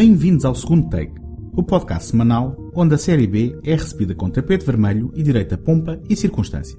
Bem-vindos 0.00 0.46
ao 0.46 0.54
segundo 0.54 0.88
take, 0.88 1.12
o 1.52 1.62
podcast 1.62 2.08
semanal 2.08 2.56
onde 2.74 2.94
a 2.94 2.96
série 2.96 3.26
B 3.26 3.54
é 3.62 3.74
recebida 3.74 4.14
com 4.14 4.30
tapete 4.30 4.64
vermelho 4.64 5.12
e 5.14 5.22
direita 5.22 5.58
pompa 5.58 6.00
e 6.08 6.16
circunstância. 6.16 6.78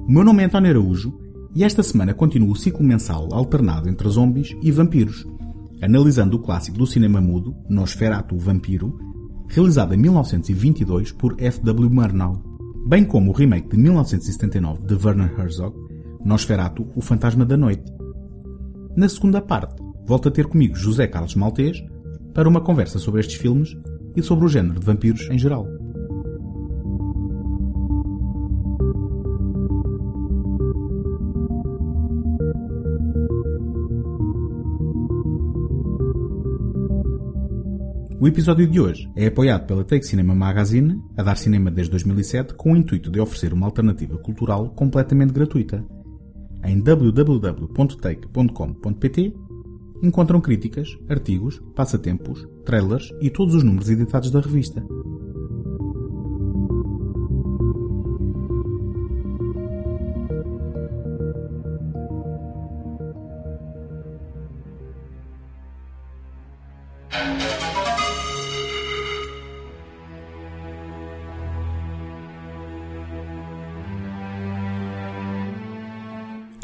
O 0.00 0.10
meu 0.10 0.24
nome 0.24 0.42
é 0.42 0.46
António 0.46 0.70
Araújo 0.70 1.16
e 1.54 1.62
esta 1.62 1.80
semana 1.80 2.12
continua 2.12 2.50
o 2.50 2.56
ciclo 2.56 2.82
mensal 2.82 3.28
alternado 3.32 3.88
entre 3.88 4.08
zombies 4.08 4.50
e 4.60 4.72
vampiros, 4.72 5.24
analisando 5.80 6.38
o 6.38 6.40
clássico 6.40 6.76
do 6.76 6.88
cinema 6.88 7.20
mudo, 7.20 7.54
Nosferatu 7.68 8.34
o 8.34 8.38
Vampiro, 8.40 8.98
realizado 9.46 9.94
em 9.94 9.98
1922 9.98 11.12
por 11.12 11.36
F.W. 11.38 11.88
Murnau, 11.88 12.42
bem 12.84 13.04
como 13.04 13.30
o 13.30 13.32
remake 13.32 13.68
de 13.68 13.76
1979 13.76 14.82
de 14.88 15.06
Werner 15.06 15.38
Herzog, 15.38 15.76
Nosferatu 16.24 16.84
o 16.96 17.00
Fantasma 17.00 17.44
da 17.44 17.56
Noite. 17.56 17.92
Na 18.96 19.08
segunda 19.08 19.40
parte, 19.40 19.80
volto 20.04 20.28
a 20.28 20.32
ter 20.32 20.48
comigo 20.48 20.74
José 20.74 21.06
Carlos 21.06 21.36
Maltês 21.36 21.80
para 22.32 22.48
uma 22.48 22.60
conversa 22.60 22.98
sobre 22.98 23.20
estes 23.20 23.36
filmes 23.36 23.76
e 24.16 24.22
sobre 24.22 24.44
o 24.44 24.48
género 24.48 24.80
de 24.80 24.86
vampiros 24.86 25.28
em 25.30 25.38
geral. 25.38 25.66
O 38.22 38.28
episódio 38.28 38.68
de 38.68 38.80
hoje 38.80 39.10
é 39.16 39.26
apoiado 39.26 39.66
pela 39.66 39.82
Take 39.82 40.06
Cinema 40.06 40.32
Magazine, 40.32 41.02
a 41.16 41.24
dar 41.24 41.36
cinema 41.36 41.72
desde 41.72 41.90
2007, 41.90 42.54
com 42.54 42.72
o 42.72 42.76
intuito 42.76 43.10
de 43.10 43.18
oferecer 43.18 43.52
uma 43.52 43.66
alternativa 43.66 44.16
cultural 44.16 44.70
completamente 44.70 45.32
gratuita. 45.32 45.84
Em 46.62 46.80
www.take.com.pt 46.80 49.34
encontram 50.02 50.40
críticas, 50.40 50.98
artigos, 51.08 51.62
passatempos, 51.74 52.46
trailers 52.64 53.08
e 53.20 53.30
todos 53.30 53.54
os 53.54 53.62
números 53.62 53.88
editados 53.88 54.30
da 54.30 54.40
revista. 54.40 54.84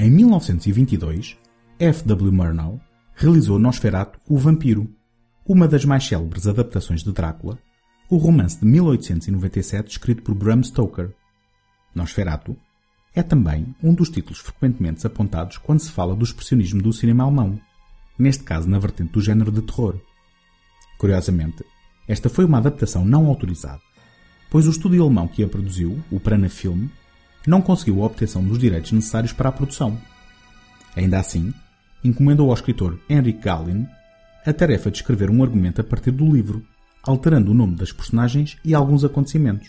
Em 0.00 0.10
1922, 0.10 1.36
F. 1.78 2.06
W. 2.06 2.32
Murnau 2.32 2.80
realizou 3.18 3.58
Nosferatu, 3.58 4.20
o 4.28 4.38
Vampiro, 4.38 4.88
uma 5.44 5.66
das 5.66 5.84
mais 5.84 6.06
célebres 6.06 6.46
adaptações 6.46 7.02
de 7.02 7.12
Drácula, 7.12 7.58
o 8.08 8.16
romance 8.16 8.60
de 8.60 8.64
1897 8.64 9.90
escrito 9.90 10.22
por 10.22 10.36
Bram 10.36 10.62
Stoker. 10.62 11.10
Nosferatu 11.92 12.56
é 13.16 13.20
também 13.20 13.74
um 13.82 13.92
dos 13.92 14.08
títulos 14.08 14.38
frequentemente 14.38 15.04
apontados 15.04 15.58
quando 15.58 15.80
se 15.80 15.90
fala 15.90 16.14
do 16.14 16.22
expressionismo 16.22 16.80
do 16.80 16.92
cinema 16.92 17.24
alemão, 17.24 17.60
neste 18.16 18.44
caso 18.44 18.70
na 18.70 18.78
vertente 18.78 19.10
do 19.10 19.20
género 19.20 19.50
de 19.50 19.62
terror. 19.62 19.96
Curiosamente, 20.96 21.64
esta 22.06 22.28
foi 22.28 22.44
uma 22.44 22.58
adaptação 22.58 23.04
não 23.04 23.26
autorizada, 23.26 23.80
pois 24.48 24.64
o 24.64 24.70
estúdio 24.70 25.02
alemão 25.02 25.26
que 25.26 25.42
a 25.42 25.48
produziu, 25.48 26.00
o 26.08 26.20
Prana 26.20 26.48
Film, 26.48 26.86
não 27.48 27.60
conseguiu 27.60 28.00
a 28.00 28.06
obtenção 28.06 28.44
dos 28.44 28.60
direitos 28.60 28.92
necessários 28.92 29.32
para 29.32 29.48
a 29.48 29.52
produção. 29.52 30.00
Ainda 30.94 31.18
assim, 31.18 31.52
encomendou 32.04 32.48
ao 32.48 32.54
escritor 32.54 32.98
Henrik 33.08 33.40
Gahlin 33.40 33.86
a 34.46 34.52
tarefa 34.52 34.90
de 34.90 34.98
escrever 34.98 35.30
um 35.30 35.42
argumento 35.42 35.80
a 35.80 35.84
partir 35.84 36.10
do 36.10 36.30
livro, 36.30 36.64
alterando 37.02 37.50
o 37.50 37.54
nome 37.54 37.76
das 37.76 37.92
personagens 37.92 38.56
e 38.64 38.74
alguns 38.74 39.04
acontecimentos. 39.04 39.68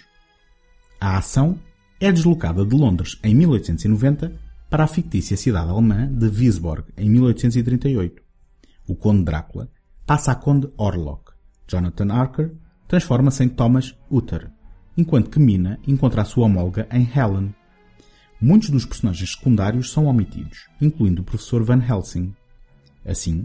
A 0.99 1.17
ação 1.17 1.57
é 1.99 2.11
deslocada 2.11 2.65
de 2.65 2.75
Londres 2.75 3.19
em 3.23 3.35
1890 3.35 4.33
para 4.69 4.83
a 4.83 4.87
fictícia 4.87 5.35
cidade 5.35 5.69
alemã 5.69 6.07
de 6.07 6.27
Wiesborg 6.27 6.85
em 6.97 7.09
1838. 7.09 8.21
O 8.87 8.95
Conde 8.95 9.23
Drácula 9.23 9.69
passa 10.05 10.31
a 10.31 10.35
Conde 10.35 10.69
Orlok. 10.77 11.31
Jonathan 11.67 12.13
Archer 12.13 12.53
transforma-se 12.87 13.43
em 13.43 13.49
Thomas 13.49 13.95
Uther, 14.09 14.49
enquanto 14.97 15.29
que 15.29 15.39
Mina 15.39 15.79
encontra 15.87 16.21
a 16.21 16.25
sua 16.25 16.45
homóloga 16.45 16.87
em 16.91 17.07
Helen, 17.15 17.53
Muitos 18.41 18.69
dos 18.69 18.85
personagens 18.85 19.31
secundários 19.31 19.91
são 19.91 20.05
omitidos, 20.05 20.67
incluindo 20.79 21.21
o 21.21 21.25
professor 21.25 21.61
Van 21.61 21.83
Helsing. 21.83 22.33
Assim, 23.05 23.43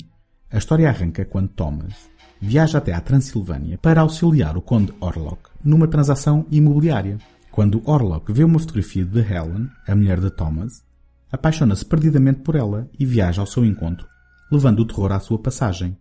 a 0.49 0.57
história 0.57 0.89
arranca 0.89 1.25
quando 1.25 1.49
Thomas 1.49 1.95
viaja 2.41 2.79
até 2.79 2.93
à 2.93 3.01
Transilvânia 3.01 3.77
para 3.77 4.03
auxiliar 4.03 4.57
o 4.57 4.63
Conde 4.63 4.93
Orlok 5.01 5.51
numa 5.65 5.89
transação 5.89 6.47
imobiliária. 6.49 7.19
Quando 7.51 7.83
Orlok 7.85 8.33
vê 8.33 8.45
uma 8.45 8.61
fotografia 8.61 9.05
de 9.05 9.19
Helen, 9.19 9.69
a 9.89 9.97
mulher 9.97 10.21
de 10.21 10.31
Thomas, 10.31 10.85
apaixona-se 11.33 11.85
perdidamente 11.85 12.41
por 12.43 12.55
ela 12.55 12.89
e 12.97 13.05
viaja 13.05 13.41
ao 13.41 13.49
seu 13.49 13.65
encontro, 13.65 14.07
levando 14.51 14.79
o 14.81 14.85
terror 14.85 15.11
à 15.11 15.19
sua 15.19 15.41
passagem. 15.41 15.97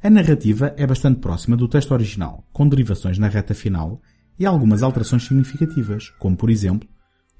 A 0.00 0.08
narrativa 0.08 0.72
é 0.76 0.86
bastante 0.86 1.18
próxima 1.18 1.56
do 1.56 1.66
texto 1.66 1.90
original, 1.90 2.46
com 2.52 2.68
derivações 2.68 3.18
na 3.18 3.26
reta 3.26 3.54
final 3.54 4.00
e 4.38 4.46
algumas 4.46 4.84
alterações 4.84 5.24
significativas, 5.24 6.10
como 6.20 6.36
por 6.36 6.50
exemplo 6.50 6.88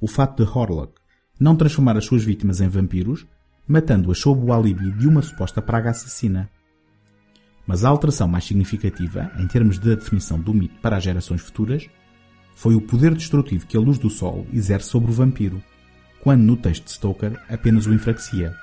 o 0.01 0.07
fato 0.07 0.43
de 0.43 0.51
Horlock 0.51 0.95
não 1.39 1.55
transformar 1.55 1.97
as 1.97 2.05
suas 2.05 2.25
vítimas 2.25 2.61
em 2.61 2.69
vampiros, 2.69 3.27
matando-as 3.67 4.19
sob 4.19 4.45
o 4.45 4.53
alibi 4.53 4.91
de 4.93 5.07
uma 5.07 5.23
suposta 5.23 5.61
praga 5.61 5.91
assassina. 5.91 6.49
Mas 7.67 7.85
a 7.85 7.89
alteração 7.89 8.29
mais 8.29 8.45
significativa, 8.45 9.31
em 9.39 9.47
termos 9.47 9.79
de 9.79 9.95
definição 9.95 10.41
do 10.41 10.55
mito 10.55 10.81
para 10.81 10.97
as 10.97 11.05
gerações 11.05 11.43
futuras, 11.43 11.89
foi 12.55 12.75
o 12.75 12.81
poder 12.81 13.15
destrutivo 13.15 13.67
que 13.67 13.77
a 13.77 13.81
luz 13.81 13.99
do 13.99 14.09
sol 14.09 14.47
exerce 14.53 14.89
sobre 14.89 15.11
o 15.11 15.15
vampiro, 15.15 15.63
quando 16.21 16.43
no 16.43 16.57
texto 16.57 16.85
de 16.85 16.93
Stoker 16.93 17.39
apenas 17.49 17.87
o 17.87 17.93
enfraquecia. 17.93 18.55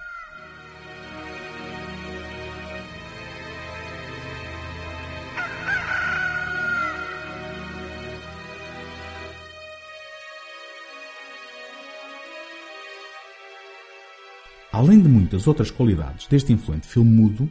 Além 14.74 15.00
de 15.00 15.08
muitas 15.08 15.46
outras 15.46 15.70
qualidades 15.70 16.26
deste 16.26 16.52
influente 16.52 16.88
filme 16.88 17.12
mudo, 17.12 17.48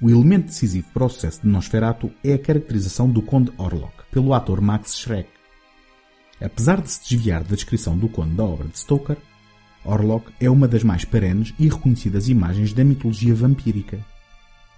o 0.00 0.08
elemento 0.08 0.46
decisivo 0.46 0.86
para 0.94 1.06
o 1.06 1.08
sucesso 1.08 1.42
de 1.42 1.48
Nosferatu 1.48 2.12
é 2.22 2.34
a 2.34 2.38
caracterização 2.38 3.10
do 3.10 3.20
Conde 3.20 3.52
Orlok 3.58 3.92
pelo 4.12 4.32
ator 4.32 4.60
Max 4.60 4.96
Schreck. 4.96 5.28
Apesar 6.40 6.80
de 6.80 6.88
se 6.88 7.00
desviar 7.02 7.42
da 7.42 7.56
descrição 7.56 7.98
do 7.98 8.08
Conde 8.08 8.36
da 8.36 8.44
obra 8.44 8.68
de 8.68 8.78
Stoker, 8.78 9.16
Orlok 9.84 10.32
é 10.38 10.48
uma 10.48 10.68
das 10.68 10.84
mais 10.84 11.04
perenes 11.04 11.52
e 11.58 11.68
reconhecidas 11.68 12.28
imagens 12.28 12.72
da 12.72 12.84
mitologia 12.84 13.34
vampírica. 13.34 13.98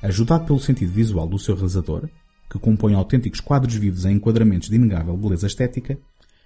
Ajudado 0.00 0.46
pelo 0.46 0.60
sentido 0.60 0.90
visual 0.90 1.28
do 1.28 1.38
seu 1.38 1.54
realizador, 1.54 2.08
que 2.50 2.58
compõe 2.58 2.94
autênticos 2.94 3.40
quadros 3.40 3.74
vivos 3.74 4.06
em 4.06 4.16
enquadramentos 4.16 4.70
de 4.70 4.76
inegável 4.76 5.18
beleza 5.18 5.46
estética, 5.46 5.98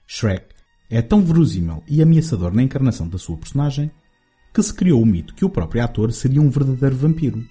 Shrek 0.04 0.46
é 0.90 1.00
tão 1.00 1.22
verosímil 1.22 1.80
e 1.86 2.02
ameaçador 2.02 2.52
na 2.52 2.64
encarnação 2.64 3.08
da 3.08 3.18
sua 3.18 3.36
personagem 3.36 3.88
que 4.52 4.62
se 4.62 4.72
criou 4.72 5.02
o 5.02 5.06
mito 5.06 5.34
que 5.34 5.44
o 5.44 5.50
próprio 5.50 5.84
ator 5.84 6.12
seria 6.12 6.42
um 6.42 6.50
verdadeiro 6.50 6.96
vampiro. 6.96 7.44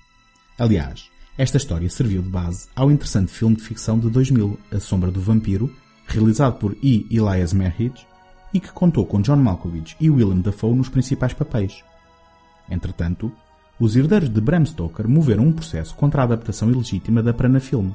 Aliás, 0.58 1.10
esta 1.38 1.58
história 1.58 1.90
serviu 1.90 2.22
de 2.22 2.30
base 2.30 2.68
ao 2.76 2.92
interessante 2.92 3.32
filme 3.32 3.56
de 3.56 3.64
ficção 3.64 4.00
de 4.00 4.10
2000, 4.10 4.60
A 4.72 4.80
Sombra 4.80 5.12
do 5.12 5.22
Vampiro, 5.22 5.72
realizado 6.08 6.58
por 6.58 6.76
E. 6.82 7.06
Elias 7.12 7.54
Merhige, 7.54 8.08
e 8.54 8.60
que 8.60 8.72
contou 8.72 9.06
com 9.06 9.22
John 9.22 9.36
Malkovich 9.36 9.96
e 10.00 10.10
Willem 10.10 10.42
Dafoe 10.42 10.74
nos 10.74 10.90
principais 10.90 11.34
papéis. 11.34 11.84
Entretanto, 12.70 13.32
os 13.80 13.96
herdeiros 13.96 14.30
de 14.30 14.42
Bram 14.42 14.66
Stoker 14.66 15.08
moveram 15.08 15.44
um 15.44 15.54
processo 15.54 15.94
contra 15.96 16.22
a 16.22 16.24
adaptação 16.24 16.72
ilegítima 16.72 17.22
da 17.22 17.34
Prana 17.34 17.60
Film, 17.60 17.92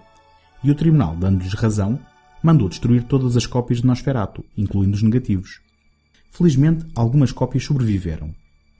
e 0.62 0.70
o 0.70 0.74
tribunal, 0.74 1.16
dando-lhes 1.16 1.54
razão, 1.54 1.98
mandou 2.42 2.68
destruir 2.68 3.02
todas 3.04 3.36
as 3.36 3.46
cópias 3.46 3.80
de 3.80 3.86
Nosferatu, 3.86 4.44
incluindo 4.56 4.94
os 4.94 5.02
negativos. 5.02 5.60
Felizmente, 6.30 6.86
algumas 6.94 7.32
cópias 7.32 7.64
sobreviveram, 7.64 8.32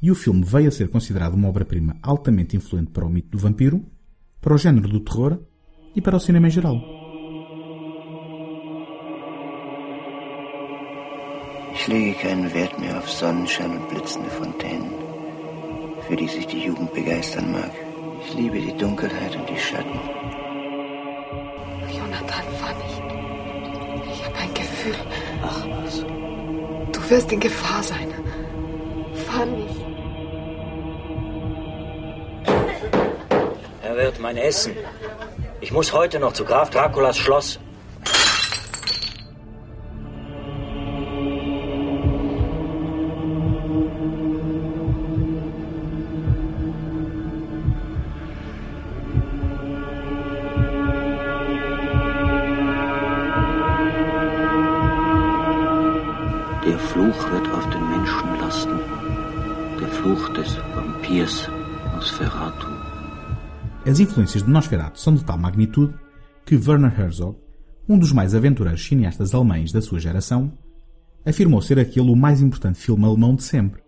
e 0.03 0.11
o 0.11 0.15
filme 0.17 0.45
veio 0.45 0.69
a 0.69 0.73
ser 0.73 0.89
considerado 0.91 1.35
uma 1.35 1.49
obra-prima 1.49 1.97
altamente 2.03 2.57
influente 2.57 2.91
para 2.91 3.07
o 3.07 3.09
mito 3.09 3.31
do 3.31 3.39
vampiro, 3.39 3.87
para 4.41 4.55
o 4.55 4.59
género 4.59 4.89
do 4.89 5.01
terror 5.01 5.39
e 5.95 6.03
para 6.03 6.17
o 6.17 6.21
cinema 6.21 6.49
em 6.49 6.51
geral. 6.51 6.77
Ich 11.73 11.89
lege 11.89 12.15
keinen 12.15 12.53
Wert 12.53 12.79
mehr 12.79 12.99
auf 12.99 13.09
Sonnenschein 13.09 13.71
und 13.71 13.89
blitzende 13.89 14.29
Fontänen, 14.29 14.93
für 16.07 16.17
die 16.17 16.29
sich 16.29 16.47
die 16.47 16.65
Jugend 16.65 16.93
begeistern 16.93 17.53
mag. 17.53 17.73
Ich 18.25 18.35
liebe 18.35 18.61
die 18.61 18.77
Dunkelheit 18.77 19.35
und 19.37 19.49
die 19.49 19.59
Schatten. 19.59 19.99
Jonathan, 21.97 22.47
fahr 22.61 22.75
nicht. 22.75 23.03
Ich 24.13 24.25
habe 24.25 24.37
ein 24.37 24.55
Gefühl. 24.55 24.95
Ach 25.43 25.67
was. 25.71 26.05
Du 26.93 27.11
wirst 27.11 27.33
in 27.33 27.41
Gefahr 27.41 27.83
sein. 27.83 28.09
Fahr 29.27 29.47
nicht. 29.47 29.92
Er 33.93 33.99
wird 33.99 34.21
mein 34.21 34.39
Essen. 34.39 34.75
Ich 35.61 35.71
muss 35.71 35.93
heute 35.93 36.19
noch 36.19 36.33
zu 36.33 36.47
Graf 36.47 36.71
Draculas 36.71 37.19
Schloss. 37.19 37.61
As 63.93 64.01
influências 64.01 64.43
de 64.43 64.49
Nosferatu 64.49 64.99
são 64.99 65.15
de 65.15 65.23
tal 65.23 65.37
magnitude 65.37 65.93
que 66.47 66.57
Werner 66.57 66.99
Herzog, 66.99 67.37
um 67.87 67.99
dos 67.99 68.11
mais 68.11 68.35
aventureiros 68.35 68.83
cineastas 68.83 69.35
alemães 69.35 69.71
da 69.71 69.83
sua 69.83 70.01
geração, 70.01 70.51
afirmou 71.27 71.61
ser 71.61 71.79
aquele 71.79 72.11
o 72.11 72.17
mais 72.17 72.41
importante 72.41 72.79
filme 72.79 73.05
alemão 73.05 73.35
de 73.35 73.43
sempre. 73.43 73.83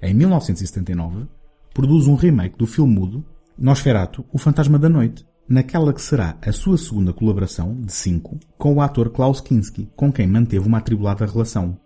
Em 0.00 0.14
1979, 0.14 1.26
produz 1.74 2.06
um 2.06 2.14
remake 2.14 2.56
do 2.56 2.64
filme 2.64 2.94
mudo 2.94 3.24
Nosferatu, 3.58 4.24
o 4.32 4.38
Fantasma 4.38 4.78
da 4.78 4.88
Noite, 4.88 5.26
naquela 5.48 5.92
que 5.92 6.00
será 6.00 6.38
a 6.40 6.52
sua 6.52 6.78
segunda 6.78 7.12
colaboração, 7.12 7.74
de 7.80 7.92
cinco, 7.92 8.38
com 8.56 8.74
o 8.74 8.80
ator 8.80 9.10
Klaus 9.10 9.40
Kinski, 9.40 9.90
com 9.96 10.12
quem 10.12 10.28
manteve 10.28 10.64
uma 10.64 10.78
atribulada 10.78 11.26
relação. 11.26 11.76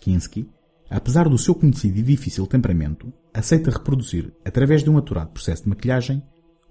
Kinski, 0.00 0.48
apesar 0.88 1.28
do 1.28 1.36
seu 1.36 1.52
conhecido 1.52 1.98
e 1.98 2.02
difícil 2.02 2.46
temperamento, 2.46 3.12
aceita 3.34 3.72
reproduzir, 3.72 4.32
através 4.44 4.84
de 4.84 4.90
um 4.90 4.96
aturado 4.96 5.32
processo 5.32 5.64
de 5.64 5.70
maquilhagem, 5.70 6.22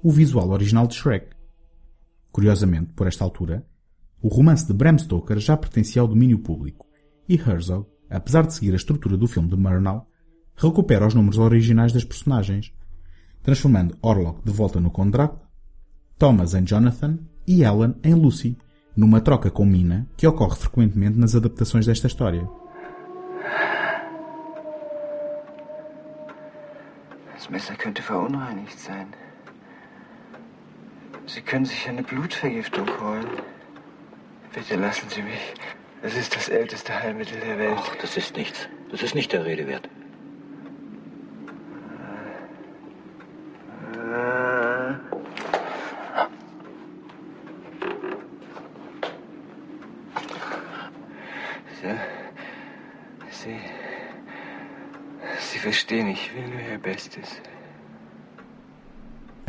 o 0.02 0.12
visual 0.12 0.50
original 0.50 0.88
de 0.88 0.96
Shrek. 0.96 1.28
Curiosamente, 2.32 2.94
por 2.94 3.08
esta 3.08 3.24
altura, 3.24 3.66
o 4.22 4.28
romance 4.28 4.66
de 4.66 4.74
Bram 4.74 4.98
Stoker 4.98 5.40
já 5.40 5.56
pertencia 5.58 6.02
ao 6.02 6.08
domínio 6.08 6.40
público, 6.40 6.88
e 7.28 7.36
Herzog, 7.36 7.88
apesar 8.10 8.46
de 8.46 8.54
seguir 8.54 8.74
a 8.74 8.78
estrutura 8.78 9.18
do 9.18 9.28
filme 9.28 9.50
de 9.50 9.56
Murnau, 9.56 10.08
recupera 10.56 11.08
os 11.08 11.14
números 11.14 11.38
originais 11.38 11.94
das 11.94 12.04
personagens, 12.04 12.74
transformando 13.42 13.98
Orlok 14.02 14.44
de 14.44 14.52
volta 14.52 14.80
no 14.80 14.92
Drácula, 15.10 15.50
Thomas 16.18 16.54
em 16.54 16.66
Jonathan 16.66 17.18
e 17.48 17.64
Ellen 17.64 17.96
em 18.04 18.14
Lucy, 18.14 18.58
numa 18.96 19.22
troca 19.22 19.50
com 19.50 19.66
Mina 19.66 20.06
que 20.18 20.28
ocorre 20.28 20.58
frequentemente 20.58 21.18
nas 21.18 21.34
adaptações 21.36 21.86
desta 21.86 22.08
história. 22.08 22.48
Das 27.34 27.48
Messer 27.48 27.78
könnte 27.78 28.02
sein. 28.04 29.29
Sie 31.30 31.42
können 31.42 31.66
sich 31.66 31.88
eine 31.88 32.02
Blutvergiftung 32.02 32.88
holen. 33.00 33.28
Bitte 34.52 34.76
lassen 34.78 35.08
Sie 35.10 35.22
mich. 35.22 35.54
Es 36.02 36.16
ist 36.16 36.36
das 36.36 36.50
älteste 36.50 36.92
Heilmittel 36.92 37.40
der 37.40 37.60
Welt. 37.60 37.78
Ach, 37.78 37.96
das 37.98 38.18
ist 38.18 38.36
nichts. 38.36 38.68
Das 38.90 39.04
ist 39.04 39.14
nicht 39.14 39.32
der 39.32 39.46
Rede 39.46 39.68
wert. 39.68 39.88
Ja. 51.84 51.96
Sie. 53.30 53.60
Sie 55.38 55.60
verstehen, 55.60 56.08
ich 56.08 56.34
will 56.34 56.48
nur 56.48 56.60
Ihr 56.60 56.80
Bestes. 56.80 57.40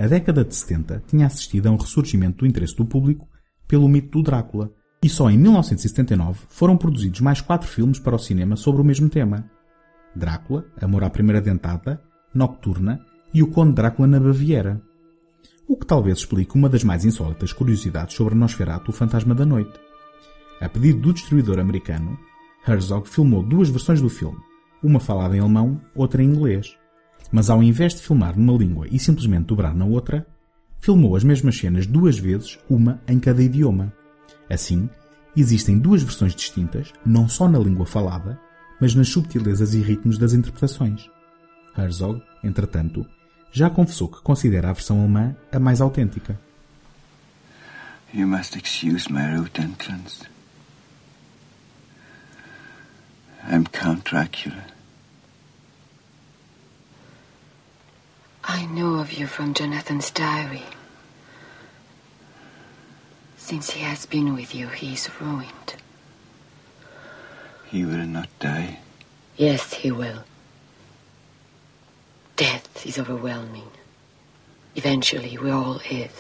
A 0.01 0.07
década 0.07 0.43
de 0.43 0.55
70 0.55 1.03
tinha 1.09 1.27
assistido 1.27 1.67
a 1.67 1.71
um 1.71 1.77
ressurgimento 1.77 2.39
do 2.39 2.47
interesse 2.47 2.75
do 2.75 2.87
público 2.87 3.29
pelo 3.69 3.87
mito 3.87 4.13
do 4.13 4.23
Drácula, 4.25 4.73
e 5.03 5.11
só 5.11 5.29
em 5.31 5.37
1979 5.37 6.41
foram 6.49 6.75
produzidos 6.75 7.21
mais 7.21 7.43
quatro 7.43 7.69
filmes 7.69 7.99
para 7.99 8.17
o 8.17 8.19
cinema 8.19 8.57
sobre 8.57 8.81
o 8.81 8.85
mesmo 8.85 9.11
tema. 9.11 9.45
Drácula, 10.17 10.65
Amor 10.81 11.05
à 11.05 11.11
Primeira 11.11 11.39
Dentada, 11.39 12.01
Nocturna 12.35 12.99
e 13.35 13.43
O 13.43 13.49
Conde 13.49 13.75
Drácula 13.75 14.09
na 14.09 14.19
Baviera. 14.19 14.81
O 15.69 15.77
que 15.77 15.85
talvez 15.85 16.21
explique 16.21 16.57
uma 16.57 16.71
das 16.71 16.83
mais 16.83 17.05
insólitas 17.05 17.53
curiosidades 17.53 18.17
sobre 18.17 18.35
Nosferatu, 18.35 18.93
o 18.93 18.95
Fantasma 18.95 19.35
da 19.35 19.45
Noite. 19.45 19.79
A 20.63 20.69
pedido 20.71 20.99
do 20.99 21.13
distribuidor 21.13 21.59
americano, 21.59 22.19
Herzog 22.67 23.07
filmou 23.07 23.43
duas 23.43 23.69
versões 23.69 24.01
do 24.01 24.09
filme, 24.09 24.39
uma 24.83 24.99
falada 24.99 25.37
em 25.37 25.41
alemão, 25.41 25.79
outra 25.95 26.23
em 26.23 26.27
inglês. 26.27 26.80
Mas 27.31 27.49
ao 27.49 27.63
invés 27.63 27.95
de 27.95 28.03
filmar 28.03 28.39
numa 28.39 28.59
língua 28.59 28.87
e 28.91 28.99
simplesmente 28.99 29.47
dobrar 29.47 29.75
na 29.75 29.85
outra, 29.85 30.27
filmou 30.81 31.15
as 31.15 31.23
mesmas 31.23 31.57
cenas 31.57 31.87
duas 31.87 32.19
vezes, 32.19 32.59
uma 32.69 33.01
em 33.07 33.19
cada 33.19 33.43
idioma. 33.43 33.93
Assim, 34.49 34.89
existem 35.37 35.79
duas 35.79 36.03
versões 36.03 36.35
distintas, 36.35 36.93
não 37.05 37.29
só 37.29 37.49
na 37.49 37.59
língua 37.59 37.87
falada, 37.87 38.39
mas 38.81 38.95
nas 38.95 39.09
subtilezas 39.09 39.75
e 39.75 39.81
ritmos 39.81 40.19
das 40.19 40.33
interpretações. 40.33 41.09
Herzog, 41.77 42.23
entretanto, 42.43 43.07
já 43.53 43.69
confessou 43.69 44.09
que 44.09 44.23
considera 44.23 44.71
a 44.71 44.73
versão 44.73 45.01
alemã 45.01 45.37
a 45.53 45.59
mais 45.59 45.81
autêntica. 45.81 46.39
You 48.13 48.27
must 48.27 48.57
excuse 48.57 49.13
my 49.13 49.37
rude 49.37 49.61
entrance. 49.61 50.25
I'm 53.49 53.65
Count 53.65 54.11
Dracula. 54.11 54.80
I 58.45 58.67
know 58.67 58.97
of 58.97 59.13
you 59.13 59.27
from 59.27 59.55
Jonathan's 59.55 60.11
diary. 60.11 60.65
Since 63.37 63.71
he 63.71 63.81
has 63.81 64.07
been 64.07 64.35
with 64.35 64.55
you, 64.55 64.69
he 64.69 64.95
is 64.95 65.11
ruined. 65.21 65.75
He 67.67 67.85
will 67.85 68.07
not 68.07 68.29
die. 68.39 68.79
Yes, 69.37 69.75
he 69.75 69.91
will. 69.91 70.25
Death 72.37 72.87
is 72.87 72.99
overwhelming. 72.99 73.71
Eventually, 74.75 75.37
we 75.37 75.51
all 75.51 75.81
is. 75.91 76.11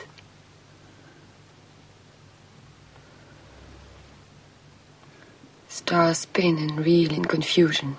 Stars 5.68 6.18
spin 6.18 6.59
and 6.59 6.85
reel 6.85 7.12
in 7.12 7.25
confusion. 7.25 7.97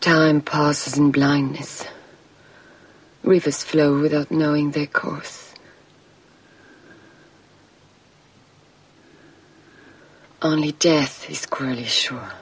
Time 0.00 0.40
passes 0.40 0.96
in 0.96 1.10
blindness. 1.10 1.84
Rivers 3.24 3.62
flow 3.62 4.02
without 4.02 4.30
knowing 4.30 4.72
their 4.72 4.86
course. 4.86 5.54
Only 10.42 10.72
death 10.72 11.30
is 11.30 11.46
cruelly 11.46 11.84
sure. 11.86 12.32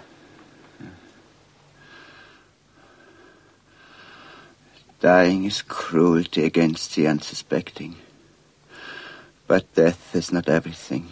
Dying 4.98 5.44
is 5.44 5.62
cruelty 5.62 6.44
against 6.44 6.96
the 6.96 7.06
unsuspecting. 7.06 7.94
But 9.46 9.72
death 9.74 10.16
is 10.16 10.32
not 10.32 10.48
everything. 10.48 11.10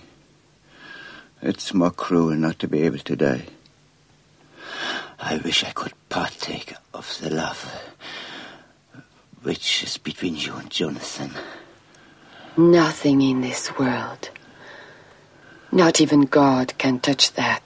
It's 1.42 1.72
more 1.72 1.92
cruel 1.92 2.34
not 2.34 2.58
to 2.58 2.66
be 2.66 2.82
able 2.82 2.98
to 2.98 3.14
die. 3.14 3.46
I 5.20 5.36
wish 5.36 5.62
I 5.62 5.70
could 5.70 5.92
partake 6.08 6.74
of 6.92 7.16
the 7.20 7.30
love 7.30 7.72
which 9.44 9.84
is 9.84 9.98
between 9.98 10.36
you 10.36 10.54
and 10.56 10.68
Jonathan. 10.70 11.30
Nothing 12.56 13.22
in 13.22 13.40
this 13.40 13.72
world, 13.78 14.30
not 15.72 16.02
even 16.02 16.26
God, 16.26 16.74
can 16.78 16.98
touch 16.98 17.32
that. 17.34 17.62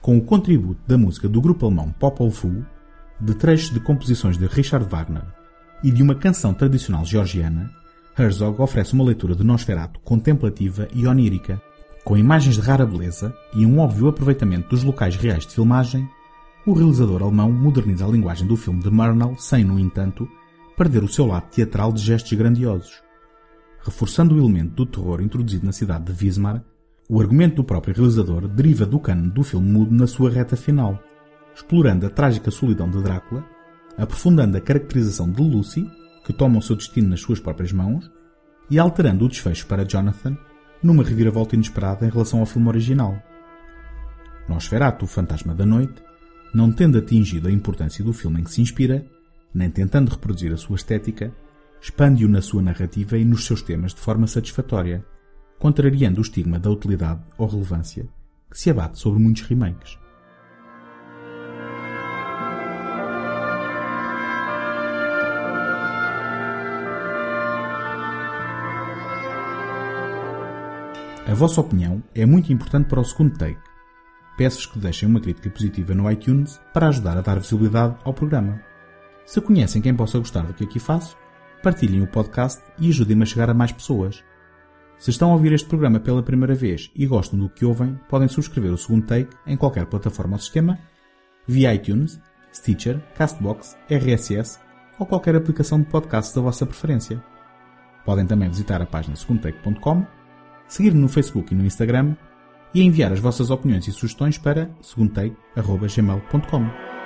Com 0.00 0.16
o 0.16 0.22
contributo 0.22 0.80
da 0.86 0.96
música 0.96 1.28
do 1.28 1.40
grupo 1.40 1.66
alemão 1.66 1.92
Popol 1.98 2.30
Vuh, 2.30 2.64
de 3.20 3.34
trechos 3.34 3.70
de 3.70 3.80
composições 3.80 4.38
de 4.38 4.46
Richard 4.46 4.86
Wagner 4.88 5.24
e 5.82 5.90
de 5.90 6.02
uma 6.02 6.14
canção 6.14 6.54
tradicional 6.54 7.04
georgiana, 7.04 7.70
Herzog 8.16 8.60
oferece 8.60 8.94
uma 8.94 9.04
leitura 9.04 9.34
de 9.34 9.44
Nosferatu 9.44 9.98
contemplativa 10.00 10.88
e 10.94 11.06
onírica, 11.06 11.60
com 12.04 12.16
imagens 12.16 12.54
de 12.54 12.60
rara 12.60 12.86
beleza 12.86 13.34
e 13.54 13.66
um 13.66 13.80
óbvio 13.80 14.08
aproveitamento 14.08 14.68
dos 14.68 14.82
locais 14.82 15.16
reais 15.16 15.46
de 15.46 15.54
filmagem, 15.54 16.08
o 16.64 16.72
realizador 16.72 17.22
alemão 17.22 17.50
moderniza 17.50 18.04
a 18.04 18.08
linguagem 18.08 18.46
do 18.46 18.56
filme 18.56 18.82
de 18.82 18.90
Murnau 18.90 19.36
sem, 19.38 19.64
no 19.64 19.78
entanto, 19.78 20.28
perder 20.78 21.02
o 21.02 21.08
seu 21.08 21.26
lado 21.26 21.50
teatral 21.50 21.92
de 21.92 22.00
gestos 22.00 22.32
grandiosos. 22.34 23.02
Reforçando 23.82 24.36
o 24.36 24.38
elemento 24.38 24.76
do 24.76 24.86
terror 24.86 25.20
introduzido 25.20 25.66
na 25.66 25.72
cidade 25.72 26.04
de 26.04 26.24
Wismar, 26.24 26.62
o 27.10 27.20
argumento 27.20 27.56
do 27.56 27.64
próprio 27.64 27.96
realizador 27.96 28.46
deriva 28.46 28.86
do 28.86 29.00
cano 29.00 29.28
do 29.28 29.42
filme 29.42 29.68
mudo 29.68 29.92
na 29.92 30.06
sua 30.06 30.30
reta 30.30 30.56
final, 30.56 31.02
explorando 31.52 32.06
a 32.06 32.10
trágica 32.10 32.52
solidão 32.52 32.88
de 32.88 33.02
Drácula, 33.02 33.44
aprofundando 33.96 34.56
a 34.56 34.60
caracterização 34.60 35.28
de 35.28 35.42
Lucy, 35.42 35.90
que 36.24 36.32
toma 36.32 36.58
o 36.58 36.62
seu 36.62 36.76
destino 36.76 37.08
nas 37.08 37.20
suas 37.20 37.40
próprias 37.40 37.72
mãos, 37.72 38.08
e 38.70 38.78
alterando 38.78 39.24
o 39.24 39.28
desfecho 39.28 39.66
para 39.66 39.84
Jonathan, 39.84 40.36
numa 40.80 41.02
reviravolta 41.02 41.56
inesperada 41.56 42.06
em 42.06 42.10
relação 42.10 42.38
ao 42.38 42.46
filme 42.46 42.68
original. 42.68 43.20
Nosferatu, 44.48 45.06
o 45.06 45.08
Fantasma 45.08 45.54
da 45.54 45.66
Noite, 45.66 46.00
não 46.54 46.70
tendo 46.70 46.98
atingido 46.98 47.48
a 47.48 47.52
importância 47.52 48.04
do 48.04 48.12
filme 48.12 48.40
em 48.40 48.44
que 48.44 48.52
se 48.52 48.62
inspira, 48.62 49.04
nem 49.54 49.70
tentando 49.70 50.10
reproduzir 50.10 50.52
a 50.52 50.56
sua 50.56 50.76
estética, 50.76 51.32
expande-o 51.80 52.28
na 52.28 52.42
sua 52.42 52.62
narrativa 52.62 53.16
e 53.16 53.24
nos 53.24 53.46
seus 53.46 53.62
temas 53.62 53.94
de 53.94 54.00
forma 54.00 54.26
satisfatória, 54.26 55.04
contrariando 55.58 56.18
o 56.18 56.22
estigma 56.22 56.58
da 56.58 56.70
utilidade 56.70 57.22
ou 57.36 57.46
relevância 57.46 58.08
que 58.50 58.58
se 58.58 58.70
abate 58.70 58.98
sobre 58.98 59.20
muitos 59.20 59.42
remakes. 59.42 59.98
A 71.26 71.34
vossa 71.34 71.60
opinião 71.60 72.02
é 72.14 72.24
muito 72.24 72.50
importante 72.50 72.88
para 72.88 73.00
o 73.00 73.04
segundo 73.04 73.36
take. 73.36 73.60
Peço-vos 74.38 74.66
que 74.66 74.78
deixem 74.78 75.06
uma 75.06 75.20
crítica 75.20 75.50
positiva 75.50 75.94
no 75.94 76.10
iTunes 76.10 76.58
para 76.72 76.88
ajudar 76.88 77.18
a 77.18 77.20
dar 77.20 77.38
visibilidade 77.38 77.96
ao 78.02 78.14
programa. 78.14 78.67
Se 79.28 79.42
conhecem 79.42 79.82
quem 79.82 79.94
possa 79.94 80.18
gostar 80.18 80.46
do 80.46 80.54
que 80.54 80.64
aqui 80.64 80.78
faço, 80.78 81.14
partilhem 81.62 82.00
o 82.00 82.06
podcast 82.06 82.62
e 82.78 82.88
ajudem-me 82.88 83.24
a 83.24 83.26
chegar 83.26 83.50
a 83.50 83.54
mais 83.54 83.70
pessoas. 83.70 84.24
Se 84.96 85.10
estão 85.10 85.28
a 85.28 85.34
ouvir 85.34 85.52
este 85.52 85.68
programa 85.68 86.00
pela 86.00 86.22
primeira 86.22 86.54
vez 86.54 86.90
e 86.94 87.06
gostam 87.06 87.38
do 87.38 87.50
que 87.50 87.62
ouvem, 87.62 88.00
podem 88.08 88.26
subscrever 88.26 88.72
o 88.72 88.78
segundo 88.78 89.04
take 89.04 89.36
em 89.46 89.54
qualquer 89.54 89.84
plataforma 89.84 90.36
ou 90.36 90.40
sistema, 90.40 90.78
via 91.46 91.74
iTunes, 91.74 92.18
Stitcher, 92.54 92.98
Castbox, 93.16 93.76
RSS 93.90 94.60
ou 94.98 95.04
qualquer 95.04 95.36
aplicação 95.36 95.78
de 95.78 95.88
podcast 95.88 96.34
da 96.34 96.40
vossa 96.40 96.64
preferência. 96.64 97.22
Podem 98.06 98.26
também 98.26 98.48
visitar 98.48 98.80
a 98.80 98.86
página 98.86 99.14
segundotake.com 99.14 100.06
seguir-me 100.66 101.02
no 101.02 101.08
Facebook 101.08 101.52
e 101.52 101.56
no 101.56 101.66
Instagram 101.66 102.16
e 102.72 102.82
enviar 102.82 103.12
as 103.12 103.20
vossas 103.20 103.50
opiniões 103.50 103.86
e 103.88 103.92
sugestões 103.92 104.38
para 104.38 104.70
segundotei.gmail.com. 104.80 106.97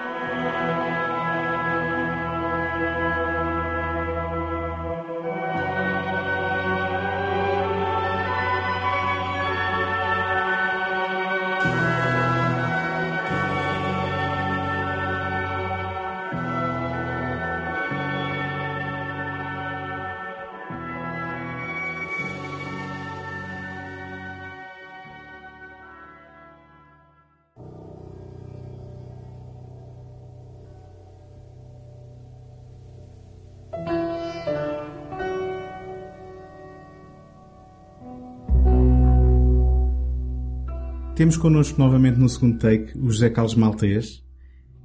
Temos 41.23 41.37
connosco 41.37 41.79
novamente 41.79 42.19
no 42.19 42.29
segundo 42.29 42.59
take 42.59 42.99
o 42.99 43.09
José 43.09 43.31
Carlos 43.31 43.55
Maltês, 43.55 44.25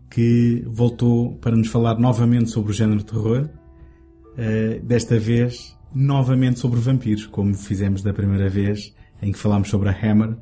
que 0.07 0.63
voltou 0.67 1.35
para 1.37 1.55
nos 1.55 1.67
falar 1.67 1.97
novamente 1.97 2.51
sobre 2.51 2.69
o 2.69 2.75
género 2.75 3.03
terror, 3.03 3.49
uh, 3.49 4.85
desta 4.85 5.17
vez 5.17 5.75
novamente 5.91 6.59
sobre 6.59 6.79
vampiros, 6.79 7.25
como 7.25 7.55
fizemos 7.55 8.03
da 8.03 8.13
primeira 8.13 8.51
vez 8.51 8.93
em 9.19 9.31
que 9.31 9.39
falámos 9.39 9.67
sobre 9.69 9.89
a 9.89 9.91
Hammer. 9.91 10.37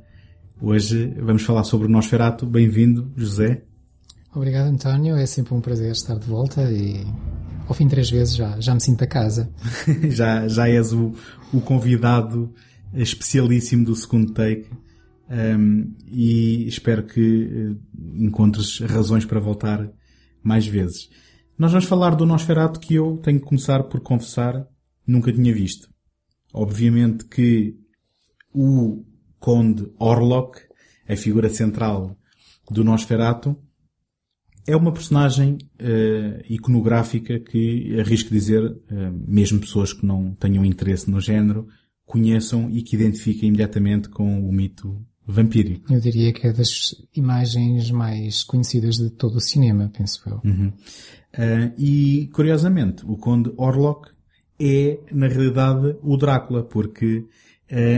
Hoje 0.61 1.15
vamos 1.17 1.43
falar 1.43 1.63
sobre 1.63 1.87
o 1.87 1.89
Nosferatu. 1.89 2.45
Bem-vindo, 2.45 3.09
José. 3.15 3.63
Obrigado, 4.35 4.67
António. 4.67 5.15
É 5.15 5.25
sempre 5.25 5.53
um 5.53 5.61
prazer 5.61 5.93
estar 5.93 6.19
de 6.19 6.27
volta 6.27 6.69
e 6.69 7.05
ao 7.69 7.73
fim 7.73 7.85
de 7.85 7.91
três 7.91 8.09
vezes 8.09 8.35
já, 8.35 8.59
já 8.59 8.73
me 8.73 8.81
sinto 8.81 9.01
a 9.01 9.07
casa. 9.07 9.49
já, 10.11 10.45
já 10.45 10.67
és 10.67 10.91
o, 10.91 11.13
o 11.53 11.61
convidado 11.61 12.53
especialíssimo 12.93 13.85
do 13.85 13.95
segundo 13.95 14.33
take 14.33 14.67
um, 15.29 15.95
e 16.07 16.67
espero 16.67 17.03
que 17.03 17.45
uh, 17.45 17.79
encontres 18.23 18.79
razões 18.79 19.25
para 19.25 19.39
voltar 19.39 19.89
mais 20.43 20.67
vezes. 20.67 21.09
Nós 21.57 21.71
vamos 21.71 21.85
falar 21.87 22.15
do 22.15 22.25
Nosferatu 22.25 22.79
que 22.79 22.95
eu 22.95 23.17
tenho 23.17 23.39
que 23.39 23.45
começar 23.45 23.83
por 23.83 24.01
confessar 24.01 24.67
nunca 25.07 25.31
tinha 25.31 25.53
visto. 25.53 25.89
Obviamente 26.53 27.25
que 27.25 27.75
o 28.53 29.03
Conde 29.39 29.91
Orlok, 29.99 30.59
a 31.07 31.15
figura 31.15 31.49
central 31.49 32.17
do 32.69 32.83
Nosferatu, 32.83 33.57
é 34.67 34.75
uma 34.75 34.91
personagem 34.91 35.57
uh, 35.79 36.43
iconográfica 36.49 37.39
que, 37.39 37.99
arrisco 37.99 38.31
dizer, 38.31 38.63
uh, 38.63 38.77
mesmo 39.27 39.59
pessoas 39.59 39.93
que 39.93 40.05
não 40.05 40.33
tenham 40.35 40.65
interesse 40.65 41.09
no 41.09 41.21
género, 41.21 41.67
conheçam 42.05 42.69
e 42.71 42.81
que 42.81 42.95
identifiquem 42.95 43.49
imediatamente 43.49 44.09
com 44.09 44.47
o 44.47 44.51
mito 44.51 45.05
vampírico. 45.27 45.91
Eu 45.91 45.99
diria 45.99 46.31
que 46.31 46.47
é 46.47 46.53
das 46.53 46.95
imagens 47.15 47.89
mais 47.89 48.43
conhecidas 48.43 48.97
de 48.97 49.09
todo 49.09 49.37
o 49.37 49.41
cinema, 49.41 49.91
penso 49.95 50.21
eu. 50.27 50.41
Uhum. 50.43 50.67
Uh, 50.67 51.73
e, 51.77 52.29
curiosamente, 52.33 53.03
o 53.05 53.17
Conde 53.17 53.51
Orlok 53.57 54.09
é, 54.59 54.99
na 55.11 55.27
realidade, 55.27 55.97
o 56.01 56.15
Drácula, 56.15 56.63
porque 56.63 57.17
uh, 57.17 57.27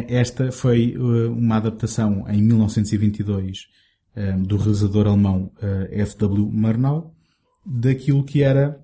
esta 0.08 0.52
foi 0.52 0.96
uh, 0.98 1.32
uma 1.32 1.58
adaptação 1.58 2.26
em 2.30 2.42
1922 2.42 3.76
do 4.48 4.58
realizador 4.58 5.06
alemão 5.06 5.52
F.W. 5.92 6.50
Murnau 6.52 7.14
daquilo 7.64 8.24
que 8.24 8.42
era 8.42 8.84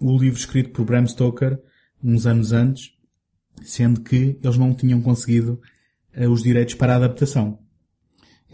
o 0.00 0.16
livro 0.16 0.38
escrito 0.38 0.70
por 0.70 0.86
Bram 0.86 1.06
Stoker 1.06 1.60
uns 2.02 2.24
anos 2.24 2.50
antes, 2.50 2.92
sendo 3.62 4.00
que 4.00 4.38
eles 4.42 4.56
não 4.56 4.72
tinham 4.72 5.02
conseguido 5.02 5.60
os 6.30 6.42
direitos 6.42 6.72
para 6.76 6.94
a 6.94 6.96
adaptação. 6.96 7.58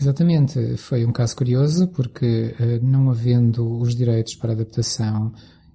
Exatamente, 0.01 0.77
foi 0.79 1.05
um 1.05 1.13
caso 1.13 1.37
curioso 1.37 1.89
porque 1.89 2.55
eh, 2.59 2.81
não 2.83 3.11
havendo 3.11 3.79
os 3.79 3.95
direitos 3.95 4.35
para 4.35 4.53
adaptação, 4.53 5.33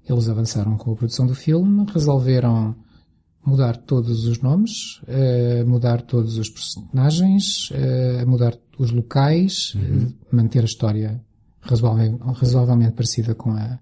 eles 0.10 0.28
avançaram 0.28 0.76
com 0.78 0.94
a 0.94 0.96
produção 0.96 1.28
do 1.28 1.36
filme, 1.36 1.86
resolveram 1.94 2.76
mudar 3.46 3.78
todos 3.78 4.26
os 4.26 4.42
nomes, 4.42 5.00
eh, 5.08 5.64
mudar 5.64 6.02
todos 6.02 6.40
os 6.40 6.50
personagens, 6.50 7.70
eh, 7.72 8.26
mudar 8.26 8.58
os 8.80 8.90
locais, 8.90 9.76
uhum. 9.76 10.12
manter 10.32 10.62
a 10.62 10.66
história 10.66 11.24
razoavelmente, 11.62 12.24
razoavelmente 12.24 12.94
parecida 12.94 13.36
com 13.36 13.52
a, 13.52 13.80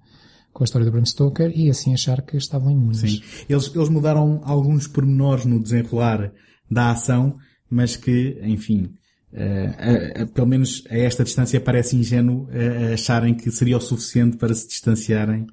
com 0.52 0.64
a 0.64 0.66
história 0.66 0.86
do 0.86 0.92
Bram 0.92 1.06
Stoker 1.06 1.52
e 1.56 1.70
assim 1.70 1.94
achar 1.94 2.22
que 2.22 2.36
estavam 2.36 2.70
imunes. 2.70 3.00
Sim. 3.00 3.22
Eles, 3.48 3.74
eles 3.74 3.90
mudaram 3.90 4.42
alguns 4.44 4.88
pormenores 4.88 5.46
no 5.46 5.62
desenrolar 5.62 6.34
da 6.70 6.92
ação, 6.92 7.38
mas 7.70 7.96
que, 7.96 8.40
enfim, 8.44 8.94
Uh, 9.34 10.24
uh, 10.24 10.28
pelo 10.28 10.46
menos 10.46 10.84
a 10.92 10.96
esta 10.96 11.24
distância 11.24 11.60
parece 11.60 11.96
ingênuo 11.96 12.44
uh, 12.44 12.94
acharem 12.94 13.34
que 13.34 13.50
seria 13.52 13.78
o 13.78 13.82
suficiente 13.82 14.38
para 14.38 14.54
se 14.54 14.68
distanciarem 14.68 15.48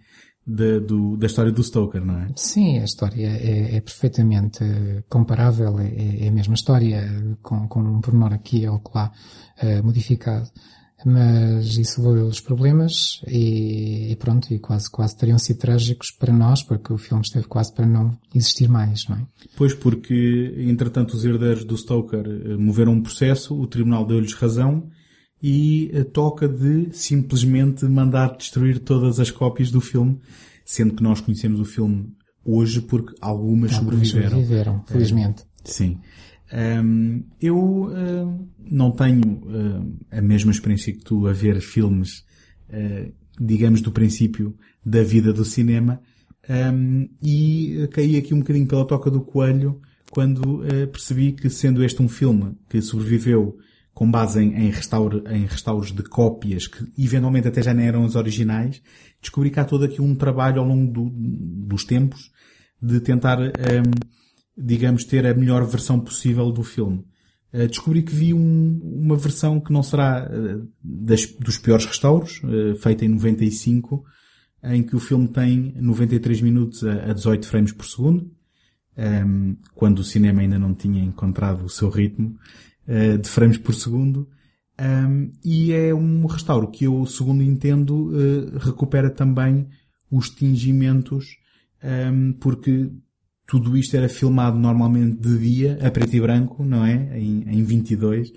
de, 0.46 0.80
do, 0.80 1.16
da 1.16 1.26
história 1.26 1.50
do 1.50 1.62
Stoker, 1.62 2.04
não 2.04 2.18
é? 2.18 2.28
Sim, 2.36 2.78
a 2.78 2.84
história 2.84 3.26
é, 3.26 3.76
é 3.76 3.80
perfeitamente 3.80 4.62
comparável, 5.08 5.78
é, 5.78 6.24
é, 6.24 6.28
a 6.28 6.30
mesma 6.30 6.54
história, 6.54 7.08
com, 7.42 7.66
com 7.68 7.80
um 7.80 8.00
pormenor 8.02 8.34
aqui 8.34 8.68
ou 8.68 8.82
lá 8.94 9.12
modificado 9.82 10.50
mas 11.04 11.76
isso 11.78 12.02
levou-lhes 12.02 12.40
problemas 12.40 13.20
e, 13.26 14.12
e, 14.12 14.16
pronto, 14.16 14.52
e 14.52 14.58
quase, 14.58 14.90
quase 14.90 15.16
teriam 15.16 15.38
sido 15.38 15.58
trágicos 15.58 16.10
para 16.10 16.32
nós, 16.32 16.62
porque 16.62 16.92
o 16.92 16.98
filme 16.98 17.22
esteve 17.22 17.46
quase 17.46 17.74
para 17.74 17.86
não 17.86 18.16
existir 18.34 18.68
mais, 18.68 19.08
não 19.08 19.16
é? 19.16 19.26
Pois, 19.56 19.74
porque, 19.74 20.54
entretanto, 20.58 21.14
os 21.14 21.24
herdeiros 21.24 21.64
do 21.64 21.76
Stoker 21.76 22.26
eh, 22.26 22.56
moveram 22.56 22.92
um 22.92 23.02
processo, 23.02 23.58
o 23.58 23.66
tribunal 23.66 24.06
deu-lhes 24.06 24.34
razão 24.34 24.88
e 25.42 25.90
a 25.98 26.04
toca 26.04 26.46
de 26.46 26.88
simplesmente 26.92 27.84
mandar 27.86 28.36
destruir 28.36 28.78
todas 28.80 29.18
as 29.18 29.30
cópias 29.30 29.70
do 29.70 29.80
filme, 29.80 30.20
sendo 30.64 30.94
que 30.94 31.02
nós 31.02 31.20
conhecemos 31.20 31.60
o 31.60 31.64
filme 31.64 32.12
hoje 32.44 32.80
porque 32.80 33.14
algumas, 33.20 33.72
algumas 33.72 34.08
sobreviveram. 34.08 34.30
sobreviveram, 34.30 34.84
felizmente. 34.86 35.42
É, 35.42 35.68
sim. 35.68 35.98
Um, 36.52 37.22
eu 37.40 37.56
uh, 37.56 38.48
não 38.58 38.90
tenho 38.90 39.22
uh, 39.22 39.98
a 40.10 40.20
mesma 40.20 40.50
experiência 40.50 40.92
que 40.92 40.98
tu 40.98 41.26
a 41.26 41.32
ver 41.32 41.60
filmes, 41.60 42.24
uh, 42.68 43.12
digamos, 43.40 43.80
do 43.80 43.92
princípio 43.92 44.56
da 44.84 45.02
vida 45.02 45.32
do 45.32 45.44
cinema, 45.44 46.00
um, 46.48 47.08
e 47.22 47.88
caí 47.92 48.16
aqui 48.16 48.34
um 48.34 48.40
bocadinho 48.40 48.66
pela 48.66 48.84
toca 48.84 49.10
do 49.10 49.20
coelho 49.20 49.80
quando 50.10 50.64
percebi 50.90 51.30
que 51.30 51.48
sendo 51.48 51.84
este 51.84 52.02
um 52.02 52.08
filme 52.08 52.56
que 52.68 52.82
sobreviveu 52.82 53.56
com 53.94 54.10
base 54.10 54.40
em, 54.42 54.54
em, 54.54 54.70
restauro, 54.70 55.22
em 55.28 55.46
restauros 55.46 55.92
de 55.92 56.02
cópias 56.02 56.66
que 56.66 56.84
eventualmente 56.98 57.46
até 57.46 57.62
já 57.62 57.72
não 57.72 57.82
eram 57.82 58.04
as 58.04 58.16
originais, 58.16 58.82
descobri 59.20 59.50
que 59.50 59.60
há 59.60 59.64
todo 59.64 59.84
aqui 59.84 60.02
um 60.02 60.16
trabalho 60.16 60.60
ao 60.60 60.66
longo 60.66 60.90
do, 60.90 61.10
dos 61.12 61.84
tempos 61.84 62.32
de 62.82 62.98
tentar 62.98 63.38
um, 63.38 64.19
digamos, 64.56 65.04
ter 65.04 65.26
a 65.26 65.34
melhor 65.34 65.64
versão 65.64 65.98
possível 65.98 66.50
do 66.50 66.62
filme. 66.62 67.04
Uh, 67.52 67.66
descobri 67.66 68.02
que 68.02 68.14
vi 68.14 68.32
um, 68.32 68.80
uma 68.82 69.16
versão 69.16 69.60
que 69.60 69.72
não 69.72 69.82
será 69.82 70.28
uh, 70.30 70.68
das, 70.82 71.26
dos 71.26 71.58
piores 71.58 71.84
restauros, 71.84 72.40
uh, 72.44 72.76
feita 72.76 73.04
em 73.04 73.08
95, 73.08 74.04
em 74.62 74.82
que 74.82 74.94
o 74.94 75.00
filme 75.00 75.26
tem 75.26 75.74
93 75.76 76.42
minutos 76.42 76.84
a 76.84 77.12
18 77.12 77.46
frames 77.46 77.72
por 77.72 77.86
segundo, 77.86 78.30
um, 79.26 79.56
quando 79.74 80.00
o 80.00 80.04
cinema 80.04 80.42
ainda 80.42 80.58
não 80.58 80.74
tinha 80.74 81.02
encontrado 81.02 81.64
o 81.64 81.68
seu 81.68 81.88
ritmo 81.88 82.36
de 83.22 83.28
frames 83.28 83.56
por 83.56 83.72
segundo, 83.72 84.28
um, 84.78 85.32
e 85.44 85.72
é 85.72 85.94
um 85.94 86.26
restauro 86.26 86.70
que 86.70 86.84
eu, 86.84 87.06
segundo 87.06 87.42
entendo, 87.42 88.12
recupera 88.58 89.08
também 89.08 89.68
os 90.10 90.28
tingimentos, 90.28 91.36
um, 92.12 92.32
porque 92.32 92.90
tudo 93.50 93.76
isto 93.76 93.96
era 93.96 94.08
filmado 94.08 94.56
normalmente 94.56 95.16
de 95.16 95.36
dia, 95.36 95.76
a 95.82 95.90
preto 95.90 96.14
e 96.14 96.20
branco, 96.20 96.64
não 96.64 96.86
é? 96.86 97.18
Em, 97.18 97.42
em 97.48 97.64
22, 97.64 98.28
uh, 98.28 98.32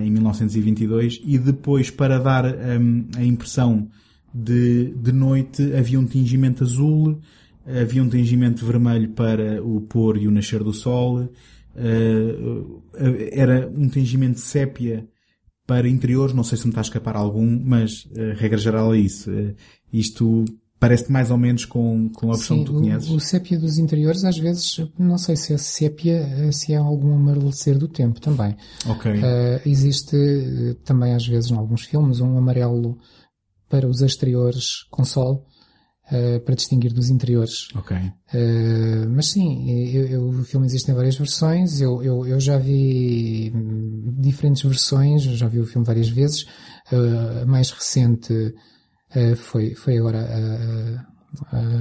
em 0.00 0.12
1922, 0.12 1.20
e 1.24 1.36
depois 1.36 1.90
para 1.90 2.20
dar 2.20 2.44
um, 2.46 3.08
a 3.16 3.24
impressão 3.24 3.88
de, 4.32 4.94
de 4.94 5.10
noite 5.10 5.74
havia 5.74 5.98
um 5.98 6.06
tingimento 6.06 6.62
azul, 6.62 7.18
havia 7.66 8.00
um 8.00 8.08
tingimento 8.08 8.64
vermelho 8.64 9.08
para 9.08 9.60
o 9.60 9.80
pôr 9.80 10.16
e 10.18 10.28
o 10.28 10.30
nascer 10.30 10.62
do 10.62 10.72
sol, 10.72 11.18
uh, 11.18 12.82
era 13.32 13.68
um 13.68 13.88
tingimento 13.88 14.38
sépia 14.38 15.04
para 15.66 15.88
interiores, 15.88 16.32
não 16.32 16.44
sei 16.44 16.56
se 16.56 16.64
me 16.64 16.70
está 16.70 16.80
a 16.80 16.82
escapar 16.82 17.16
algum, 17.16 17.60
mas 17.64 18.04
uh, 18.04 18.36
regra 18.36 18.56
geral 18.56 18.94
é 18.94 18.98
isso. 18.98 19.32
Uh, 19.32 19.52
isto 19.92 20.44
parece 20.78 21.10
mais 21.10 21.30
ou 21.30 21.36
menos 21.36 21.64
com, 21.64 22.08
com 22.10 22.30
a 22.30 22.36
versão 22.36 22.58
Sim, 22.58 22.64
que 22.64 22.70
tu 22.70 22.78
conheces. 22.78 23.10
O, 23.10 23.16
o 23.16 23.20
sépia 23.20 23.58
dos 23.58 23.78
interiores, 23.78 24.24
às 24.24 24.38
vezes, 24.38 24.76
não 24.98 25.18
sei 25.18 25.36
se 25.36 25.52
é 25.52 25.58
sépia, 25.58 26.52
se 26.52 26.72
é 26.72 26.76
algum 26.76 27.14
amarelecer 27.14 27.76
do 27.76 27.88
tempo 27.88 28.20
também. 28.20 28.56
Ok. 28.86 29.10
Uh, 29.12 29.60
existe 29.66 30.16
também, 30.84 31.14
às 31.14 31.26
vezes, 31.26 31.50
em 31.50 31.56
alguns 31.56 31.82
filmes, 31.82 32.20
um 32.20 32.38
amarelo 32.38 32.98
para 33.68 33.88
os 33.88 34.00
exteriores 34.00 34.84
com 34.90 35.04
sol, 35.04 35.46
uh, 36.12 36.40
para 36.40 36.54
distinguir 36.54 36.92
dos 36.92 37.10
interiores. 37.10 37.68
Ok. 37.74 37.96
Uh, 37.96 39.08
mas 39.10 39.30
sim, 39.30 39.70
eu, 39.92 40.06
eu, 40.06 40.28
o 40.28 40.44
filme 40.44 40.66
existe 40.66 40.90
em 40.90 40.94
várias 40.94 41.16
versões, 41.16 41.80
eu, 41.80 42.02
eu, 42.02 42.26
eu 42.26 42.40
já 42.40 42.56
vi 42.56 43.52
diferentes 44.18 44.62
versões, 44.62 45.22
já 45.22 45.48
vi 45.48 45.60
o 45.60 45.66
filme 45.66 45.86
várias 45.86 46.08
vezes. 46.08 46.42
Uh, 46.90 47.42
a 47.42 47.46
mais 47.46 47.70
recente 47.70 48.54
foi, 49.36 49.74
foi 49.74 49.98
agora 49.98 50.26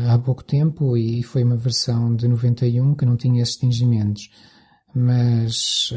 há 0.09 0.17
pouco 0.19 0.43
tempo 0.43 0.95
e 0.95 1.23
foi 1.23 1.43
uma 1.43 1.57
versão 1.57 2.15
de 2.15 2.27
91 2.27 2.95
que 2.95 3.05
não 3.05 3.17
tinha 3.17 3.41
esses 3.41 3.57
tingimentos. 3.57 4.29
Mas 4.93 5.91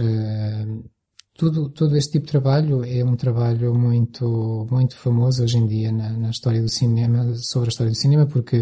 tudo, 1.40 1.70
todo 1.70 1.96
este 1.96 2.12
tipo 2.12 2.26
de 2.26 2.32
trabalho 2.32 2.84
é 2.84 3.02
um 3.02 3.16
trabalho 3.16 3.72
muito, 3.74 4.68
muito 4.70 4.94
famoso 4.94 5.42
hoje 5.42 5.56
em 5.56 5.66
dia 5.66 5.90
na, 5.90 6.10
na 6.10 6.28
história 6.28 6.60
do 6.60 6.68
cinema, 6.68 7.34
sobre 7.36 7.68
a 7.68 7.70
história 7.70 7.90
do 7.90 7.96
cinema, 7.96 8.26
porque 8.26 8.58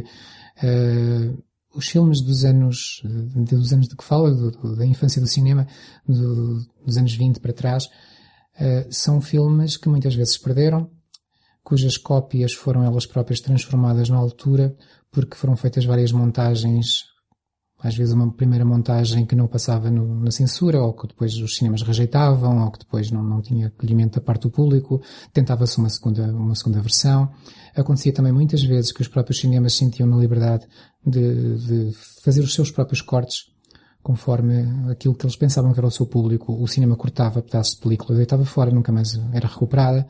uh, 0.62 1.44
os 1.74 1.88
filmes 1.88 2.20
dos 2.20 2.44
anos, 2.44 3.02
dos 3.04 3.72
anos 3.72 3.88
de 3.88 3.96
que 3.96 4.04
fala, 4.04 4.32
do, 4.32 4.76
da 4.76 4.86
infância 4.86 5.20
do 5.20 5.26
cinema, 5.26 5.66
do, 6.06 6.64
dos 6.86 6.96
anos 6.96 7.12
20 7.16 7.40
para 7.40 7.52
trás, 7.52 7.86
uh, 7.86 8.86
são 8.90 9.20
filmes 9.20 9.76
que 9.76 9.88
muitas 9.88 10.14
vezes 10.14 10.38
perderam, 10.38 10.88
cujas 11.68 11.98
cópias 11.98 12.54
foram 12.54 12.82
elas 12.82 13.04
próprias 13.04 13.40
transformadas 13.40 14.08
na 14.08 14.16
altura, 14.16 14.74
porque 15.10 15.36
foram 15.36 15.54
feitas 15.54 15.84
várias 15.84 16.10
montagens 16.10 17.04
às 17.80 17.94
vezes 17.94 18.12
uma 18.14 18.32
primeira 18.32 18.64
montagem 18.64 19.26
que 19.26 19.36
não 19.36 19.46
passava 19.46 19.90
no, 19.90 20.24
na 20.24 20.30
censura, 20.30 20.82
ou 20.82 20.94
que 20.94 21.06
depois 21.06 21.34
os 21.34 21.56
cinemas 21.56 21.82
rejeitavam, 21.82 22.64
ou 22.64 22.72
que 22.72 22.78
depois 22.80 23.10
não, 23.10 23.22
não 23.22 23.40
tinha 23.40 23.68
acolhimento 23.68 24.18
da 24.18 24.24
parte 24.24 24.42
do 24.42 24.50
público, 24.50 25.00
tentava-se 25.30 25.78
uma 25.78 25.90
segunda, 25.90 26.24
uma 26.32 26.54
segunda 26.54 26.80
versão. 26.80 27.30
Acontecia 27.76 28.12
também 28.12 28.32
muitas 28.32 28.64
vezes 28.64 28.90
que 28.90 29.02
os 29.02 29.06
próprios 29.06 29.38
cinemas 29.38 29.74
sentiam 29.74 30.08
na 30.08 30.16
liberdade 30.16 30.66
de, 31.06 31.56
de 31.58 31.92
fazer 32.24 32.40
os 32.40 32.52
seus 32.52 32.70
próprios 32.70 33.00
cortes, 33.00 33.44
conforme 34.02 34.90
aquilo 34.90 35.14
que 35.14 35.26
eles 35.26 35.36
pensavam 35.36 35.72
que 35.72 35.78
era 35.78 35.86
o 35.86 35.90
seu 35.90 36.06
público. 36.06 36.60
O 36.60 36.66
cinema 36.66 36.96
cortava 36.96 37.42
pedaços 37.42 37.74
de 37.74 37.82
película, 37.82 38.16
deitava 38.16 38.44
fora, 38.44 38.72
nunca 38.72 38.90
mais 38.90 39.14
era 39.34 39.46
recuperada. 39.46 40.08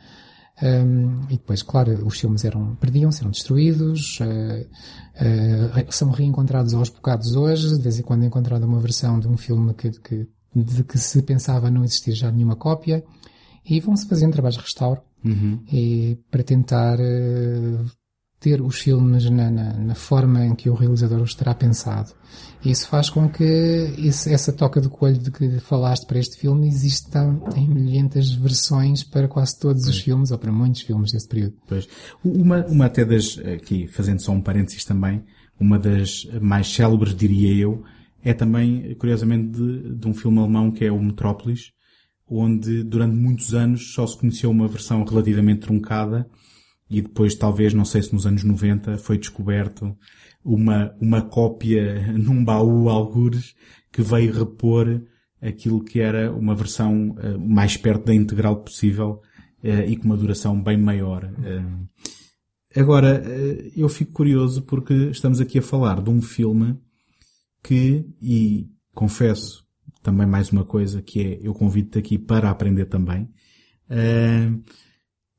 Um, 0.61 1.25
e 1.31 1.37
depois, 1.37 1.63
claro, 1.63 2.05
os 2.05 2.19
filmes 2.19 2.45
eram, 2.45 2.75
perdiam-se, 2.77 3.21
eram 3.21 3.31
destruídos, 3.31 4.19
uh, 4.21 5.85
uh, 5.85 5.93
são 5.93 6.11
reencontrados 6.11 6.75
aos 6.75 6.89
bocados 6.89 7.37
hoje, 7.37 7.77
de 7.77 7.83
vez 7.83 7.99
em 7.99 8.03
quando 8.03 8.25
é 8.25 8.27
encontrada 8.27 8.67
uma 8.67 8.81
versão 8.81 9.21
de 9.21 9.29
um 9.29 9.37
filme 9.37 9.73
que, 9.75 9.91
que, 10.01 10.29
de 10.55 10.83
que 10.83 10.99
se 10.99 11.23
pensava 11.23 11.71
não 11.71 11.85
existir 11.85 12.13
já 12.13 12.31
nenhuma 12.33 12.57
cópia, 12.57 13.05
e 13.65 13.79
vão-se 13.79 14.09
fazendo 14.09 14.33
trabalhos 14.33 14.57
de 14.57 14.63
restauro, 14.63 15.01
uhum. 15.25 15.63
e 15.71 16.19
para 16.29 16.43
tentar 16.43 16.99
uh, 16.99 17.85
ter 18.41 18.61
os 18.61 18.79
filmes 18.79 19.29
na, 19.29 19.51
na, 19.51 19.73
na, 19.73 19.95
forma 19.95 20.47
em 20.47 20.55
que 20.55 20.71
o 20.71 20.75
realizador 20.75 21.21
os 21.21 21.35
terá 21.35 21.55
pensado. 21.55 22.13
Isso 22.65 22.89
faz 22.89 23.11
com 23.11 23.29
que 23.29 23.43
esse, 23.99 24.33
essa 24.33 24.53
toca 24.53 24.81
de 24.81 24.89
coelho 24.89 25.19
de 25.19 25.31
que 25.31 25.59
falaste 25.59 26.07
para 26.07 26.19
este 26.19 26.37
filme 26.37 26.69
exista 26.69 27.21
em 27.57 27.69
milhentas 27.69 28.33
versões 28.33 29.03
para 29.03 29.27
quase 29.27 29.59
todos 29.59 29.85
pois. 29.85 29.97
os 29.97 30.03
filmes, 30.03 30.31
ou 30.31 30.39
para 30.39 30.53
muitos 30.53 30.83
filmes 30.83 31.13
desse 31.13 31.29
período. 31.29 31.55
Pois. 31.67 31.89
Uma, 32.25 32.65
uma 32.67 32.87
até 32.87 33.05
das, 33.05 33.39
aqui 33.39 33.87
fazendo 33.89 34.21
só 34.21 34.33
um 34.33 34.41
parênteses 34.41 34.85
também, 34.85 35.25
uma 35.59 35.79
das 35.79 36.25
mais 36.41 36.73
célebres, 36.73 37.15
diria 37.15 37.53
eu, 37.53 37.83
é 38.23 38.33
também, 38.33 38.95
curiosamente, 38.97 39.51
de, 39.59 39.95
de 39.95 40.07
um 40.07 40.15
filme 40.15 40.39
alemão 40.39 40.71
que 40.71 40.85
é 40.85 40.93
o 40.93 41.03
Metrópolis, 41.03 41.73
onde 42.31 42.85
durante 42.85 43.17
muitos 43.17 43.55
anos 43.55 43.93
só 43.93 44.07
se 44.07 44.17
conheceu 44.17 44.51
uma 44.51 44.69
versão 44.69 45.03
relativamente 45.05 45.61
truncada, 45.61 46.29
e 46.91 47.03
depois 47.03 47.35
talvez, 47.35 47.75
não 47.75 47.85
sei 47.85 48.03
se 48.03 48.13
nos 48.13 48.27
anos 48.27 48.43
90, 48.43 48.97
foi 48.99 49.19
descoberto 49.19 49.97
uma, 50.45 50.95
uma 51.01 51.23
cópia 51.23 52.13
num 52.17 52.43
baú 52.43 52.89
algures 52.89 53.55
que 53.93 54.03
veio 54.03 54.33
repor 54.33 55.03
aquilo 55.41 55.85
que 55.85 56.01
era 56.01 56.33
uma 56.33 56.55
versão 56.55 57.11
uh, 57.11 57.39
mais 57.39 57.77
perto 57.77 58.07
da 58.07 58.15
integral 58.15 58.57
possível 58.63 59.23
uh, 59.63 59.83
e 59.87 59.97
com 59.97 60.05
uma 60.05 60.17
duração 60.17 60.61
bem 60.61 60.77
maior. 60.77 61.25
Uh, 61.25 61.89
agora, 62.75 63.23
eu 63.77 63.89
fico 63.89 64.13
curioso 64.13 64.63
porque 64.63 64.95
estamos 65.11 65.41
aqui 65.41 65.59
a 65.59 65.63
falar 65.63 66.03
de 66.03 66.11
um 66.11 66.23
filme 66.23 66.77
que, 67.63 68.05
e 68.21 68.69
confesso 68.95 69.65
também 70.03 70.27
mais 70.27 70.51
uma 70.51 70.65
coisa, 70.65 71.03
que 71.03 71.21
é, 71.21 71.39
eu 71.43 71.53
convido-te 71.53 71.99
aqui 71.99 72.19
para 72.19 72.51
aprender 72.51 72.87
também, 72.87 73.29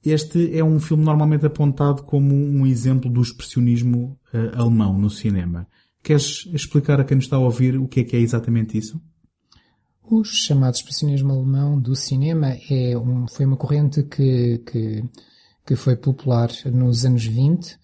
este 0.04 0.58
é 0.58 0.64
um 0.64 0.80
filme 0.80 1.04
normalmente 1.04 1.46
apontado 1.46 2.04
como 2.04 2.34
um 2.34 2.66
exemplo 2.66 3.10
do 3.10 3.22
expressionismo 3.22 4.18
uh, 4.34 4.62
alemão 4.62 4.98
no 4.98 5.10
cinema. 5.10 5.68
Queres 6.02 6.48
explicar 6.54 7.00
a 7.00 7.04
quem 7.04 7.16
nos 7.16 7.26
está 7.26 7.36
a 7.36 7.40
ouvir 7.40 7.78
o 7.78 7.88
que 7.88 8.00
é 8.00 8.04
que 8.04 8.16
é 8.16 8.20
exatamente 8.20 8.78
isso? 8.78 9.02
O 10.02 10.24
chamado 10.24 10.76
expressionismo 10.76 11.34
alemão 11.34 11.80
do 11.80 11.96
cinema 11.96 12.58
é 12.70 12.98
um, 12.98 13.28
foi 13.28 13.46
uma 13.46 13.58
corrente 13.58 14.04
que, 14.04 14.60
que, 14.60 15.04
que, 15.66 15.76
foi 15.76 15.96
popular 15.96 16.50
nos 16.66 17.06
anos 17.06 17.26
20, 17.26 17.74
uh, 17.74 17.78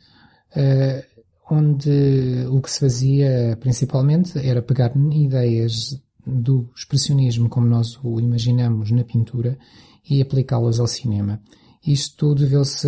eh, 0.56 1.06
onde 1.52 2.48
o 2.50 2.60
que 2.62 2.72
se 2.72 2.80
fazia 2.80 3.58
principalmente 3.60 4.40
era 4.40 4.62
pegar 4.62 4.94
ideias 5.12 6.02
do 6.26 6.68
expressionismo 6.76 7.50
como 7.50 7.68
nós 7.68 8.00
o 8.04 8.20
imaginamos 8.20 8.90
na 8.90 9.04
pintura 9.04 9.58
e 10.10 10.22
aplicá-las 10.22 10.80
ao 10.80 10.88
cinema. 10.88 11.42
Isto 11.86 12.34
deveu-se 12.34 12.88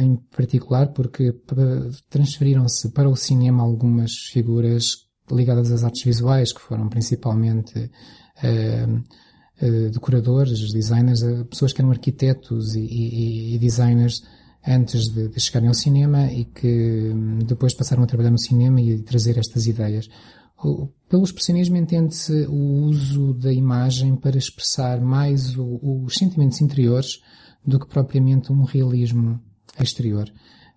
em 0.00 0.16
particular 0.36 0.92
porque 0.92 1.34
transferiram-se 2.08 2.90
para 2.90 3.08
o 3.08 3.16
cinema 3.16 3.62
algumas 3.62 4.12
figuras 4.32 5.08
ligadas 5.30 5.72
às 5.72 5.82
artes 5.82 6.04
visuais, 6.04 6.52
que 6.52 6.60
foram 6.60 6.88
principalmente 6.88 7.78
uh, 7.78 9.66
uh, 9.66 9.90
decoradores, 9.90 10.72
designers, 10.72 11.22
uh, 11.22 11.44
pessoas 11.44 11.72
que 11.72 11.80
eram 11.80 11.90
arquitetos 11.90 12.74
e, 12.74 12.80
e, 12.80 13.54
e 13.54 13.58
designers 13.58 14.22
antes 14.66 15.08
de, 15.08 15.28
de, 15.28 15.40
chegarem 15.40 15.68
ao 15.68 15.74
cinema 15.74 16.30
e 16.30 16.44
que 16.44 17.10
um, 17.12 17.38
depois 17.38 17.74
passaram 17.74 18.02
a 18.02 18.06
trabalhar 18.06 18.30
no 18.30 18.38
cinema 18.38 18.80
e 18.80 19.02
trazer 19.02 19.38
estas 19.38 19.66
ideias. 19.66 20.08
Pelo 21.08 21.24
expressionismo 21.24 21.76
entende-se 21.76 22.46
o 22.46 22.84
uso 22.84 23.32
da 23.32 23.50
imagem 23.50 24.14
para 24.14 24.36
expressar 24.36 25.00
mais 25.00 25.56
o, 25.56 26.04
os 26.04 26.14
sentimentos 26.14 26.60
interiores 26.60 27.20
do 27.66 27.78
que 27.78 27.86
propriamente 27.86 28.52
um 28.52 28.64
realismo 28.64 29.40
exterior. 29.78 30.30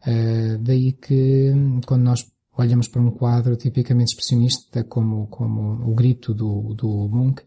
Uh, 0.05 0.57
daí 0.59 0.91
que 0.91 1.51
quando 1.85 2.03
nós 2.03 2.25
olhamos 2.57 2.87
para 2.87 3.01
um 3.01 3.11
quadro 3.11 3.55
tipicamente 3.55 4.09
expressionista 4.09 4.83
como, 4.83 5.27
como 5.27 5.89
o 5.89 5.95
grito 5.95 6.33
do, 6.33 6.73
do 6.73 7.09
Munch, 7.09 7.41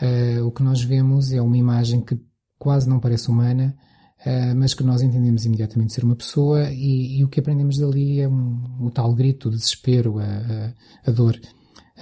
uh, 0.00 0.44
o 0.44 0.50
que 0.50 0.62
nós 0.62 0.82
vemos 0.82 1.32
é 1.32 1.40
uma 1.40 1.56
imagem 1.56 2.00
que 2.00 2.18
quase 2.58 2.88
não 2.88 3.00
parece 3.00 3.28
humana, 3.28 3.76
uh, 4.24 4.56
mas 4.56 4.74
que 4.74 4.82
nós 4.82 5.02
entendemos 5.02 5.44
imediatamente 5.44 5.92
ser 5.92 6.04
uma 6.04 6.16
pessoa 6.16 6.70
e, 6.70 7.18
e 7.18 7.24
o 7.24 7.28
que 7.28 7.40
aprendemos 7.40 7.78
dali 7.78 8.20
é 8.20 8.28
um, 8.28 8.86
o 8.86 8.90
tal 8.90 9.14
grito 9.14 9.50
de 9.50 9.56
desespero, 9.56 10.18
a, 10.18 10.24
a, 10.24 10.74
a 11.06 11.10
dor. 11.10 11.38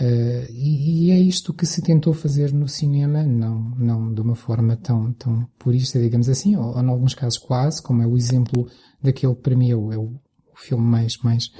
Uh, 0.00 0.46
e, 0.52 1.08
e, 1.08 1.10
é 1.10 1.18
isto 1.18 1.52
que 1.52 1.66
se 1.66 1.82
tentou 1.82 2.12
fazer 2.14 2.52
no 2.52 2.68
cinema, 2.68 3.24
não, 3.24 3.70
não 3.76 4.14
de 4.14 4.20
uma 4.20 4.36
forma 4.36 4.76
tão, 4.76 5.12
tão 5.14 5.44
purista, 5.58 5.98
digamos 5.98 6.28
assim, 6.28 6.54
ou, 6.54 6.76
ou 6.76 6.80
em 6.80 6.88
alguns 6.88 7.14
casos 7.14 7.36
quase, 7.36 7.82
como 7.82 8.00
é 8.00 8.06
o 8.06 8.16
exemplo 8.16 8.68
daquele 9.02 9.34
que 9.34 9.42
para 9.42 9.56
mim 9.56 9.72
é 9.72 9.74
o, 9.74 9.92
é 9.92 9.98
o 9.98 10.14
filme 10.54 10.84
mais, 10.84 11.18
mais, 11.18 11.50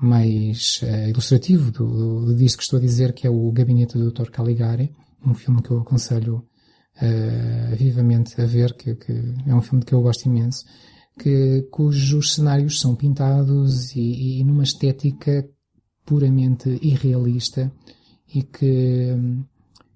mais 0.00 0.80
uh, 0.82 1.10
ilustrativo 1.10 1.70
do, 1.70 2.24
do, 2.24 2.36
que 2.36 2.62
estou 2.62 2.78
a 2.78 2.82
dizer, 2.82 3.12
que 3.12 3.26
é 3.26 3.30
o 3.30 3.52
Gabinete 3.52 3.98
do 3.98 4.10
Dr. 4.10 4.30
Caligari, 4.30 4.90
um 5.22 5.34
filme 5.34 5.60
que 5.60 5.70
eu 5.70 5.80
aconselho 5.80 6.36
uh, 6.36 7.76
vivamente 7.76 8.40
a 8.40 8.46
ver, 8.46 8.74
que, 8.76 8.94
que, 8.94 9.12
é 9.46 9.54
um 9.54 9.60
filme 9.60 9.84
que 9.84 9.92
eu 9.92 10.00
gosto 10.00 10.24
imenso, 10.24 10.64
que, 11.18 11.68
cujos 11.70 12.34
cenários 12.34 12.80
são 12.80 12.96
pintados 12.96 13.94
e, 13.94 14.40
e 14.40 14.44
numa 14.44 14.62
estética 14.62 15.46
puramente 16.08 16.78
irrealista 16.80 17.70
e 18.34 18.42
que, 18.42 19.14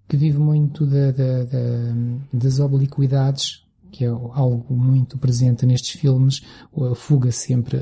que 0.06 0.16
vive 0.16 0.38
muito 0.38 0.84
da, 0.84 1.10
da, 1.10 1.44
da, 1.44 1.94
das 2.30 2.60
obliquidades 2.60 3.62
que 3.90 4.04
é 4.06 4.08
algo 4.08 4.74
muito 4.74 5.18
presente 5.18 5.66
nestes 5.66 6.00
filmes, 6.00 6.40
a 6.74 6.94
fuga 6.94 7.30
sempre 7.30 7.78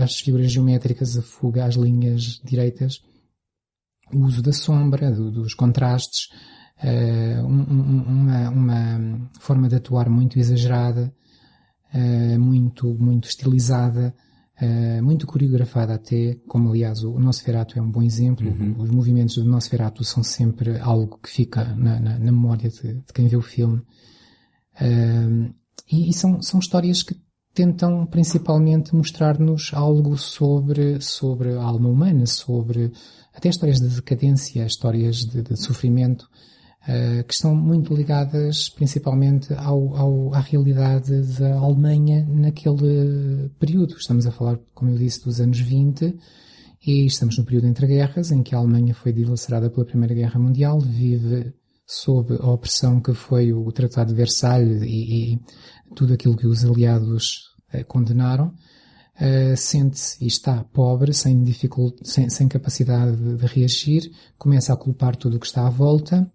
às 0.00 0.20
figuras 0.20 0.52
geométricas, 0.52 1.18
a 1.18 1.22
fuga 1.22 1.64
às 1.64 1.74
linhas 1.74 2.40
direitas, 2.44 3.02
o 4.12 4.18
uso 4.18 4.40
da 4.40 4.52
sombra, 4.52 5.10
do, 5.10 5.32
dos 5.32 5.52
contrastes, 5.52 6.28
uh, 6.84 7.44
uma, 7.44 8.48
uma, 8.50 9.30
forma 9.40 9.68
de 9.68 9.74
atuar 9.74 10.08
muito 10.08 10.38
exagerada, 10.38 11.12
uh, 11.92 12.38
muito, 12.38 12.94
muito 12.94 13.28
estilizada, 13.28 14.14
uh, 14.60 15.02
muito 15.02 15.26
coreografada 15.26 15.94
até, 15.94 16.36
como 16.46 16.70
aliás 16.70 17.02
o 17.02 17.18
Nosferatu 17.18 17.78
é 17.78 17.82
um 17.82 17.90
bom 17.90 18.02
exemplo, 18.02 18.48
uhum. 18.48 18.74
os 18.78 18.90
movimentos 18.90 19.36
do 19.36 19.44
Nosferatu 19.44 20.04
são 20.04 20.22
sempre 20.22 20.78
algo 20.78 21.18
que 21.22 21.30
fica 21.30 21.64
na, 21.64 21.98
na, 22.00 22.18
na 22.18 22.32
memória 22.32 22.68
de, 22.68 22.94
de, 22.94 23.12
quem 23.12 23.28
vê 23.28 23.36
o 23.36 23.42
filme. 23.42 23.82
e, 25.90 26.10
e 26.10 26.12
são, 26.12 26.42
são 26.42 26.60
histórias 26.60 27.02
que 27.02 27.14
tentam 27.54 28.04
principalmente 28.04 28.94
mostrar-nos 28.94 29.70
algo 29.72 30.18
sobre, 30.18 31.00
sobre 31.00 31.54
a 31.54 31.62
alma 31.62 31.88
humana, 31.88 32.26
sobre 32.26 32.92
até 33.32 33.48
histórias 33.48 33.80
de 33.80 33.88
decadência, 33.88 34.66
histórias 34.66 35.18
de, 35.18 35.42
de 35.42 35.56
sofrimento, 35.56 36.28
uh, 36.84 37.24
que 37.24 37.34
estão 37.34 37.54
muito 37.54 37.94
ligadas 37.94 38.68
principalmente 38.68 39.52
ao, 39.54 39.96
ao, 39.96 40.34
à 40.34 40.40
realidade 40.40 41.22
da 41.38 41.54
Alemanha 41.54 42.26
naquele 42.28 43.50
período. 43.58 43.96
Estamos 43.96 44.26
a 44.26 44.30
falar, 44.32 44.58
como 44.74 44.90
eu 44.90 44.98
disse, 44.98 45.24
dos 45.24 45.40
anos 45.40 45.58
20 45.58 46.16
e 46.86 47.06
estamos 47.06 47.38
no 47.38 47.44
período 47.44 47.66
entre 47.66 47.86
guerras, 47.86 48.30
em 48.30 48.42
que 48.42 48.54
a 48.54 48.58
Alemanha 48.58 48.94
foi 48.94 49.12
dilacerada 49.12 49.70
pela 49.70 49.86
Primeira 49.86 50.14
Guerra 50.14 50.38
Mundial, 50.38 50.78
vive 50.80 51.54
sob 51.86 52.34
a 52.40 52.50
opressão 52.50 53.00
que 53.00 53.12
foi 53.12 53.52
o 53.52 53.70
Tratado 53.72 54.10
de 54.10 54.16
Versalhes 54.16 54.82
e, 54.82 55.34
e 55.34 55.40
tudo 55.94 56.14
aquilo 56.14 56.36
que 56.36 56.46
os 56.46 56.64
aliados 56.64 57.54
uh, 57.72 57.84
condenaram. 57.86 58.52
Uh, 59.14 59.56
sente-se 59.56 60.22
e 60.24 60.26
está 60.26 60.64
pobre, 60.64 61.14
sem, 61.14 61.40
sem, 62.02 62.28
sem 62.28 62.48
capacidade 62.48 63.16
de, 63.16 63.36
de, 63.36 63.46
reagir, 63.46 64.10
começa 64.36 64.72
a 64.72 64.76
culpar 64.76 65.14
tudo 65.14 65.36
o 65.36 65.40
que 65.40 65.46
está 65.46 65.64
à 65.64 65.70
volta 65.70 66.28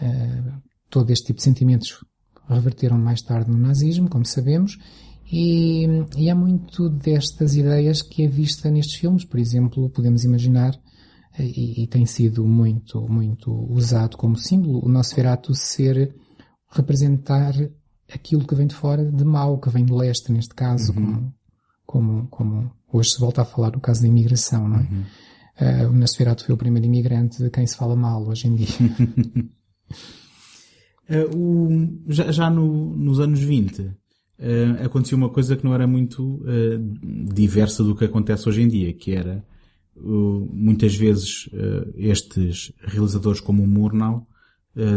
Uh, 0.00 0.60
todo 0.90 1.10
este 1.10 1.26
tipo 1.26 1.38
de 1.38 1.44
sentimentos 1.44 2.04
reverteram 2.48 2.98
mais 2.98 3.20
tarde 3.20 3.50
no 3.50 3.58
nazismo, 3.58 4.08
como 4.08 4.24
sabemos, 4.24 4.78
e, 5.30 5.86
e 6.16 6.30
há 6.30 6.34
muito 6.34 6.88
destas 6.88 7.54
ideias 7.54 8.00
que 8.00 8.22
é 8.22 8.26
vista 8.26 8.70
nestes 8.70 8.96
filmes. 8.96 9.24
Por 9.24 9.38
exemplo, 9.38 9.90
podemos 9.90 10.24
imaginar, 10.24 10.74
eh, 11.38 11.44
e, 11.44 11.82
e 11.82 11.86
tem 11.86 12.06
sido 12.06 12.44
muito, 12.46 13.06
muito 13.08 13.52
usado 13.70 14.16
como 14.16 14.36
símbolo, 14.36 14.84
o 14.84 14.88
Nosferatu 14.88 15.54
ser 15.54 16.14
representar 16.70 17.54
aquilo 18.12 18.46
que 18.46 18.54
vem 18.54 18.66
de 18.66 18.74
fora 18.74 19.04
de 19.04 19.24
mau, 19.24 19.58
que 19.58 19.68
vem 19.68 19.84
de 19.84 19.92
leste, 19.92 20.32
neste 20.32 20.54
caso, 20.54 20.92
uhum. 20.92 21.30
como, 21.84 22.26
como, 22.28 22.28
como 22.28 22.72
hoje 22.90 23.10
se 23.10 23.20
volta 23.20 23.42
a 23.42 23.44
falar 23.44 23.70
do 23.70 23.80
caso 23.80 24.00
da 24.00 24.08
imigração, 24.08 24.66
não 24.66 24.78
é? 24.78 24.80
Uhum. 24.80 25.04
Uh, 25.60 25.90
o 25.90 25.92
Nosferatu 25.92 26.44
foi 26.44 26.54
o 26.54 26.58
primeiro 26.58 26.86
imigrante 26.86 27.42
de 27.42 27.50
quem 27.50 27.66
se 27.66 27.76
fala 27.76 27.96
mal 27.96 28.26
hoje 28.26 28.46
em 28.46 28.54
dia. 28.54 28.68
Uh, 31.08 31.36
o, 31.36 32.12
já, 32.12 32.30
já 32.30 32.50
no, 32.50 32.94
nos 32.94 33.18
anos 33.18 33.40
20 33.40 33.80
uh, 33.80 33.94
eh, 34.38 34.84
aconteceu 34.84 35.16
uma 35.16 35.30
coisa 35.30 35.56
que 35.56 35.64
não 35.64 35.72
era 35.72 35.86
muito 35.86 36.22
uh, 36.22 37.32
diversa 37.32 37.82
do 37.82 37.96
que 37.96 38.04
acontece 38.04 38.46
hoje 38.46 38.60
em 38.60 38.68
dia, 38.68 38.92
que 38.92 39.12
era 39.12 39.42
muitas 40.00 40.94
vezes 40.94 41.50
estes 41.96 42.72
realizadores 42.78 43.40
como 43.40 43.64
o 43.64 43.66
Murnau 43.66 44.28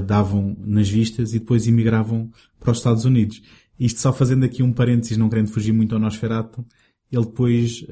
davam 0.06 0.56
nas 0.60 0.88
vistas 0.88 1.34
e 1.34 1.40
depois 1.40 1.66
imigravam 1.66 2.30
para 2.60 2.70
os 2.70 2.78
Estados 2.78 3.04
Unidos. 3.04 3.42
Isto 3.80 4.00
só 4.00 4.14
fazendo 4.14 4.46
aqui 4.46 4.62
um 4.62 4.72
parênteses, 4.72 5.18
não 5.18 5.28
querendo 5.28 5.48
fugir 5.48 5.72
muito 5.72 5.96
ao 5.96 6.00
Nosferatu, 6.00 6.64
ele 7.12 7.26
depois 7.26 7.84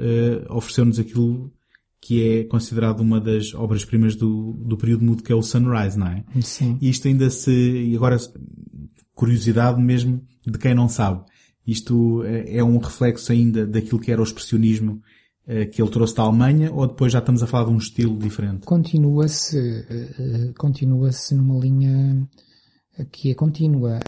ofereceu-nos 0.50 1.00
aquilo 1.00 1.52
que 2.02 2.40
é 2.40 2.44
considerado 2.46 3.02
uma 3.02 3.20
das 3.20 3.54
obras-primas 3.54 4.16
do, 4.16 4.54
do 4.54 4.78
período 4.78 5.04
mudo, 5.04 5.24
que 5.24 5.32
é 5.32 5.36
o 5.36 5.44
Sunrise, 5.44 5.98
não 5.98 6.08
é? 6.08 6.24
Sim. 6.42 6.78
E 6.82 6.90
isto 6.90 7.08
ainda 7.08 7.30
se, 7.30 7.52
e 7.52 7.96
agora, 7.96 8.18
curiosidade 9.14 9.82
mesmo 9.82 10.22
de 10.46 10.58
quem 10.58 10.74
não 10.74 10.88
sabe. 10.88 11.24
Isto 11.68 12.24
é, 12.24 12.58
é 12.58 12.64
um 12.64 12.78
reflexo 12.78 13.32
ainda 13.32 13.68
daquilo 13.68 14.00
que 14.00 14.12
era 14.12 14.22
o 14.22 14.24
expressionismo 14.24 15.02
eh, 15.46 15.66
que 15.66 15.82
ele 15.82 15.90
trouxe 15.90 16.16
da 16.16 16.24
Alemanha, 16.24 16.72
ou 16.72 16.88
depois 16.88 17.12
já 17.12 17.20
estamos 17.20 17.42
a 17.42 17.48
falar 17.48 17.66
de 17.66 17.72
um 17.72 17.78
estilo 17.78 18.18
diferente? 18.18 18.66
Continua-se, 18.66 19.58
eh, 19.58 20.16
eh, 20.20 20.54
continua-se 20.58 21.34
numa 21.34 21.60
linha 21.60 22.30
que 23.12 23.32
é 23.32 23.34
contínua. 23.34 24.00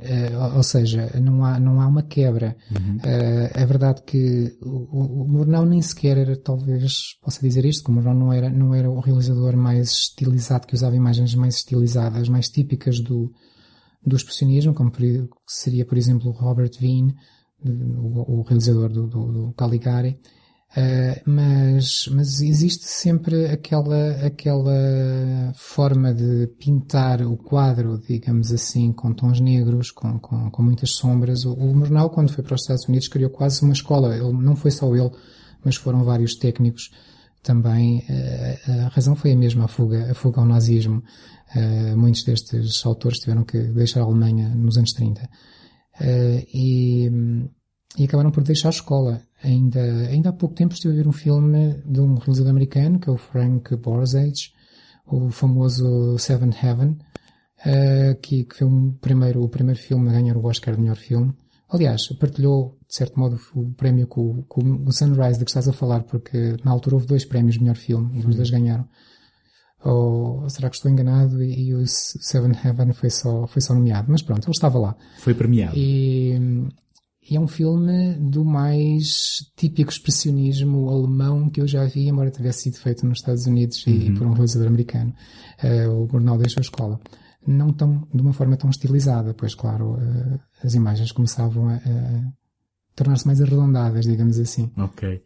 Uh, 0.00 0.56
ou 0.56 0.62
seja, 0.62 1.10
não 1.20 1.44
há, 1.44 1.60
não 1.60 1.80
há 1.80 1.86
uma 1.86 2.02
quebra. 2.02 2.56
Uhum. 2.70 2.96
Uh, 2.96 3.50
é 3.52 3.66
verdade 3.66 4.02
que 4.02 4.56
o, 4.62 5.24
o 5.24 5.28
Murnau 5.28 5.66
nem 5.66 5.82
sequer 5.82 6.16
era, 6.16 6.36
talvez 6.36 7.18
possa 7.22 7.40
dizer 7.40 7.64
isto, 7.66 7.84
que 7.84 7.90
o 7.90 7.92
Murnau 7.92 8.14
não 8.14 8.32
era, 8.32 8.48
não 8.48 8.74
era 8.74 8.90
o 8.90 8.98
realizador 9.00 9.56
mais 9.56 9.90
estilizado, 9.90 10.66
que 10.66 10.74
usava 10.74 10.96
imagens 10.96 11.34
mais 11.34 11.56
estilizadas, 11.56 12.28
mais 12.28 12.48
típicas 12.48 12.98
do, 13.00 13.30
do 14.04 14.16
expressionismo, 14.16 14.72
como 14.72 14.90
seria, 15.46 15.84
por 15.84 15.98
exemplo, 15.98 16.30
Robert 16.30 16.72
Wien, 16.80 17.14
o, 17.62 18.40
o 18.40 18.42
realizador 18.42 18.88
do, 18.90 19.06
do, 19.06 19.32
do 19.32 19.52
Caligari. 19.52 20.18
Uh, 20.70 21.18
mas, 21.28 22.06
mas 22.12 22.40
existe 22.40 22.84
sempre 22.86 23.46
aquela, 23.46 24.12
aquela 24.24 25.52
forma 25.56 26.14
de 26.14 26.46
pintar 26.60 27.22
o 27.22 27.36
quadro, 27.36 27.98
digamos 27.98 28.52
assim, 28.52 28.92
com 28.92 29.12
tons 29.12 29.40
negros, 29.40 29.90
com, 29.90 30.20
com, 30.20 30.48
com 30.48 30.62
muitas 30.62 30.92
sombras. 30.92 31.44
O, 31.44 31.54
o 31.54 31.74
Murnau, 31.74 32.08
quando 32.10 32.32
foi 32.32 32.44
para 32.44 32.54
os 32.54 32.60
Estados 32.60 32.88
Unidos, 32.88 33.08
criou 33.08 33.30
quase 33.30 33.62
uma 33.62 33.72
escola. 33.72 34.14
Ele, 34.14 34.32
não 34.32 34.54
foi 34.54 34.70
só 34.70 34.94
ele, 34.94 35.10
mas 35.64 35.74
foram 35.74 36.04
vários 36.04 36.36
técnicos 36.36 36.90
também. 37.42 38.04
Uh, 38.08 38.86
a 38.86 38.88
razão 38.90 39.16
foi 39.16 39.32
a 39.32 39.36
mesma, 39.36 39.64
a 39.64 39.68
fuga, 39.68 40.12
a 40.12 40.14
fuga 40.14 40.40
ao 40.40 40.46
nazismo. 40.46 41.02
Uh, 41.52 41.96
muitos 41.96 42.22
destes 42.22 42.86
autores 42.86 43.18
tiveram 43.18 43.42
que 43.42 43.58
deixar 43.58 44.02
a 44.02 44.04
Alemanha 44.04 44.48
nos 44.50 44.76
anos 44.76 44.92
30. 44.92 45.28
e, 46.54 47.10
e 47.98 48.04
acabaram 48.04 48.30
por 48.30 48.42
deixar 48.42 48.68
a 48.68 48.70
escola. 48.70 49.22
Ainda, 49.42 49.80
ainda 50.08 50.30
há 50.30 50.32
pouco 50.32 50.54
tempo 50.54 50.74
estive 50.74 50.94
a 50.94 50.96
ver 50.96 51.08
um 51.08 51.12
filme 51.12 51.82
de 51.84 52.00
um 52.00 52.14
realizador 52.14 52.50
americano, 52.50 52.98
que 52.98 53.08
é 53.08 53.12
o 53.12 53.16
Frank 53.16 53.74
Borzage, 53.76 54.52
o 55.06 55.30
famoso 55.30 56.16
Seven 56.18 56.50
Heaven, 56.50 56.90
uh, 56.90 58.20
que, 58.20 58.44
que 58.44 58.56
foi 58.56 58.66
um 58.66 58.92
primeiro, 58.92 59.42
o 59.42 59.48
primeiro 59.48 59.80
filme 59.80 60.08
a 60.08 60.12
ganhar 60.12 60.36
o 60.36 60.44
Oscar 60.44 60.74
de 60.74 60.80
melhor 60.80 60.96
filme. 60.96 61.32
Aliás, 61.68 62.08
partilhou, 62.18 62.76
de 62.88 62.96
certo 62.96 63.18
modo, 63.18 63.40
o 63.54 63.72
prémio 63.74 64.06
com, 64.06 64.42
com 64.42 64.84
o 64.84 64.92
Sunrise 64.92 65.38
de 65.38 65.44
que 65.44 65.50
estás 65.50 65.68
a 65.68 65.72
falar, 65.72 66.02
porque 66.02 66.56
na 66.64 66.72
altura 66.72 66.96
houve 66.96 67.06
dois 67.06 67.24
prémios 67.24 67.54
de 67.54 67.60
melhor 67.60 67.76
filme 67.76 68.18
e 68.18 68.26
os 68.26 68.34
dois 68.34 68.50
ganharam. 68.50 68.88
Ou 69.82 70.48
será 70.50 70.68
que 70.68 70.76
estou 70.76 70.90
enganado 70.90 71.42
e, 71.42 71.68
e 71.68 71.74
o 71.74 71.86
Seven 71.86 72.52
Heaven 72.52 72.92
foi 72.92 73.08
só, 73.08 73.46
foi 73.46 73.62
só 73.62 73.72
nomeado? 73.72 74.08
Mas 74.10 74.20
pronto, 74.20 74.44
ele 74.44 74.50
estava 74.50 74.78
lá. 74.78 74.96
Foi 75.18 75.32
premiado. 75.32 75.74
E, 75.76 76.68
e 77.30 77.36
é 77.36 77.40
um 77.40 77.46
filme 77.46 78.14
do 78.14 78.44
mais 78.44 79.38
típico 79.56 79.90
expressionismo 79.90 80.90
alemão 80.90 81.48
que 81.48 81.60
eu 81.60 81.66
já 81.66 81.84
vi, 81.84 82.08
embora 82.08 82.28
tivesse 82.28 82.64
sido 82.64 82.78
feito 82.78 83.06
nos 83.06 83.18
Estados 83.18 83.46
Unidos 83.46 83.86
uhum. 83.86 83.92
e 83.94 84.14
por 84.14 84.26
um 84.26 84.32
realizador 84.32 84.66
americano. 84.66 85.14
Uh, 85.62 86.02
o 86.02 86.06
Burnau 86.06 86.36
deixou 86.36 86.60
a 86.60 86.62
escola. 86.62 87.00
Não 87.46 87.72
tão, 87.72 88.08
de 88.12 88.20
uma 88.20 88.32
forma 88.32 88.56
tão 88.56 88.68
estilizada, 88.68 89.32
pois 89.32 89.54
claro, 89.54 89.92
uh, 89.92 90.40
as 90.64 90.74
imagens 90.74 91.12
começavam 91.12 91.68
a, 91.68 91.76
a 91.76 92.32
tornar-se 92.96 93.26
mais 93.26 93.40
arredondadas, 93.40 94.06
digamos 94.06 94.36
assim. 94.40 94.68
Ok. 94.76 95.22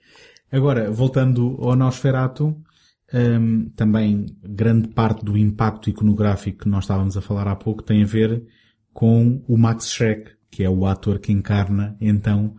Agora, 0.52 0.92
voltando 0.92 1.56
ao 1.58 1.74
Nosferatu, 1.74 2.48
um, 2.48 3.18
ehm, 3.18 3.68
também 3.74 4.26
grande 4.42 4.88
parte 4.88 5.24
do 5.24 5.38
impacto 5.38 5.88
iconográfico 5.88 6.64
que 6.64 6.68
nós 6.68 6.84
estávamos 6.84 7.16
a 7.16 7.22
falar 7.22 7.48
há 7.48 7.56
pouco 7.56 7.82
tem 7.82 8.02
a 8.02 8.06
ver 8.06 8.44
com 8.92 9.42
o 9.48 9.56
Max 9.56 9.90
Schreck, 9.90 10.30
que 10.54 10.62
é 10.62 10.70
o 10.70 10.86
ator 10.86 11.18
que 11.18 11.32
encarna 11.32 11.96
então 12.00 12.54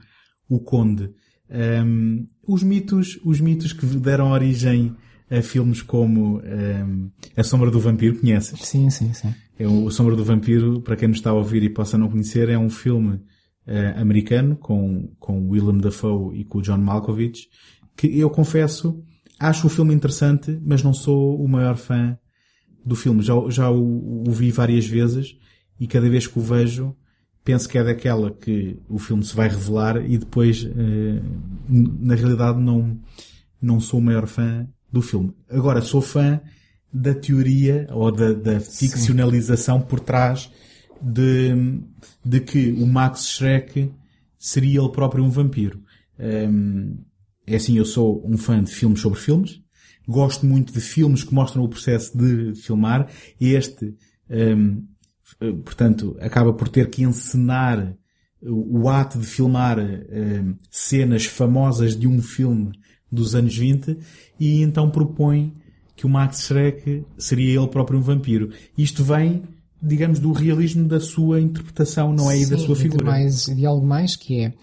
o 0.50 0.60
Conde. 0.60 1.12
Um, 1.50 2.28
os 2.46 2.62
mitos, 2.62 3.18
os 3.24 3.40
mitos 3.40 3.72
que 3.72 3.86
deram 3.86 4.32
origem 4.32 4.94
a 5.32 5.42
filmes 5.42 5.82
como 5.82 6.40
um, 6.40 7.10
A 7.38 7.42
Sombra 7.42 7.72
do 7.72 7.80
Vampiro, 7.80 8.20
conheces? 8.20 8.60
Sim, 8.60 8.90
sim, 8.90 9.14
sim. 9.14 9.34
É 9.58 9.66
o, 9.66 9.88
a 9.88 9.92
Sombra 9.92 10.14
do 10.14 10.26
Vampiro, 10.26 10.82
para 10.82 10.98
quem 10.98 11.08
nos 11.08 11.20
está 11.20 11.30
a 11.30 11.34
ouvir 11.34 11.64
e 11.64 11.70
possa 11.70 11.98
não 11.98 12.10
conhecer, 12.10 12.50
é 12.50 12.58
um 12.58 12.70
filme 12.70 13.14
uh, 13.16 14.02
americano 14.02 14.58
com, 14.58 15.10
com 15.18 15.48
Willem 15.50 15.78
Dafoe 15.78 16.38
e 16.38 16.44
com 16.44 16.58
o 16.58 16.62
John 16.62 16.80
Malkovich, 16.80 17.48
que 17.96 18.20
eu 18.20 18.30
confesso, 18.30 19.02
acho 19.40 19.68
o 19.68 19.70
filme 19.70 19.94
interessante, 19.94 20.60
mas 20.66 20.84
não 20.84 20.94
sou 20.94 21.42
o 21.42 21.48
maior 21.48 21.78
fã 21.78 22.18
do 22.86 22.94
filme. 22.94 23.24
Já, 23.24 23.36
já 23.48 23.72
o, 23.72 24.26
o 24.28 24.32
vi 24.34 24.52
várias 24.52 24.86
vezes 24.86 25.38
e 25.80 25.88
cada 25.88 26.10
vez 26.10 26.28
que 26.28 26.38
o 26.38 26.42
vejo 26.42 26.94
penso 27.46 27.70
que 27.70 27.78
é 27.78 27.84
daquela 27.84 28.32
que 28.32 28.78
o 28.90 28.98
filme 28.98 29.24
se 29.24 29.36
vai 29.36 29.48
revelar 29.48 30.04
e 30.04 30.18
depois, 30.18 30.64
uh, 30.64 31.24
na 31.70 32.16
realidade, 32.16 32.60
não, 32.60 33.00
não 33.62 33.80
sou 33.80 34.00
o 34.00 34.04
maior 34.04 34.26
fã 34.28 34.68
do 34.92 35.02
filme. 35.02 35.32
Agora, 35.50 35.82
sou 35.82 36.02
fã 36.02 36.42
da 36.92 37.14
teoria 37.14 37.88
ou 37.92 38.12
da, 38.12 38.34
da 38.34 38.60
ficcionalização 38.60 39.80
Sim. 39.80 39.86
por 39.86 40.00
trás 40.00 40.52
de, 41.00 41.54
de 42.24 42.40
que 42.40 42.72
o 42.72 42.88
Max 42.88 43.28
Schreck 43.28 43.92
seria 44.40 44.80
ele 44.80 44.90
próprio 44.90 45.24
um 45.24 45.30
vampiro. 45.30 45.84
Um, 46.20 46.98
é 47.46 47.58
assim, 47.58 47.78
eu 47.78 47.86
sou 47.86 48.26
um 48.26 48.38
fã 48.38 48.64
de 48.64 48.72
filmes 48.72 49.02
sobre 49.02 49.20
filmes, 49.20 49.62
gosto 50.08 50.48
muito 50.48 50.74
de 50.74 50.82
filmes 50.82 51.24
que 51.24 51.34
mostram 51.34 51.64
o 51.64 51.70
processo 51.70 52.18
de 52.18 52.56
filmar, 52.56 53.08
este, 53.40 53.94
um, 54.30 54.84
portanto, 55.64 56.16
acaba 56.20 56.54
por 56.54 56.70
ter 56.70 56.90
que 56.90 57.04
encenar 57.04 57.96
o, 58.42 58.82
o 58.82 58.90
ato 58.90 59.20
de 59.20 59.26
filmar 59.26 59.80
um, 59.80 60.56
cenas 60.70 61.26
famosas 61.26 61.98
de 61.98 62.08
um 62.08 62.22
filme 62.22 62.72
dos 63.12 63.36
anos 63.36 63.56
20, 63.56 63.98
e 64.40 64.62
então 64.62 64.90
propõe 64.90 65.54
que 65.96 66.06
o 66.06 66.10
Max 66.10 66.42
Schreck 66.42 67.06
seria 67.18 67.58
ele 67.60 67.68
próprio 67.68 67.98
um 67.98 68.02
vampiro. 68.02 68.52
Isto 68.78 69.04
vem 69.04 69.44
digamos, 69.86 70.20
do 70.20 70.32
realismo 70.32 70.88
da 70.88 71.00
sua 71.00 71.40
interpretação, 71.40 72.14
não 72.14 72.30
é? 72.30 72.38
Sim, 72.38 72.42
e 72.42 72.46
da 72.48 72.58
sua 72.58 72.76
figura. 72.76 73.04
De, 73.04 73.10
mais, 73.10 73.46
de 73.46 73.66
algo 73.66 73.86
mais 73.86 74.16
que 74.16 74.42
é, 74.42 74.54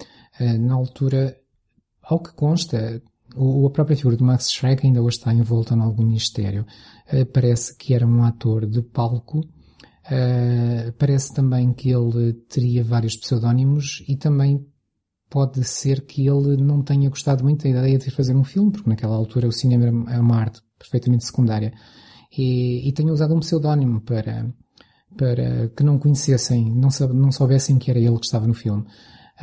eh, 0.41 0.59
na 0.59 0.75
altura, 0.75 1.37
ao 2.03 2.21
que 2.21 2.33
consta, 2.33 3.01
a 3.35 3.71
própria 3.71 3.97
figura 3.97 4.17
do 4.17 4.25
Max 4.25 4.51
Schreck 4.51 4.85
ainda 4.85 5.01
hoje 5.03 5.19
está 5.19 5.33
envolta 5.33 5.75
em 5.75 5.81
algum 5.81 6.05
mistério. 6.05 6.67
Eh, 7.07 7.25
parece 7.25 7.77
que 7.77 7.95
era 7.95 8.07
um 8.07 8.25
ator 8.25 8.67
de 8.67 8.83
palco, 8.83 9.47
eh, 10.15 10.93
parece 10.99 11.33
também 11.33 11.73
que 11.73 11.91
ele 11.91 12.35
teria 12.47 12.85
vários 12.85 13.17
pseudónimos 13.17 14.05
e 14.07 14.15
também 14.15 14.63
pode 15.31 15.65
ser 15.65 16.03
que 16.05 16.29
ele 16.29 16.59
não 16.59 16.83
tenha 16.83 17.09
gostado 17.09 17.43
muito 17.43 17.63
da 17.63 17.71
ideia 17.71 17.99
de 17.99 18.11
fazer 18.11 18.37
um 18.37 18.45
filme, 18.45 18.71
porque 18.71 18.91
naquela 18.91 19.17
altura 19.17 19.49
o 19.49 19.53
cinema 19.53 20.05
era 20.11 20.21
uma 20.21 20.37
arte 20.37 20.61
perfeitamente 20.79 21.25
secundária. 21.25 21.73
E, 22.37 22.87
e 22.87 22.93
tenha 22.93 23.11
usado 23.11 23.35
um 23.35 23.41
pseudónimo 23.41 24.03
para, 24.03 24.55
para 25.17 25.69
que 25.71 25.83
não 25.83 25.99
conhecessem, 25.99 26.71
não, 26.71 26.91
não 27.15 27.33
soubessem 27.33 27.79
que 27.79 27.91
era 27.91 27.99
ele 27.99 28.19
que 28.19 28.27
estava 28.27 28.47
no 28.47 28.53
filme. 28.53 28.83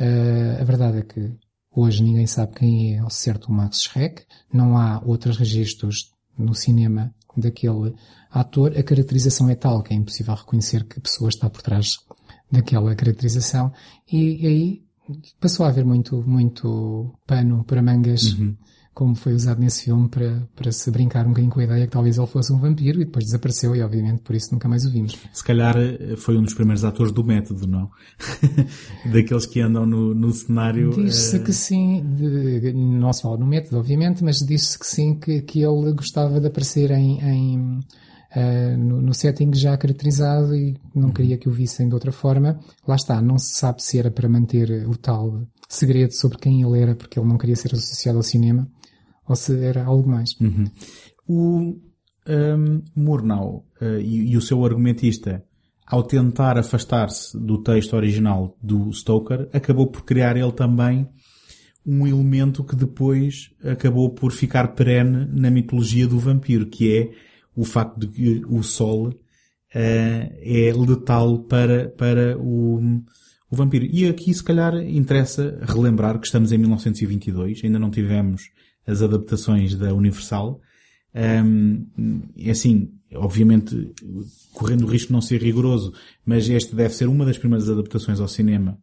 Uh, 0.00 0.60
a 0.60 0.64
verdade 0.64 0.98
é 0.98 1.02
que 1.02 1.34
hoje 1.74 2.04
ninguém 2.04 2.28
sabe 2.28 2.54
quem 2.54 2.94
é 2.94 2.98
ao 3.00 3.10
certo 3.10 3.46
o 3.46 3.52
Max 3.52 3.82
Schreck, 3.82 4.22
não 4.52 4.78
há 4.78 5.02
outros 5.04 5.36
registros 5.36 6.12
no 6.38 6.54
cinema 6.54 7.12
daquele 7.36 7.94
ator, 8.30 8.76
a 8.76 8.82
caracterização 8.82 9.48
é 9.48 9.54
tal 9.54 9.82
que 9.82 9.92
é 9.92 9.96
impossível 9.96 10.34
reconhecer 10.34 10.84
que 10.84 10.98
a 10.98 11.02
pessoa 11.02 11.28
está 11.28 11.48
por 11.48 11.62
trás 11.62 11.98
daquela 12.50 12.94
caracterização. 12.94 13.72
E, 14.10 14.46
aí 14.46 14.82
passou 15.40 15.66
a 15.66 15.68
haver 15.68 15.84
muito, 15.84 16.22
muito 16.26 17.12
pano 17.26 17.64
para 17.64 17.82
mangas 17.82 18.32
uhum 18.32 18.56
como 19.00 19.14
foi 19.14 19.32
usado 19.32 19.58
nesse 19.62 19.84
filme 19.84 20.10
para, 20.10 20.46
para 20.54 20.70
se 20.70 20.90
brincar 20.90 21.24
um 21.24 21.30
bocadinho 21.30 21.50
com 21.50 21.58
a 21.58 21.64
ideia 21.64 21.86
que 21.86 21.90
talvez 21.90 22.18
ele 22.18 22.26
fosse 22.26 22.52
um 22.52 22.58
vampiro 22.58 23.00
e 23.00 23.06
depois 23.06 23.24
desapareceu 23.24 23.74
e 23.74 23.80
obviamente 23.80 24.20
por 24.20 24.36
isso 24.36 24.52
nunca 24.52 24.68
mais 24.68 24.84
o 24.84 24.90
vimos. 24.90 25.16
Se 25.32 25.42
calhar 25.42 25.74
eh, 25.74 26.16
foi 26.18 26.36
um 26.36 26.42
dos 26.42 26.52
primeiros 26.52 26.84
atores 26.84 27.10
do 27.10 27.24
método, 27.24 27.66
não? 27.66 27.90
Daqueles 29.10 29.46
que 29.46 29.58
andam 29.58 29.86
no, 29.86 30.14
no 30.14 30.30
cenário. 30.34 30.90
Diz-se 30.90 31.38
uh... 31.38 31.42
que 31.42 31.50
sim, 31.50 32.04
de, 32.14 32.74
não 32.74 33.10
se 33.10 33.22
fala 33.22 33.38
no 33.38 33.46
método 33.46 33.78
obviamente, 33.78 34.22
mas 34.22 34.40
diz-se 34.40 34.78
que 34.78 34.86
sim, 34.86 35.14
que, 35.14 35.40
que 35.40 35.62
ele 35.62 35.94
gostava 35.94 36.38
de 36.38 36.48
aparecer 36.48 36.90
em, 36.90 37.20
em 37.22 37.78
uh, 37.78 38.76
no, 38.76 39.00
no, 39.00 39.14
setting 39.14 39.54
já 39.54 39.78
caracterizado 39.78 40.54
e 40.54 40.76
não 40.94 41.04
uhum. 41.06 41.14
queria 41.14 41.38
que 41.38 41.48
o 41.48 41.52
vissem 41.52 41.88
de 41.88 41.94
outra 41.94 42.12
forma. 42.12 42.60
Lá 42.86 42.96
está, 42.96 43.22
não 43.22 43.38
se 43.38 43.54
sabe 43.54 43.82
se 43.82 43.98
era 43.98 44.10
para 44.10 44.28
manter 44.28 44.86
o 44.86 44.94
tal 44.94 45.40
segredo 45.70 46.12
sobre 46.12 46.36
quem 46.36 46.60
ele 46.60 46.78
era 46.78 46.94
porque 46.94 47.18
ele 47.18 47.28
não 47.28 47.38
queria 47.38 47.56
ser 47.56 47.72
associado 47.72 48.18
ao 48.18 48.22
cinema 48.22 48.68
ou 49.30 49.36
se 49.36 49.64
era 49.64 49.84
algo 49.84 50.10
mais. 50.10 50.36
Uhum. 50.40 50.64
O 51.28 51.78
um, 52.28 52.82
Murnau 52.96 53.64
uh, 53.80 54.00
e, 54.00 54.32
e, 54.32 54.36
o 54.36 54.40
seu 54.40 54.64
argumentista, 54.64 55.44
ao 55.86 56.02
tentar 56.02 56.58
afastar-se 56.58 57.38
do 57.38 57.62
texto 57.62 57.94
original 57.94 58.56
do 58.60 58.92
Stoker, 58.92 59.48
acabou 59.52 59.86
por 59.86 60.04
criar 60.04 60.36
ele 60.36 60.50
também 60.50 61.08
um 61.86 62.08
elemento 62.08 62.64
que 62.64 62.74
depois 62.74 63.52
acabou 63.62 64.10
por 64.10 64.32
ficar 64.32 64.74
perene 64.74 65.28
na 65.32 65.48
mitologia 65.48 66.08
do 66.08 66.18
vampiro, 66.18 66.66
que 66.66 66.92
é 66.92 67.10
o 67.54 67.64
facto 67.64 68.00
de 68.00 68.08
que 68.08 68.44
o 68.48 68.64
sol 68.64 69.10
uh, 69.10 69.12
é 69.72 70.72
letal 70.76 71.38
para, 71.44 71.88
para 71.90 72.36
o, 72.36 72.80
o 73.48 73.56
vampiro. 73.56 73.84
E 73.84 74.08
aqui, 74.08 74.34
se 74.34 74.42
calhar, 74.42 74.74
interessa 74.82 75.56
relembrar 75.62 76.18
que 76.18 76.26
estamos 76.26 76.50
em 76.50 76.58
1922, 76.58 77.60
ainda 77.62 77.78
não 77.78 77.92
tivemos 77.92 78.50
as 78.90 79.02
adaptações 79.02 79.74
da 79.74 79.94
Universal. 79.94 80.60
Um, 81.14 81.86
é 82.36 82.50
assim, 82.50 82.92
obviamente, 83.14 83.92
correndo 84.52 84.84
o 84.84 84.86
risco 84.86 85.08
de 85.08 85.12
não 85.12 85.20
ser 85.20 85.42
rigoroso, 85.42 85.92
mas 86.24 86.48
este 86.48 86.74
deve 86.74 86.94
ser 86.94 87.08
uma 87.08 87.24
das 87.24 87.38
primeiras 87.38 87.68
adaptações 87.68 88.20
ao 88.20 88.28
cinema 88.28 88.78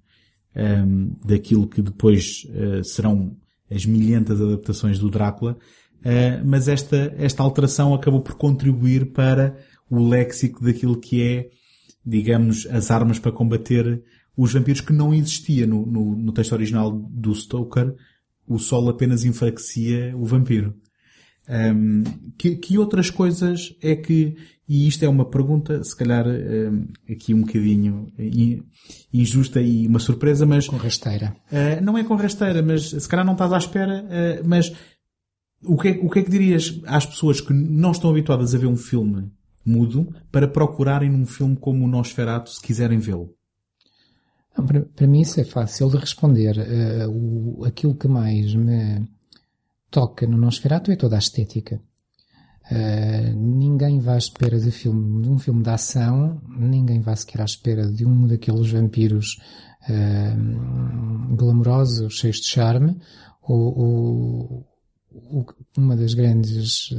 um, 0.56 1.12
daquilo 1.26 1.67
que 1.67 1.82
depois 1.82 2.46
uh, 2.50 2.84
serão 2.84 3.36
as 3.70 3.86
milhentas 3.86 4.41
adaptações 4.41 5.00
do 5.00 5.10
Drácula. 5.10 5.58
Uh, 6.00 6.46
mas 6.46 6.67
esta, 6.67 7.13
esta 7.17 7.43
alteração 7.43 7.93
acabou 7.93 8.22
por 8.22 8.36
contribuir 8.36 9.12
para 9.12 9.58
o 9.89 10.08
léxico 10.08 10.63
daquilo 10.63 11.00
que 11.00 11.22
é, 11.22 11.50
digamos, 12.06 12.65
as 12.67 12.91
armas 12.91 13.20
para 13.20 13.32
combater 13.32 14.04
os 14.36 14.54
vampiros 14.54 14.82
que 14.82 14.93
não 14.93 15.13
existia 15.13 15.65
no, 15.65 15.86
no, 15.86 16.15
no 16.15 16.32
texto 16.32 16.52
original 16.52 16.91
do 16.91 17.34
Stoker, 17.34 17.96
o 18.48 18.58
sol 18.58 18.90
apenas 18.90 19.26
enfraquecia 19.26 20.16
o 20.16 20.26
vampiro. 20.26 20.76
Um, 21.50 22.04
que, 22.38 22.56
que, 22.58 22.78
outras 22.78 23.10
coisas 23.10 23.74
é 23.82 23.96
que, 23.96 24.36
e 24.68 24.86
isto 24.86 25.04
é 25.04 25.08
uma 25.08 25.30
pergunta, 25.30 25.82
se 25.82 25.96
calhar 25.96 26.26
um, 26.28 26.88
aqui 27.10 27.34
um 27.34 27.42
bocadinho 27.42 28.08
injusta 29.14 29.62
e 29.62 29.88
uma 29.88 30.00
surpresa, 30.00 30.46
mas... 30.46 30.68
Com 30.68 30.76
rasteira. 30.76 31.36
Uh, 31.50 31.82
não 31.82 31.98
é 31.98 32.04
com 32.04 32.16
rasteira, 32.16 32.62
mas 32.62 32.90
se 32.90 33.08
calhar 33.08 33.26
não 33.26 33.34
estás 33.34 33.54
à 33.54 33.58
espera, 33.58 34.04
uh, 34.04 34.48
mas 34.48 34.74
o 35.64 35.78
que, 35.78 35.88
é, 35.88 35.92
o 36.02 36.10
que 36.10 36.20
é 36.20 36.24
que 36.24 36.30
dirias 36.32 36.82
às 36.86 37.06
pessoas 37.06 37.40
que 37.40 37.54
não 37.54 37.92
estão 37.92 38.10
habituadas 38.10 38.54
a 38.54 38.58
ver 38.58 38.68
um 38.68 38.78
filme 38.78 39.32
mudo 39.66 40.14
para 40.32 40.48
procurarem 40.48 41.10
num 41.10 41.26
filme 41.26 41.56
como 41.56 41.86
o 41.86 41.88
Nosferatu 41.88 42.50
se 42.50 42.62
quiserem 42.62 43.00
vê-lo? 43.00 43.37
Para, 44.63 45.08
mim 45.08 45.22
isso 45.22 45.39
é 45.39 45.43
fácil 45.43 45.89
de 45.89 45.98
responder. 45.98 46.58
Uh, 46.58 47.60
o, 47.60 47.65
aquilo 47.65 47.96
que 47.96 48.08
mais 48.08 48.54
me 48.54 49.08
toca 49.89 50.28
no 50.28 50.38
Nosferatu 50.38 50.91
é 50.91 50.96
toda 50.96 51.15
a 51.15 51.20
estética. 51.20 51.82
Uh, 52.70 53.34
ninguém 53.36 54.00
vai 54.00 54.15
à 54.15 54.17
espera 54.17 54.60
de, 54.60 54.72
filme, 54.72 55.22
de 55.22 55.30
um 55.30 55.39
filme 55.39 55.63
de 55.63 55.70
ação, 55.70 56.41
ninguém 56.50 57.00
vai 57.00 57.15
sequer 57.15 57.41
à 57.41 57.46
espera 57.46 57.89
de 57.89 58.06
um 58.06 58.28
daqueles 58.28 58.70
vampiros 58.70 59.38
uh, 59.89 61.36
glamourosos, 61.36 62.13
cheios 62.13 62.38
de 62.38 62.48
charme. 62.48 62.98
Uma 65.77 65.95
das 65.95 66.13
grandes 66.13 66.89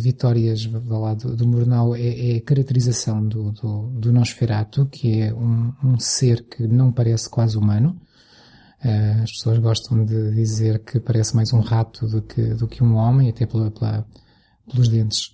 vitórias 0.00 0.68
lá, 0.86 1.14
do, 1.14 1.36
do 1.36 1.46
Murnau 1.46 1.94
é, 1.94 2.34
é, 2.34 2.36
a 2.36 2.40
caracterização 2.40 3.26
do, 3.26 3.52
do, 3.52 3.88
do 3.98 4.12
Nosferatu, 4.12 4.86
que 4.86 5.20
é 5.20 5.34
um, 5.34 5.72
um, 5.82 5.98
ser 5.98 6.46
que 6.46 6.66
não 6.66 6.92
parece 6.92 7.28
quase 7.28 7.56
humano. 7.56 8.00
Uh, 8.84 9.22
as 9.22 9.32
pessoas 9.32 9.58
gostam 9.58 10.04
de 10.04 10.34
dizer 10.34 10.84
que 10.84 11.00
parece 11.00 11.34
mais 11.34 11.52
um 11.52 11.60
rato 11.60 12.06
do 12.06 12.22
que, 12.22 12.54
do 12.54 12.68
que 12.68 12.84
um 12.84 12.94
homem, 12.94 13.30
até 13.30 13.46
pela, 13.46 13.70
pela 13.70 14.06
pelos 14.70 14.88
dentes 14.88 15.28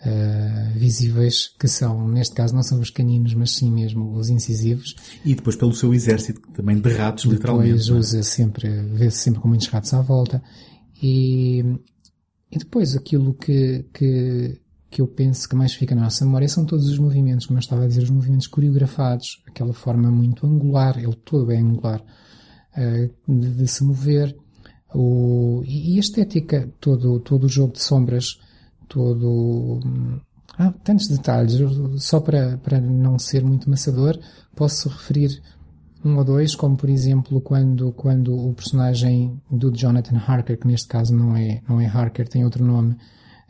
uh, 0.00 0.78
visíveis, 0.78 1.48
que 1.58 1.68
são, 1.68 2.08
neste 2.08 2.34
caso, 2.34 2.54
não 2.54 2.62
são 2.62 2.80
os 2.80 2.90
caninos, 2.90 3.34
mas 3.34 3.54
sim 3.54 3.70
mesmo 3.70 4.14
os 4.14 4.28
incisivos. 4.28 4.94
E 5.24 5.34
depois 5.34 5.56
pelo 5.56 5.74
seu 5.74 5.92
exército 5.94 6.40
também 6.52 6.80
de 6.80 6.88
ratos, 6.90 7.24
depois 7.24 7.38
literalmente. 7.38 7.84
Depois 7.84 7.88
é? 7.88 7.92
usa 7.92 8.22
sempre, 8.22 8.68
vê-se 8.92 9.18
sempre 9.18 9.40
com 9.40 9.48
muitos 9.48 9.68
ratos 9.68 9.92
à 9.92 10.00
volta. 10.00 10.42
E, 11.02 11.60
e 12.50 12.58
depois 12.58 12.96
aquilo 12.96 13.34
que, 13.34 13.84
que, 13.92 14.60
que 14.90 15.00
eu 15.00 15.06
penso 15.06 15.48
que 15.48 15.54
mais 15.54 15.74
fica 15.74 15.94
na 15.94 16.02
nossa 16.02 16.24
memória 16.24 16.48
são 16.48 16.64
todos 16.64 16.88
os 16.88 16.98
movimentos, 16.98 17.46
como 17.46 17.58
eu 17.58 17.62
estava 17.62 17.84
a 17.84 17.86
dizer, 17.86 18.02
os 18.02 18.10
movimentos 18.10 18.46
coreografados, 18.46 19.42
aquela 19.46 19.72
forma 19.72 20.10
muito 20.10 20.46
angular, 20.46 20.98
ele 20.98 21.14
todo 21.24 21.52
é 21.52 21.58
angular, 21.58 22.00
uh, 22.00 23.32
de, 23.32 23.54
de, 23.54 23.68
se 23.68 23.84
mover, 23.84 24.36
o, 24.94 25.62
e, 25.64 25.96
a 25.96 26.00
estética, 26.00 26.72
todo, 26.80 27.20
todo 27.20 27.44
o 27.44 27.48
jogo 27.48 27.74
de 27.74 27.82
sombras, 27.82 28.38
todo, 28.88 29.80
ah, 30.58 30.72
tantos 30.82 31.08
detalhes, 31.08 31.60
só 31.98 32.20
para, 32.20 32.56
para 32.58 32.80
não 32.80 33.18
ser 33.18 33.44
muito 33.44 33.68
maçador, 33.68 34.18
posso 34.56 34.88
referir 34.88 35.40
um 36.08 36.16
ou 36.16 36.24
dois, 36.24 36.54
como 36.54 36.76
por 36.76 36.88
exemplo 36.88 37.40
quando, 37.40 37.92
quando 37.92 38.34
o 38.34 38.54
personagem 38.54 39.40
do 39.50 39.70
Jonathan 39.70 40.16
Harker, 40.16 40.58
que 40.58 40.66
neste 40.66 40.88
caso 40.88 41.14
não 41.14 41.36
é, 41.36 41.62
não 41.68 41.80
é 41.80 41.86
Harker, 41.86 42.28
tem 42.28 42.44
outro 42.44 42.64
nome, 42.64 42.94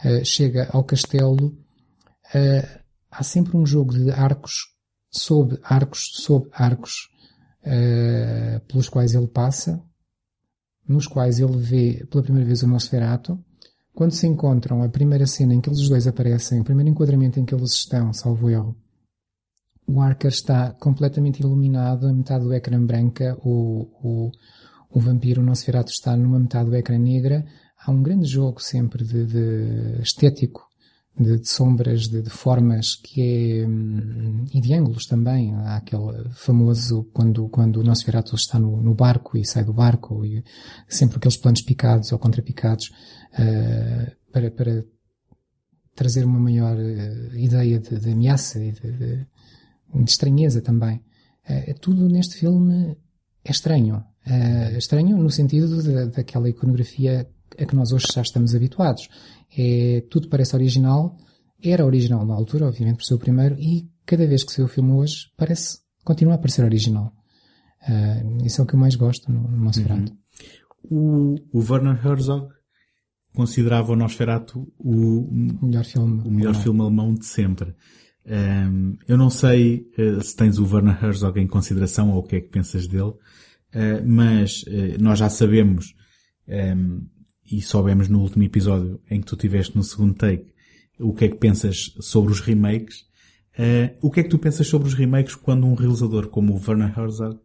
uh, 0.04 0.24
chega 0.24 0.68
ao 0.72 0.84
castelo, 0.84 1.46
uh, 1.46 2.78
há 3.10 3.22
sempre 3.22 3.56
um 3.56 3.64
jogo 3.64 3.92
de 3.92 4.10
arcos 4.10 4.74
sob 5.10 5.58
arcos 5.62 6.10
sob 6.14 6.48
arcos 6.52 7.08
uh, 7.62 8.60
pelos 8.66 8.88
quais 8.88 9.14
ele 9.14 9.28
passa, 9.28 9.82
nos 10.86 11.06
quais 11.06 11.38
ele 11.38 11.56
vê 11.56 12.06
pela 12.10 12.22
primeira 12.22 12.46
vez 12.46 12.62
o 12.62 12.66
Nosferatu. 12.66 13.38
Quando 13.94 14.12
se 14.12 14.26
encontram, 14.26 14.82
a 14.82 14.88
primeira 14.88 15.26
cena 15.26 15.54
em 15.54 15.60
que 15.60 15.68
eles 15.68 15.88
dois 15.88 16.06
aparecem, 16.06 16.60
o 16.60 16.64
primeiro 16.64 16.90
enquadramento 16.90 17.40
em 17.40 17.44
que 17.44 17.54
eles 17.54 17.72
estão, 17.72 18.12
salvo 18.12 18.48
erro, 18.48 18.76
o 19.88 20.02
Archer 20.02 20.30
está 20.30 20.72
completamente 20.72 21.40
iluminado, 21.40 22.06
a 22.06 22.12
metade 22.12 22.44
do 22.44 22.52
ecrã 22.52 22.84
branca, 22.84 23.38
o, 23.42 23.88
o, 24.02 24.30
o 24.90 25.00
vampiro, 25.00 25.40
o 25.40 25.44
Nosferatu, 25.44 25.90
está 25.90 26.14
numa 26.14 26.38
metade 26.38 26.68
do 26.68 26.76
ecrã 26.76 26.98
negra. 26.98 27.42
Há 27.80 27.90
um 27.90 28.02
grande 28.02 28.26
jogo 28.26 28.60
sempre 28.60 29.02
de, 29.02 29.24
de 29.24 30.02
estético, 30.02 30.68
de, 31.18 31.38
de 31.38 31.48
sombras, 31.48 32.02
de, 32.02 32.20
de, 32.20 32.28
formas 32.28 32.96
que 32.96 33.22
é, 33.22 33.66
hum, 33.66 34.44
e 34.52 34.60
de 34.60 34.74
ângulos 34.74 35.06
também. 35.06 35.54
Há 35.54 35.76
aquele 35.76 36.28
famoso 36.32 37.04
quando, 37.14 37.48
quando 37.48 37.80
o 37.80 37.84
Nosferatu 37.84 38.34
está 38.34 38.58
no, 38.58 38.82
no 38.82 38.94
barco 38.94 39.38
e 39.38 39.44
sai 39.46 39.64
do 39.64 39.72
barco 39.72 40.22
e 40.22 40.44
sempre 40.86 41.16
aqueles 41.16 41.38
planos 41.38 41.62
picados 41.62 42.12
ou 42.12 42.18
contrapicados, 42.18 42.90
uh, 43.32 44.12
para, 44.30 44.50
para 44.50 44.84
trazer 45.94 46.26
uma 46.26 46.38
maior 46.38 46.76
uh, 46.76 47.38
ideia 47.38 47.80
de, 47.80 47.98
de 47.98 48.10
ameaça 48.10 48.62
e 48.62 48.72
de, 48.72 49.26
de 49.94 50.10
estranheza 50.10 50.60
também. 50.60 51.02
Uh, 51.48 51.78
tudo 51.80 52.08
neste 52.08 52.36
filme 52.36 52.96
é 53.44 53.50
estranho. 53.50 54.04
Uh, 54.26 54.76
estranho 54.76 55.16
no 55.16 55.30
sentido 55.30 55.82
de, 55.82 56.06
daquela 56.06 56.48
iconografia 56.48 57.28
a 57.58 57.66
que 57.66 57.74
nós 57.74 57.92
hoje 57.92 58.06
já 58.12 58.22
estamos 58.22 58.54
habituados. 58.54 59.08
É, 59.56 60.04
tudo 60.10 60.28
parece 60.28 60.54
original, 60.54 61.16
era 61.62 61.84
original 61.84 62.24
na 62.24 62.34
altura, 62.34 62.66
obviamente 62.66 62.98
por 62.98 63.04
ser 63.04 63.14
o 63.14 63.18
primeiro, 63.18 63.58
e 63.58 63.88
cada 64.04 64.26
vez 64.26 64.44
que 64.44 64.52
se 64.52 64.58
vê 64.58 64.64
o 64.64 64.68
filme 64.68 64.92
hoje, 64.92 65.30
parece, 65.36 65.78
continua 66.04 66.34
a 66.34 66.38
parecer 66.38 66.64
original. 66.64 67.12
Uh, 67.82 68.44
isso 68.44 68.60
é 68.60 68.64
o 68.64 68.66
que 68.66 68.74
eu 68.74 68.78
mais 68.78 68.94
gosto 68.94 69.30
no, 69.30 69.48
no 69.48 69.56
Nosferatu. 69.56 70.12
Uhum. 70.90 71.36
O, 71.52 71.58
o 71.58 71.72
Werner 71.72 72.04
Herzog 72.04 72.48
considerava 73.34 73.92
o 73.92 73.96
Nosferatu 73.96 74.72
o, 74.78 75.28
melhor 75.62 75.84
filme, 75.84 76.22
o 76.24 76.30
melhor 76.30 76.54
filme 76.54 76.80
alemão 76.80 77.14
de 77.14 77.26
sempre. 77.26 77.74
Um, 78.30 78.98
eu 79.08 79.16
não 79.16 79.30
sei 79.30 79.88
uh, 79.96 80.22
se 80.22 80.36
tens 80.36 80.58
o 80.58 80.66
Werner 80.66 81.02
Herzog 81.02 81.40
em 81.40 81.46
consideração 81.46 82.10
ou 82.10 82.18
o 82.18 82.22
que 82.22 82.36
é 82.36 82.40
que 82.40 82.48
pensas 82.48 82.86
dele, 82.86 83.12
uh, 83.12 84.04
mas 84.06 84.64
uh, 84.64 85.00
nós 85.00 85.18
já 85.18 85.30
sabemos 85.30 85.94
um, 86.46 87.06
e 87.50 87.62
soubemos 87.62 88.06
no 88.08 88.20
último 88.20 88.44
episódio 88.44 89.00
em 89.10 89.20
que 89.20 89.26
tu 89.26 89.34
tiveste 89.34 89.74
no 89.74 89.82
segundo 89.82 90.14
take 90.14 90.52
o 91.00 91.14
que 91.14 91.24
é 91.24 91.28
que 91.28 91.36
pensas 91.36 91.94
sobre 92.00 92.32
os 92.32 92.40
remakes. 92.40 93.06
o 94.02 94.10
que 94.10 94.20
é 94.20 94.22
que 94.24 94.28
tu 94.28 94.38
pensas 94.38 94.66
sobre 94.66 94.88
os 94.88 94.94
remakes 94.94 95.34
quando 95.34 95.66
um 95.66 95.74
realizador 95.74 96.28
como 96.28 96.52
o 96.52 96.60
Werner 96.60 96.92
Herzog 96.98 97.38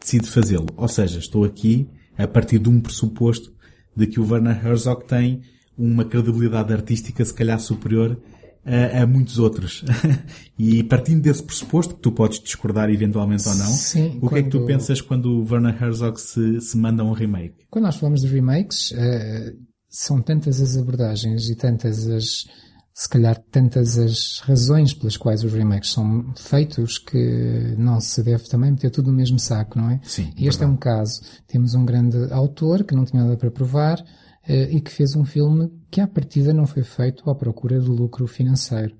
decide 0.00 0.28
fazê-lo? 0.28 0.66
Ou 0.76 0.88
seja, 0.88 1.20
estou 1.20 1.44
aqui 1.44 1.88
a 2.18 2.26
partir 2.26 2.58
de 2.58 2.68
um 2.68 2.80
pressuposto 2.80 3.54
de 3.96 4.06
que 4.08 4.18
o 4.18 4.28
Werner 4.28 4.66
Herzog 4.66 5.06
tem 5.06 5.42
uma 5.78 6.04
credibilidade 6.04 6.72
artística 6.72 7.24
se 7.24 7.32
calhar 7.32 7.60
superior 7.60 8.20
a, 8.64 9.02
a 9.02 9.06
muitos 9.06 9.38
outros. 9.38 9.84
e 10.58 10.82
partindo 10.84 11.22
desse 11.22 11.42
pressuposto, 11.42 11.94
que 11.94 12.00
tu 12.00 12.12
podes 12.12 12.40
discordar 12.40 12.90
eventualmente 12.90 13.48
ou 13.48 13.54
não, 13.54 13.66
Sim, 13.66 14.18
o 14.18 14.20
quando... 14.20 14.32
que 14.32 14.38
é 14.38 14.42
que 14.42 14.50
tu 14.50 14.64
pensas 14.64 15.00
quando 15.00 15.26
o 15.26 15.50
Werner 15.50 15.80
Herzog 15.82 16.20
se, 16.20 16.60
se 16.60 16.76
manda 16.76 17.04
um 17.04 17.12
remake? 17.12 17.66
Quando 17.70 17.84
nós 17.84 17.96
falamos 17.96 18.20
de 18.20 18.28
remakes, 18.28 18.92
uh, 18.92 19.56
são 19.88 20.20
tantas 20.22 20.60
as 20.60 20.76
abordagens 20.76 21.48
e 21.50 21.56
tantas 21.56 22.08
as, 22.08 22.46
se 22.94 23.08
calhar 23.08 23.38
tantas 23.50 23.98
as 23.98 24.40
razões 24.40 24.94
pelas 24.94 25.16
quais 25.16 25.42
os 25.42 25.52
remakes 25.52 25.90
são 25.90 26.32
feitos 26.36 26.98
que 26.98 27.74
não 27.76 28.00
se 28.00 28.22
deve 28.22 28.44
também 28.44 28.70
meter 28.70 28.90
tudo 28.90 29.10
no 29.10 29.16
mesmo 29.16 29.38
saco, 29.38 29.78
não 29.78 29.90
é? 29.90 30.00
Sim. 30.04 30.32
E 30.36 30.46
este 30.46 30.60
verdade. 30.60 30.64
é 30.64 30.66
um 30.66 30.76
caso. 30.76 31.20
Temos 31.46 31.74
um 31.74 31.84
grande 31.84 32.32
autor 32.32 32.84
que 32.84 32.94
não 32.94 33.04
tinha 33.04 33.22
nada 33.22 33.36
para 33.36 33.50
provar, 33.50 34.02
e 34.48 34.80
que 34.80 34.90
fez 34.90 35.14
um 35.14 35.24
filme 35.24 35.70
que 35.90 36.00
à 36.00 36.06
partida 36.06 36.52
não 36.52 36.66
foi 36.66 36.82
feito 36.82 37.28
à 37.30 37.34
procura 37.34 37.78
de 37.78 37.88
lucro 37.88 38.26
financeiro. 38.26 38.96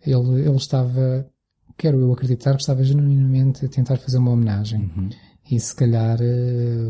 Ele, 0.00 0.42
ele 0.42 0.56
estava, 0.56 1.28
quero 1.76 1.98
eu 1.98 2.12
acreditar, 2.12 2.52
que 2.54 2.60
estava 2.60 2.84
genuinamente 2.84 3.64
a 3.64 3.68
tentar 3.68 3.96
fazer 3.96 4.18
uma 4.18 4.30
homenagem. 4.30 4.90
Uhum. 4.96 5.08
E 5.50 5.58
se 5.58 5.74
calhar 5.74 6.18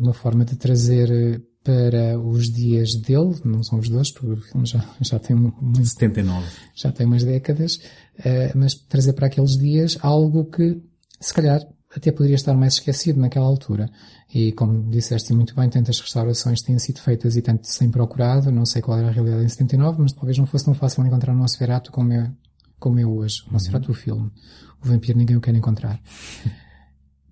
uma 0.02 0.12
forma 0.12 0.44
de 0.44 0.56
trazer 0.56 1.42
para 1.62 2.18
os 2.18 2.50
dias 2.50 2.94
dele, 2.94 3.36
não 3.44 3.62
são 3.62 3.78
os 3.78 3.88
dois, 3.88 4.10
porque 4.10 4.32
o 4.32 4.36
filme 4.36 4.66
já, 4.66 4.84
já 5.00 5.18
tem 5.18 5.36
muito, 5.36 5.84
79. 5.84 6.46
já 6.74 6.90
tem 6.90 7.06
umas 7.06 7.24
décadas, 7.24 7.78
mas 8.54 8.74
trazer 8.74 9.12
para 9.12 9.26
aqueles 9.26 9.56
dias 9.56 9.96
algo 10.00 10.46
que 10.46 10.80
se 11.20 11.32
calhar 11.32 11.60
até 11.94 12.12
poderia 12.12 12.34
estar 12.34 12.54
mais 12.54 12.74
esquecido 12.74 13.18
naquela 13.20 13.46
altura. 13.46 13.90
E 14.32 14.52
como 14.52 14.90
disseste 14.90 15.32
muito 15.32 15.54
bem, 15.54 15.70
tantas 15.70 16.00
restaurações 16.00 16.60
têm 16.60 16.78
sido 16.78 17.00
feitas 17.00 17.36
e 17.36 17.42
tanto 17.42 17.66
se 17.66 17.78
tem 17.78 17.90
procurado, 17.90 18.52
não 18.52 18.66
sei 18.66 18.82
qual 18.82 18.98
era 18.98 19.08
a 19.08 19.10
realidade 19.10 19.44
em 19.44 19.48
79, 19.48 20.02
mas 20.02 20.12
talvez 20.12 20.36
não 20.36 20.46
fosse 20.46 20.66
tão 20.66 20.74
fácil 20.74 21.04
encontrar 21.06 21.32
o 21.32 21.36
Nosferatu 21.36 21.90
como 21.90 22.12
é, 22.12 22.30
como 22.78 22.98
é 22.98 23.06
hoje. 23.06 23.42
O 23.48 23.52
Nosferatu, 23.52 23.90
o 23.90 23.94
filme. 23.94 24.30
O 24.82 24.86
vampiro 24.86 25.18
ninguém 25.18 25.36
o 25.36 25.40
quer 25.40 25.54
encontrar. 25.54 26.00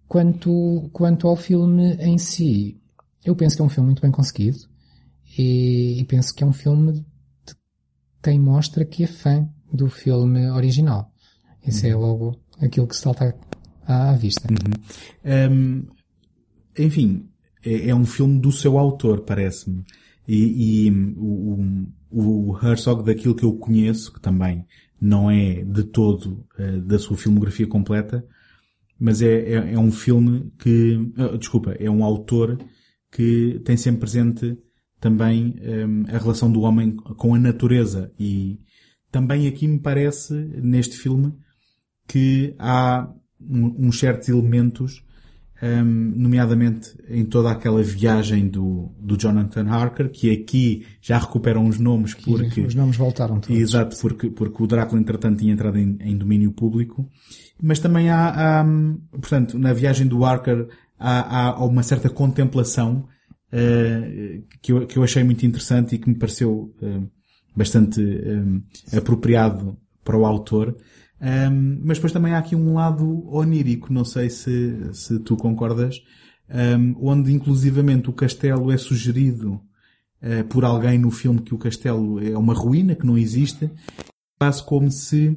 Quanto, 0.09 0.89
quanto 0.93 1.27
ao 1.27 1.35
filme 1.35 1.95
em 1.97 2.17
si, 2.17 2.81
eu 3.25 3.35
penso 3.35 3.57
que 3.57 3.63
é 3.63 3.65
um 3.65 3.69
filme 3.69 3.89
muito 3.89 4.01
bem 4.01 4.13
conseguido 4.13 4.57
e, 5.37 5.99
e 5.99 6.05
penso 6.05 6.33
que 6.33 6.45
é 6.45 6.47
um 6.47 6.53
filme 6.53 6.93
de 6.93 7.57
quem 8.23 8.39
mostra 8.39 8.85
que 8.85 9.03
é 9.03 9.09
fã 9.09 9.49
do 9.73 9.89
filme 9.89 10.49
original. 10.51 11.13
Isso 11.67 11.85
é 11.87 11.97
logo 11.97 12.41
aquilo 12.61 12.87
que 12.87 12.97
salta 12.97 13.35
à 13.87 14.13
vista. 14.15 14.49
Uhum. 14.51 15.53
Um, 15.53 15.87
enfim, 16.79 17.29
é, 17.65 17.89
é, 17.89 17.95
um 17.95 18.05
filme 18.05 18.41
do 18.41 18.53
seu 18.53 18.79
autor, 18.79 19.23
parece-me. 19.23 19.85
E, 20.29 20.87
e 20.87 20.91
o, 21.17 21.87
o, 22.11 22.59
Herzog, 22.63 23.05
daquilo 23.05 23.35
que 23.35 23.45
eu 23.45 23.55
conheço, 23.55 24.13
que 24.13 24.21
também 24.21 24.65
não 25.01 25.31
é 25.31 25.63
de 25.63 25.85
todo 25.85 26.45
uh, 26.59 26.81
da 26.81 26.99
sua 26.99 27.17
filmografia 27.17 27.67
completa, 27.67 28.27
mas 28.99 29.23
é, 29.23 29.53
é, 29.53 29.75
é 29.75 29.79
um 29.79 29.93
filme 29.93 30.51
que, 30.59 30.97
uh, 31.19 31.39
desculpa, 31.39 31.73
é 31.79 31.89
um 31.89 32.03
autor 32.03 32.59
que 33.13 33.61
tem 33.65 33.77
sempre 33.77 34.01
presente 34.01 34.59
também 35.01 35.57
um, 35.63 36.05
a 36.09 36.19
relação 36.19 36.51
do 36.51 36.63
homem 36.63 36.95
com 36.95 37.35
a 37.35 37.39
natureza. 37.39 38.13
E 38.19 38.59
também 39.11 39.47
aqui 39.47 39.69
me 39.69 39.79
parece, 39.79 40.35
neste 40.35 40.97
filme, 40.97 41.33
que 42.07 42.55
há 42.59 43.13
uns 43.41 43.99
certos 43.99 44.29
elementos, 44.29 45.05
um, 45.63 45.85
nomeadamente 46.17 46.95
em 47.09 47.25
toda 47.25 47.51
aquela 47.51 47.83
viagem 47.83 48.49
do, 48.49 48.93
do 48.99 49.17
Jonathan 49.17 49.67
Harker, 49.69 50.11
que 50.11 50.31
aqui 50.31 50.87
já 51.01 51.19
recuperam 51.19 51.67
os 51.67 51.79
nomes 51.79 52.15
porque... 52.15 52.61
Os 52.63 52.75
nomes 52.75 52.97
voltaram 52.97 53.41
todos. 53.41 53.59
Exato, 53.59 53.97
porque, 53.99 54.31
porque 54.31 54.63
o 54.63 54.67
Drácula 54.67 55.01
entretanto 55.01 55.39
tinha 55.39 55.53
entrado 55.53 55.79
em, 55.79 55.97
em 56.01 56.17
domínio 56.17 56.53
público. 56.53 57.09
Mas 57.63 57.79
também 57.79 58.11
há, 58.11 58.61
há, 58.61 58.67
portanto, 59.13 59.59
na 59.59 59.73
viagem 59.73 60.07
do 60.07 60.25
Harker 60.25 60.69
há, 60.99 61.51
há 61.51 61.65
uma 61.65 61.83
certa 61.83 62.11
contemplação 62.11 63.09
uh, 63.53 64.43
que, 64.61 64.73
eu, 64.73 64.87
que 64.87 64.99
eu 64.99 65.03
achei 65.03 65.25
muito 65.25 65.47
interessante 65.47 65.95
e 65.95 65.99
que 65.99 66.09
me 66.09 66.17
pareceu 66.17 66.75
uh, 66.83 67.11
bastante 67.57 68.01
um, 68.01 68.63
apropriado 68.95 69.77
para 70.05 70.19
o 70.19 70.27
autor. 70.27 70.77
Um, 71.21 71.81
mas 71.83 71.97
depois 71.97 72.13
também 72.13 72.35
há 72.35 72.39
aqui 72.39 72.55
um 72.55 72.75
lado 72.75 73.27
onírico, 73.35 73.93
não 73.93 74.05
sei 74.05 74.29
se, 74.29 74.93
se 74.93 75.19
tu 75.21 75.37
concordas, 75.37 76.03
um, 76.49 76.95
onde 77.01 77.33
inclusivamente 77.33 78.11
o 78.11 78.13
castelo 78.13 78.71
é 78.71 78.77
sugerido 78.77 79.55
uh, 80.23 80.45
por 80.49 80.65
alguém 80.65 80.99
no 80.99 81.11
filme 81.11 81.41
que 81.41 81.55
o 81.55 81.59
castelo 81.59 82.23
é 82.23 82.37
uma 82.37 82.53
ruína, 82.53 82.95
que 82.95 83.07
não 83.07 83.17
existe, 83.17 83.71
quase 84.39 84.63
como 84.65 84.91
se 84.91 85.37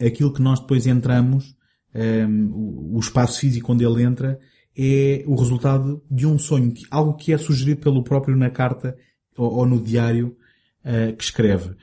aquilo 0.00 0.32
que 0.32 0.42
nós 0.42 0.58
depois 0.58 0.86
entramos, 0.86 1.56
um, 1.94 2.96
o, 2.96 2.98
espaço 2.98 3.38
físico 3.38 3.72
onde 3.72 3.84
ele 3.84 4.02
entra, 4.02 4.40
é 4.76 5.22
o 5.26 5.36
resultado 5.36 6.02
de 6.10 6.26
um 6.26 6.38
sonho, 6.38 6.72
algo 6.90 7.14
que 7.14 7.32
é 7.32 7.38
sugerido 7.38 7.82
pelo 7.82 8.02
próprio 8.02 8.36
na 8.36 8.50
carta 8.50 8.96
ou, 9.36 9.58
ou 9.58 9.66
no 9.66 9.80
diário 9.80 10.36
uh, 10.84 11.14
que 11.16 11.22
escreve. 11.22 11.76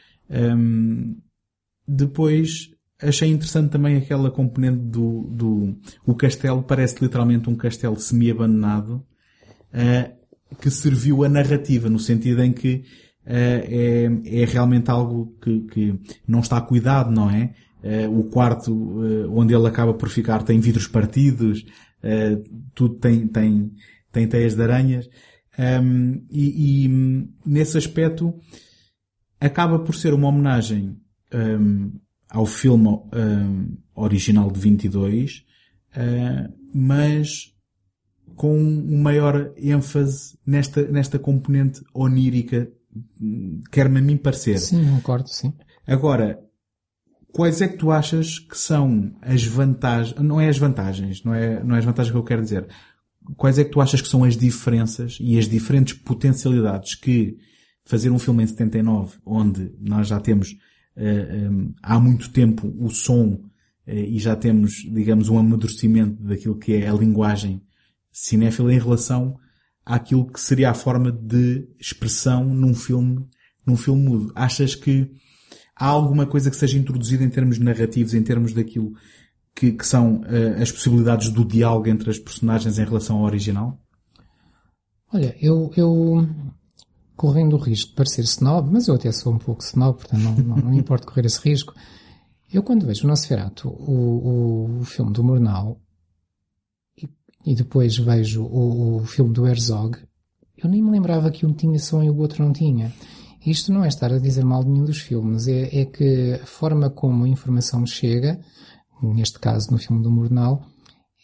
depois, 1.87 2.71
achei 3.01 3.29
interessante 3.29 3.71
também 3.71 3.97
aquela 3.97 4.29
componente 4.29 4.77
do, 4.77 5.21
do 5.31 5.77
o 6.05 6.13
castelo 6.13 6.61
parece 6.61 7.01
literalmente 7.01 7.49
um 7.49 7.55
castelo 7.55 7.99
semi-abandonado 7.99 9.05
uh, 9.73 10.55
que 10.57 10.69
serviu 10.69 11.23
a 11.23 11.29
narrativa 11.29 11.89
no 11.89 11.99
sentido 11.99 12.43
em 12.43 12.51
que 12.51 12.83
uh, 13.25 13.29
é, 13.29 14.09
é 14.25 14.45
realmente 14.45 14.91
algo 14.91 15.37
que, 15.41 15.61
que 15.61 15.99
não 16.27 16.41
está 16.41 16.59
cuidado, 16.59 17.11
não 17.11 17.29
é? 17.29 17.53
Uh, 17.81 18.19
o 18.19 18.23
quarto 18.29 18.73
onde 19.31 19.53
ele 19.53 19.67
acaba 19.67 19.93
por 19.93 20.09
ficar 20.09 20.43
tem 20.43 20.59
vidros 20.59 20.87
partidos, 20.87 21.63
tudo 22.75 22.95
tem, 22.95 23.25
tem, 23.27 23.71
tem 24.11 24.27
teias 24.27 24.55
de 24.55 24.61
aranhas. 24.61 25.09
Um, 25.57 26.25
e, 26.29 26.85
e, 26.85 27.27
nesse 27.45 27.77
aspecto 27.77 28.33
acaba 29.39 29.79
por 29.79 29.93
ser 29.93 30.13
uma 30.13 30.29
homenagem 30.29 30.97
um, 31.33 31.91
ao 32.29 32.45
filme 32.45 32.87
um, 32.87 33.77
original 33.95 34.51
de 34.51 34.59
22, 34.59 35.45
uh, 35.95 36.53
mas 36.73 37.53
com 38.35 38.57
um 38.57 39.01
maior 39.01 39.51
ênfase 39.57 40.37
nesta, 40.45 40.83
nesta 40.83 41.19
componente 41.19 41.81
onírica, 41.93 42.71
quer-me 43.69 43.99
a 43.99 44.01
mim 44.01 44.15
parecer. 44.15 44.59
Sim, 44.59 44.89
concordo, 44.91 45.27
sim. 45.27 45.53
Agora, 45.85 46.39
quais 47.33 47.61
é 47.61 47.67
que 47.67 47.77
tu 47.77 47.91
achas 47.91 48.39
que 48.39 48.57
são 48.57 49.13
as 49.21 49.43
vantagens, 49.43 50.17
não 50.21 50.39
é 50.39 50.47
as 50.47 50.57
vantagens, 50.57 51.23
não 51.23 51.33
é, 51.33 51.61
não 51.63 51.75
é 51.75 51.79
as 51.79 51.85
vantagens 51.85 52.11
que 52.11 52.17
eu 52.17 52.23
quero 52.23 52.41
dizer, 52.41 52.67
quais 53.35 53.59
é 53.59 53.63
que 53.63 53.71
tu 53.71 53.81
achas 53.81 54.01
que 54.01 54.07
são 54.07 54.23
as 54.23 54.37
diferenças 54.37 55.17
e 55.19 55.37
as 55.37 55.47
diferentes 55.47 55.93
potencialidades 55.95 56.95
que 56.95 57.37
fazer 57.83 58.09
um 58.09 58.19
filme 58.19 58.43
em 58.43 58.47
79, 58.47 59.17
onde 59.25 59.73
nós 59.81 60.07
já 60.07 60.19
temos 60.19 60.55
um, 60.99 61.69
eh, 61.69 61.73
há 61.81 61.99
muito 61.99 62.29
tempo 62.31 62.73
o 62.79 62.89
som 62.89 63.33
uh, 63.33 63.41
e 63.85 64.19
já 64.19 64.35
temos, 64.35 64.73
digamos, 64.91 65.29
um 65.29 65.37
amadurecimento 65.37 66.21
daquilo 66.21 66.57
que 66.57 66.73
é 66.73 66.89
a 66.89 66.93
linguagem 66.93 67.61
cinéfila 68.11 68.73
em 68.73 68.79
relação 68.79 69.37
àquilo 69.85 70.27
que 70.27 70.39
seria 70.39 70.69
a 70.69 70.73
forma 70.73 71.11
de 71.11 71.67
expressão 71.79 72.45
num 72.45 72.73
filme, 72.75 73.25
num 73.65 73.77
filme 73.77 74.03
mudo. 74.03 74.31
Achas 74.35 74.75
que 74.75 75.09
há 75.75 75.85
alguma 75.85 76.25
coisa 76.25 76.49
que 76.49 76.55
seja 76.55 76.77
introduzida 76.77 77.23
em 77.23 77.29
termos 77.29 77.57
narrativos, 77.57 78.13
em 78.13 78.21
termos 78.21 78.53
daquilo 78.53 78.93
que, 79.55 79.71
que 79.71 79.85
são 79.85 80.21
uh, 80.21 80.61
as 80.61 80.71
possibilidades 80.71 81.29
do 81.29 81.45
diálogo 81.45 81.87
entre 81.87 82.09
as 82.09 82.19
personagens 82.19 82.77
em 82.77 82.85
relação 82.85 83.17
ao 83.17 83.23
original? 83.23 83.81
Olha, 85.11 85.35
eu, 85.41 85.71
eu 85.75 86.27
correndo 87.19 87.57
o 87.57 87.59
risco 87.59 87.89
de 87.89 87.95
parecer 87.95 88.23
snob, 88.23 88.71
mas 88.71 88.87
eu 88.87 88.95
até 88.95 89.11
sou 89.11 89.33
um 89.33 89.37
pouco 89.37 89.61
snob, 89.61 89.97
portanto 89.97 90.21
não, 90.21 90.35
não, 90.37 90.55
não 90.55 90.73
importa 90.73 91.05
correr 91.05 91.25
esse 91.25 91.41
risco. 91.41 91.73
Eu 92.51 92.63
quando 92.63 92.85
vejo 92.85 93.03
o 93.03 93.09
Nosferatu, 93.09 93.67
o, 93.67 93.91
o, 93.91 94.79
o 94.79 94.85
filme 94.85 95.11
do 95.11 95.21
Murnau, 95.21 95.81
e 97.45 97.53
depois 97.53 97.97
vejo 97.97 98.41
o, 98.43 99.01
o 99.01 99.05
filme 99.05 99.33
do 99.33 99.45
Herzog, 99.45 99.97
eu 100.57 100.69
nem 100.69 100.81
me 100.81 100.91
lembrava 100.91 101.29
que 101.29 101.45
um 101.45 101.51
tinha 101.51 101.77
som 101.77 102.01
e 102.01 102.09
o 102.09 102.17
outro 102.17 102.41
não 102.41 102.53
tinha. 102.53 102.93
Isto 103.45 103.73
não 103.73 103.83
é 103.83 103.89
estar 103.89 104.13
a 104.13 104.17
dizer 104.17 104.45
mal 104.45 104.63
de 104.63 104.69
nenhum 104.69 104.85
dos 104.85 104.99
filmes, 104.99 105.45
é, 105.49 105.81
é 105.81 105.85
que 105.85 106.39
a 106.41 106.45
forma 106.45 106.89
como 106.89 107.25
a 107.25 107.27
informação 107.27 107.85
chega, 107.85 108.39
neste 109.03 109.39
caso 109.39 109.71
no 109.71 109.77
filme 109.77 110.01
do 110.01 110.09
Murnau, 110.09 110.63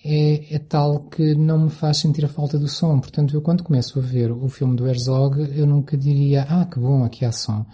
é, 0.06 0.56
é, 0.56 0.60
tal 0.60 1.00
que 1.10 1.34
não 1.34 1.66
me 1.66 1.70
faz 1.70 1.98
sentir 1.98 2.24
a 2.24 2.30
falta 2.30 2.60
do 2.60 2.68
som. 2.68 3.00
Portanto, 3.00 3.36
eu 3.36 3.42
quando 3.42 3.64
começo 3.64 3.98
a 3.98 4.02
ver 4.02 4.32
o 4.32 4.48
filme 4.48 4.76
do 4.76 4.88
Herzog, 4.88 5.40
eu 5.58 5.66
nunca 5.66 5.98
diria, 5.98 6.44
ah, 6.48 6.66
que 6.66 6.80
bom, 6.80 7.04
aqui 7.04 7.26
há 7.26 7.32
som. 7.32 7.66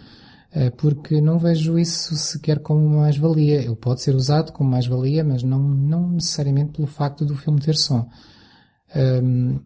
Eh, 0.53 0.69
porque 0.69 1.21
não 1.21 1.39
vejo 1.39 1.79
isso 1.79 2.15
sequer 2.15 2.59
como 2.59 2.99
mais-valia. 2.99 3.61
Ele 3.61 3.75
pode 3.75 4.01
ser 4.01 4.15
usado 4.15 4.51
como 4.51 4.69
mais-valia, 4.69 5.23
mas 5.23 5.43
não, 5.43 5.59
não 5.59 6.09
necessariamente 6.11 6.73
pelo 6.73 6.87
facto 6.87 7.25
do 7.25 7.35
filme 7.35 7.59
ter 7.59 7.75
som. 7.75 8.09
Um, 8.95 9.59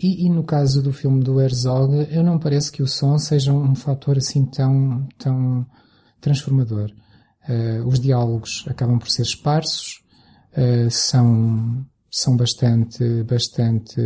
e, 0.00 0.26
e, 0.26 0.30
no 0.30 0.44
caso 0.44 0.82
do 0.82 0.92
filme 0.92 1.22
do 1.22 1.40
Herzog, 1.40 2.08
eu 2.10 2.22
não 2.22 2.38
parece 2.38 2.70
que 2.70 2.82
o 2.82 2.86
som 2.86 3.18
seja 3.18 3.52
um 3.52 3.74
fator 3.74 4.18
assim 4.18 4.44
tão, 4.46 5.06
tão 5.18 5.66
transformador. 6.20 6.90
Uh, 7.48 7.86
os 7.86 8.00
diálogos 8.00 8.64
acabam 8.68 8.98
por 8.98 9.10
ser 9.10 9.22
esparsos, 9.22 10.03
uh, 10.56 10.90
são, 10.90 11.86
são 12.10 12.36
bastante, 12.36 13.22
bastante, 13.24 14.00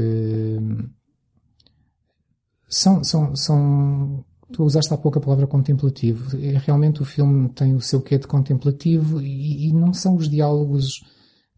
são, 2.69 3.03
são, 3.03 3.35
são, 3.35 4.25
tu 4.53 4.65
usaste 4.65 4.93
há 4.93 4.97
pouco 4.97 5.19
a 5.19 5.23
palavra 5.23 5.47
contemplativo. 5.47 6.37
Realmente 6.65 7.03
o 7.03 7.05
filme 7.05 7.49
tem 7.51 7.75
o 7.75 7.81
seu 7.81 8.01
quê 8.01 8.19
de 8.19 8.27
contemplativo 8.27 9.21
e, 9.21 9.69
e 9.69 9.73
não 9.73 9.93
são 9.95 10.17
os 10.17 10.29
diálogos 10.29 11.01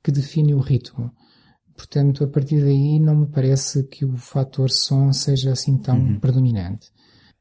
que 0.02 0.12
definem 0.12 0.54
o 0.54 0.60
ritmo. 0.60 1.10
Portanto, 1.76 2.24
a 2.24 2.28
partir 2.28 2.60
daí 2.60 3.00
não 3.00 3.16
me 3.16 3.26
parece 3.26 3.84
que 3.84 4.04
o 4.04 4.16
fator 4.16 4.70
som 4.70 5.12
seja 5.12 5.52
assim 5.52 5.78
tão 5.78 5.98
uhum. 5.98 6.20
predominante. 6.20 6.90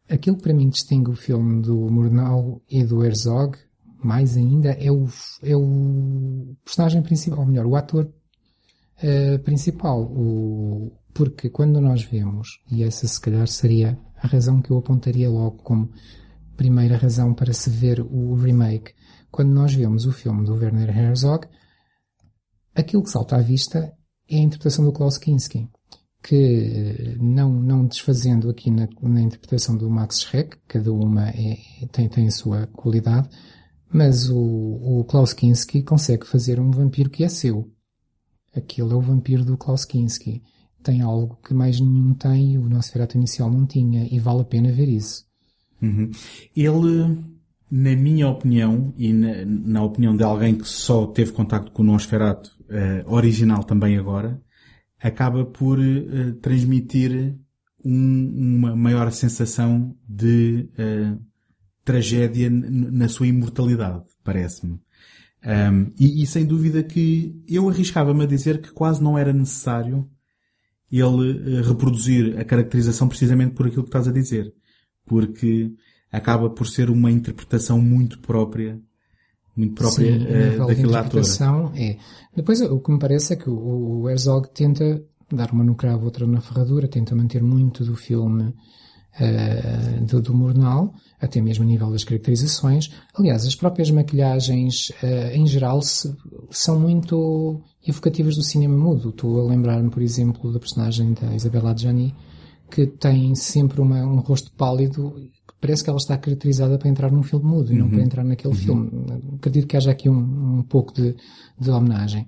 Aquilo 0.09 0.37
que 0.37 0.43
para 0.43 0.53
mim 0.53 0.69
distingue 0.69 1.11
o 1.11 1.15
filme 1.15 1.61
do 1.61 1.75
Murnau 1.75 2.61
e 2.69 2.83
do 2.83 3.03
Herzog, 3.03 3.57
mais 4.03 4.37
ainda, 4.37 4.71
é 4.71 4.91
o, 4.91 5.07
é 5.41 5.55
o 5.55 6.55
personagem 6.63 7.01
principal, 7.01 7.39
ou 7.39 7.45
melhor, 7.45 7.65
o 7.65 7.75
ator 7.75 8.05
uh, 8.05 9.39
principal. 9.43 10.03
O, 10.03 10.91
porque 11.13 11.49
quando 11.49 11.81
nós 11.81 12.03
vemos, 12.03 12.61
e 12.71 12.83
essa 12.83 13.07
se 13.07 13.19
calhar 13.19 13.47
seria 13.47 13.99
a 14.21 14.27
razão 14.27 14.61
que 14.61 14.71
eu 14.71 14.77
apontaria 14.77 15.29
logo 15.29 15.57
como 15.63 15.91
primeira 16.55 16.97
razão 16.97 17.33
para 17.33 17.53
se 17.53 17.69
ver 17.69 18.01
o 18.01 18.35
remake, 18.35 18.93
quando 19.31 19.51
nós 19.51 19.73
vemos 19.73 20.05
o 20.05 20.11
filme 20.11 20.45
do 20.45 20.55
Werner 20.55 20.89
Herzog, 20.89 21.47
aquilo 22.75 23.03
que 23.03 23.09
salta 23.09 23.35
à 23.35 23.41
vista 23.41 23.93
é 24.29 24.37
a 24.37 24.41
interpretação 24.41 24.85
do 24.85 24.91
Klaus 24.91 25.17
Kinski, 25.17 25.69
que 26.21 27.17
não, 27.19 27.51
não 27.51 27.85
desfazendo 27.85 28.49
aqui 28.49 28.69
na, 28.69 28.87
na 29.01 29.21
interpretação 29.21 29.77
do 29.77 29.89
Max 29.89 30.21
Schreck, 30.21 30.57
cada 30.67 30.91
uma 30.91 31.29
é, 31.29 31.57
tem, 31.91 32.09
tem 32.09 32.27
a 32.27 32.31
sua 32.31 32.67
qualidade, 32.67 33.29
mas 33.91 34.29
o, 34.29 34.37
o 34.37 35.03
Klaus 35.05 35.33
Kinski 35.33 35.81
consegue 35.81 36.25
fazer 36.27 36.59
um 36.59 36.71
vampiro 36.71 37.09
que 37.09 37.23
é 37.23 37.29
seu. 37.29 37.71
Aquele 38.55 38.93
é 38.93 38.95
o 38.95 39.01
vampiro 39.01 39.43
do 39.43 39.57
Klaus 39.57 39.85
Kinski. 39.85 40.43
Tem 40.83 41.01
algo 41.01 41.37
que 41.43 41.53
mais 41.53 41.79
nenhum 41.79 42.13
tem 42.13 42.57
o 42.57 42.69
Nosferatu 42.69 43.17
inicial 43.17 43.51
não 43.51 43.65
tinha, 43.65 44.07
e 44.09 44.19
vale 44.19 44.41
a 44.41 44.45
pena 44.45 44.71
ver 44.71 44.87
isso. 44.87 45.25
Uhum. 45.81 46.11
Ele, 46.55 47.23
na 47.69 47.95
minha 47.95 48.27
opinião, 48.27 48.93
e 48.97 49.11
na, 49.11 49.45
na, 49.45 49.83
opinião 49.83 50.15
de 50.15 50.23
alguém 50.23 50.55
que 50.55 50.67
só 50.67 51.07
teve 51.07 51.31
contacto 51.31 51.71
com 51.71 51.81
o 51.81 51.85
Nosferatu 51.85 52.51
uh, 52.63 53.11
original 53.13 53.63
também 53.63 53.97
agora, 53.97 54.41
acaba 55.01 55.45
por 55.45 55.79
uh, 55.79 56.33
transmitir 56.41 57.35
um, 57.83 58.57
uma 58.57 58.75
maior 58.75 59.11
sensação 59.11 59.95
de 60.07 60.69
uh, 60.77 61.28
tragédia 61.89 62.51
na 62.51 63.09
sua 63.09 63.25
imortalidade, 63.25 64.03
parece-me. 64.23 64.79
Um, 65.43 65.91
e, 65.99 66.21
e, 66.21 66.27
sem 66.27 66.45
dúvida 66.45 66.83
que 66.83 67.43
eu 67.47 67.67
arriscava-me 67.67 68.23
a 68.23 68.27
dizer 68.27 68.61
que 68.61 68.71
quase 68.71 69.01
não 69.01 69.17
era 69.17 69.33
necessário 69.33 70.07
ele 70.91 71.61
reproduzir 71.63 72.37
a 72.37 72.43
caracterização 72.43 73.07
precisamente 73.07 73.55
por 73.55 73.65
aquilo 73.65 73.83
que 73.83 73.89
estás 73.89 74.07
a 74.07 74.11
dizer. 74.11 74.53
Porque 75.03 75.71
acaba 76.11 76.49
por 76.51 76.67
ser 76.67 76.91
uma 76.91 77.09
interpretação 77.09 77.81
muito 77.81 78.19
própria 78.19 78.79
muito 79.55 79.73
própria 79.73 80.19
Sim, 80.19 80.61
uh, 80.61 80.67
daquele 80.67 80.95
ator. 80.95 81.23
É. 81.75 81.97
Depois, 82.35 82.61
o 82.61 82.79
que 82.79 82.91
me 82.91 82.99
parece 82.99 83.33
é 83.33 83.35
que 83.35 83.49
o, 83.49 84.01
o 84.01 84.09
Herzog 84.09 84.47
tenta 84.53 85.03
dar 85.31 85.51
uma 85.51 85.63
no 85.63 85.75
cravo, 85.75 86.05
outra 86.05 86.27
na 86.27 86.39
ferradura, 86.39 86.87
tenta 86.87 87.15
manter 87.15 87.41
muito 87.41 87.83
do 87.83 87.95
filme 87.95 88.53
uh, 89.15 90.05
do, 90.05 90.21
do 90.21 90.33
Murnau, 90.33 90.93
até 91.19 91.41
mesmo 91.41 91.63
a 91.63 91.67
nível 91.67 91.91
das 91.91 92.03
caracterizações. 92.03 92.89
Aliás, 93.13 93.45
as 93.45 93.55
próprias 93.55 93.89
maquilhagens, 93.91 94.89
uh, 95.03 95.33
em 95.33 95.45
geral, 95.47 95.81
se, 95.81 96.15
são 96.49 96.79
muito 96.79 97.61
evocativas 97.87 98.35
do 98.35 98.43
cinema 98.43 98.77
mudo. 98.77 99.09
Estou 99.09 99.39
a 99.39 99.49
lembrar-me, 99.49 99.89
por 99.89 100.01
exemplo, 100.01 100.51
da 100.51 100.59
personagem 100.59 101.13
da 101.13 101.33
Isabella 101.33 101.71
Adjani, 101.71 102.15
que 102.69 102.85
tem 102.85 103.33
sempre 103.35 103.81
uma, 103.81 104.05
um 104.05 104.19
rosto 104.19 104.51
pálido 104.51 105.13
parece 105.61 105.83
que 105.83 105.89
ela 105.89 105.97
está 105.97 106.17
caracterizada 106.17 106.77
para 106.77 106.89
entrar 106.89 107.11
num 107.11 107.23
filme 107.23 107.45
mudo 107.45 107.73
e 107.73 107.77
não 107.77 107.89
para 107.89 107.97
uhum. 107.97 108.03
entrar 108.03 108.23
naquele 108.23 108.53
uhum. 108.53 108.59
filme. 108.59 108.91
Acredito 109.35 109.67
que 109.67 109.75
haja 109.75 109.91
aqui 109.91 110.09
um, 110.09 110.59
um 110.59 110.63
pouco 110.63 110.93
de, 110.93 111.15
de 111.59 111.69
homenagem. 111.69 112.25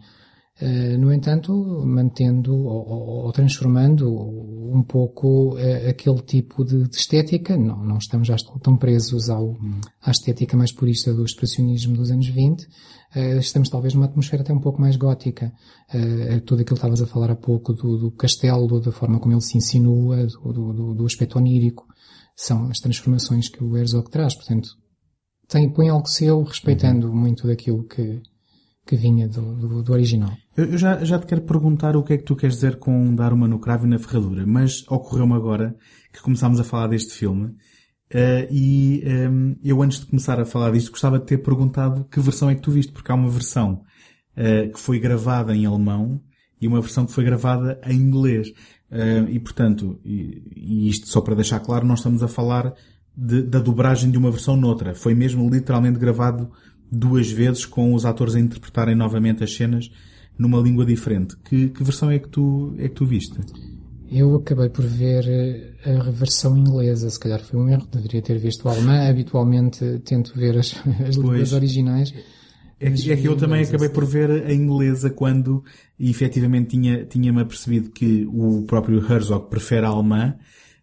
Uh, 0.62 0.95
no 0.99 1.12
entanto, 1.12 1.51
mantendo 1.84 2.53
ou, 2.53 3.26
ou, 3.26 3.32
transformando 3.32 4.07
um 4.14 4.84
pouco 4.84 5.55
uh, 5.55 5.89
aquele 5.89 6.22
tipo 6.22 6.64
de, 6.64 6.88
de, 6.88 6.95
estética, 6.95 7.57
não, 7.57 7.84
não 7.84 7.97
estamos 7.97 8.28
já 8.28 8.36
tão 8.62 8.78
presos 8.78 9.28
ao, 9.28 9.57
à 9.99 10.12
estética 10.12 10.55
mais 10.55 10.72
purista 10.72 11.12
do 11.16 11.26
expressionismo 11.26 11.95
dos 11.95 12.12
anos 12.12 12.28
20, 12.28 12.62
uh, 12.62 12.68
eh, 13.16 13.38
estamos 13.38 13.70
talvez 13.70 13.95
numa 13.95 14.05
atmosfera 14.05 14.43
até 14.43 14.53
um 14.53 14.59
pouco 14.59 14.80
mais 14.80 14.95
gótica. 14.95 15.51
tudo 16.45 16.62
aquilo 16.62 16.66
que 16.66 16.74
estavas 16.74 17.01
a 17.01 17.07
falar 17.07 17.32
há 17.32 17.36
pouco 17.36 17.74
do, 17.74 17.97
do 17.97 18.12
castelo, 18.12 18.80
da 18.80 18.91
forma 18.91 19.20
como 19.20 19.34
ele 19.34 19.41
se 19.41 19.57
insinua, 19.57 20.28
do, 20.28 20.74
do, 20.74 20.93
do 20.93 21.05
aspecto 21.07 21.39
onírico, 21.39 21.88
são 22.36 22.70
as 22.70 22.78
transformações 22.78 23.49
que 23.49 23.64
o 23.64 23.76
Herzog 23.76 24.12
traz. 24.12 24.36
Portanto, 24.36 24.70
tem, 25.47 25.70
põe 25.70 25.89
algo 25.89 26.07
seu 26.07 26.43
respeitando 26.43 27.09
uhum. 27.09 27.16
muito 27.16 27.47
daquilo 27.47 27.84
que, 27.84 28.22
que 28.86 28.96
vinha 28.96 29.28
do, 29.28 29.56
do, 29.56 29.84
do 29.84 29.94
original. 29.94 30.32
Eu, 30.56 30.78
já, 30.78 31.04
já 31.04 31.20
te 31.20 31.26
quero 31.26 31.42
perguntar 31.42 31.96
o 31.96 32.04
que 32.04 32.14
é 32.14 32.18
que 32.18 32.24
tu 32.24 32.36
queres 32.36 32.56
dizer 32.56 32.78
com 32.78 33.14
dar 33.16 33.32
uma 33.34 33.48
no 33.48 33.60
cravo 33.60 33.86
e 33.86 33.90
na 33.90 34.00
ferradura, 34.00 34.46
mas 34.46 34.84
ocorreu-me 34.90 35.34
agora 35.34 35.76
que 36.12 36.22
começámos 36.22 36.60
a 36.60 36.64
falar 36.64 36.88
deste 36.88 37.14
filme 37.14 37.46
uh, 37.46 38.48
e 38.52 39.04
um, 39.06 39.10
ehm, 39.10 39.56
eu 39.64 39.82
antes 39.82 40.00
de 40.00 40.08
começar 40.08 40.40
a 40.40 40.46
falar 40.46 40.72
disto 40.72 40.92
gostava 40.92 41.20
de 41.20 41.26
ter 41.26 41.38
perguntado 41.38 42.06
que 42.12 42.20
versão 42.20 42.50
é 42.50 42.56
que 42.56 42.62
tu 42.62 42.72
viste, 42.72 42.92
porque 42.92 43.12
há 43.12 43.16
uma 43.16 43.30
versão 43.30 43.84
uh, 44.36 44.72
que 44.72 44.80
foi 44.80 45.00
gravada 45.00 45.56
em 45.56 45.66
alemão 45.66 46.22
e 46.60 46.68
uma 46.68 46.82
versão 46.82 47.06
que 47.06 47.14
foi 47.14 47.24
gravada 47.24 47.80
em 47.86 47.96
inglês. 47.96 48.50
Uh, 48.92 49.30
e 49.30 49.40
portanto, 49.40 50.00
e, 50.04 50.44
e, 50.56 50.90
isto 50.90 51.08
só 51.08 51.22
para 51.22 51.36
deixar 51.36 51.60
claro, 51.62 51.88
nós 51.88 52.00
estamos 52.00 52.22
a 52.22 52.28
falar 52.28 52.74
de, 53.16 53.42
da 53.42 53.60
dobragem 53.60 54.12
de 54.12 54.18
uma 54.18 54.30
versão 54.30 54.56
noutra. 54.56 54.94
Foi 54.94 55.16
mesmo 55.16 55.50
literalmente 55.50 55.98
gravado 55.98 56.52
duas 56.92 57.32
vezes 57.32 57.66
com 57.66 57.94
os 57.94 58.06
atores 58.06 58.36
a 58.36 58.39
interpretarem 58.39 58.96
novamente 58.96 59.44
as 59.44 59.54
cenas 59.54 59.89
numa 60.38 60.60
língua 60.60 60.86
diferente. 60.86 61.36
Que, 61.38 61.70
que 61.70 61.84
versão 61.84 62.10
é 62.12 62.20
que 62.20 62.28
tu, 62.28 62.74
é 62.78 62.89
que 62.89 62.96
tu 62.96 63.06
viste? 63.06 63.39
Eu 64.12 64.36
acabei 64.36 64.68
por 64.68 64.86
ver 64.86 65.26
eh, 65.26 66.00
a 66.00 66.10
versão 66.10 66.58
inglesa, 66.58 67.10
se 67.10 67.20
calhar 67.20 67.39
foi 67.39 67.60
um 67.60 67.70
erro, 67.70 67.88
deveria 67.89 68.22
ter 68.22 68.38
visto 68.38 68.66
o 68.66 68.70
alemã. 68.70 69.08
Habitualmente 69.08 70.00
tento 70.04 70.34
ver 70.36 70.58
as, 70.58 70.76
as 71.08 71.16
línguas 71.16 71.54
originais. 71.54 72.14
É 72.78 72.89
que, 72.89 73.12
é 73.12 73.16
que 73.16 73.28
eu 73.28 73.38
também 73.38 73.64
acabei 73.64 73.89
por 73.89 74.04
ver 74.04 74.30
a 74.32 74.52
inglesa 74.52 75.12
quando 75.12 75.64
efetivamente 76.00 76.70
tinha, 76.70 77.06
tinha-me 77.06 77.39
apercebido 77.39 77.92
que 77.92 78.26
o 78.26 78.64
próprio 78.64 79.00
Herzog 79.00 79.50
prefere 79.50 79.86
a 79.86 79.89
alemã, 79.89 80.36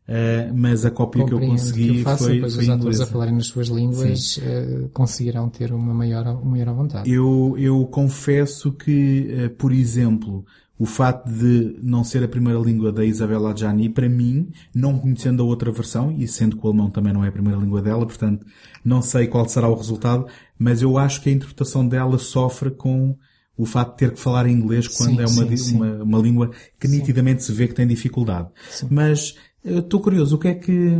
uh, 0.09 0.55
mas 0.55 0.85
a 0.85 0.91
cópia 0.91 1.25
que 1.25 1.33
eu 1.33 1.41
consegui 1.41 1.93
que 1.93 1.99
eu 1.99 2.05
faço, 2.05 2.25
foi, 2.25 2.41
foi 2.41 2.49
os 2.49 2.69
atores 2.69 3.01
a 3.01 3.07
falarem 3.07 3.35
nas 3.35 3.47
suas 3.47 3.69
línguas 3.69 4.39
uh, 4.39 4.89
conseguirão 4.93 5.49
ter 5.49 5.73
uma 5.73 5.95
maior, 5.95 6.27
uma 6.27 6.53
maior 6.53 6.75
vontade. 6.75 7.11
Eu, 7.11 7.55
eu 7.59 7.87
confesso 7.87 8.73
que, 8.73 9.29
uh, 9.47 9.51
por 9.57 9.73
exemplo, 9.73 10.45
o 10.79 10.87
facto 10.87 11.29
de 11.29 11.77
não 11.83 12.05
ser 12.05 12.23
a 12.23 12.29
primeira 12.29 12.59
língua 12.61 12.93
da 12.93 13.05
Isabella 13.05 13.51
Adjani, 13.51 13.89
para 13.89 14.09
mim, 14.09 14.51
não 14.73 14.97
conhecendo 14.97 15.43
a 15.43 15.47
outra 15.47 15.73
versão, 15.73 16.13
e 16.17 16.29
sendo 16.29 16.57
que 16.57 16.65
o 16.65 16.69
alemão 16.69 16.89
também 16.89 17.13
não 17.13 17.25
é 17.25 17.29
a 17.29 17.33
primeira 17.33 17.59
língua 17.59 17.83
dela, 17.83 18.07
portanto, 18.07 18.47
não 18.85 19.03
sei 19.03 19.27
qual 19.27 19.49
será 19.49 19.69
o 19.69 19.75
resultado, 19.75 20.27
mas 20.57 20.81
eu 20.81 20.97
acho 20.97 21.21
que 21.21 21.31
a 21.31 21.33
interpretação 21.33 21.87
dela 21.87 22.17
sofre 22.17 22.71
com 22.71 23.17
o 23.57 23.67
facto 23.67 23.91
de 23.91 23.97
ter 23.97 24.13
que 24.13 24.21
falar 24.21 24.49
inglês 24.49 24.87
quando 24.87 25.17
sim, 25.17 25.21
é 25.21 25.27
uma, 25.27 25.57
sim, 25.57 25.75
uma, 25.75 26.05
uma, 26.05 26.19
língua 26.21 26.53
que 26.79 26.87
nitidamente 26.87 27.43
se 27.43 27.53
vê 27.53 27.67
que 27.67 27.75
tem 27.75 27.89
dificuldade. 27.89 28.49
Mas, 28.89 29.35
estou 29.65 30.01
curioso, 30.01 30.37
o 30.37 30.39
que 30.39 30.49
é 30.49 30.55
que, 30.55 30.99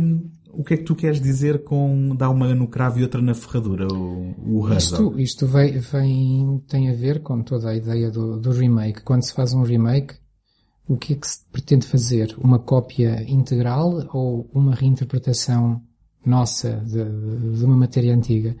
o 0.51 0.63
que 0.63 0.73
é 0.73 0.77
que 0.77 0.83
tu 0.83 0.95
queres 0.95 1.21
dizer 1.21 1.63
com 1.63 2.15
dar 2.15 2.29
uma 2.29 2.53
no 2.53 2.67
cravo 2.67 2.99
e 2.99 3.03
outra 3.03 3.21
na 3.21 3.33
ferradura, 3.33 3.87
o, 3.87 4.35
o 4.45 4.73
Isto, 4.73 5.19
isto 5.19 5.47
vem, 5.47 5.79
vem, 5.79 6.63
tem 6.67 6.89
a 6.89 6.93
ver 6.93 7.21
com 7.21 7.41
toda 7.41 7.69
a 7.69 7.75
ideia 7.75 8.11
do, 8.11 8.39
do 8.39 8.51
remake. 8.51 9.03
Quando 9.03 9.23
se 9.23 9.33
faz 9.33 9.53
um 9.53 9.63
remake, 9.63 10.15
o 10.87 10.97
que 10.97 11.13
é 11.13 11.15
que 11.15 11.27
se 11.27 11.45
pretende 11.51 11.85
fazer? 11.85 12.35
Uma 12.39 12.57
cópia 12.57 13.23
integral 13.29 14.07
ou 14.11 14.49
uma 14.51 14.73
reinterpretação 14.73 15.81
nossa 16.25 16.77
de, 16.77 17.03
de 17.57 17.63
uma 17.63 17.77
matéria 17.77 18.13
antiga? 18.13 18.55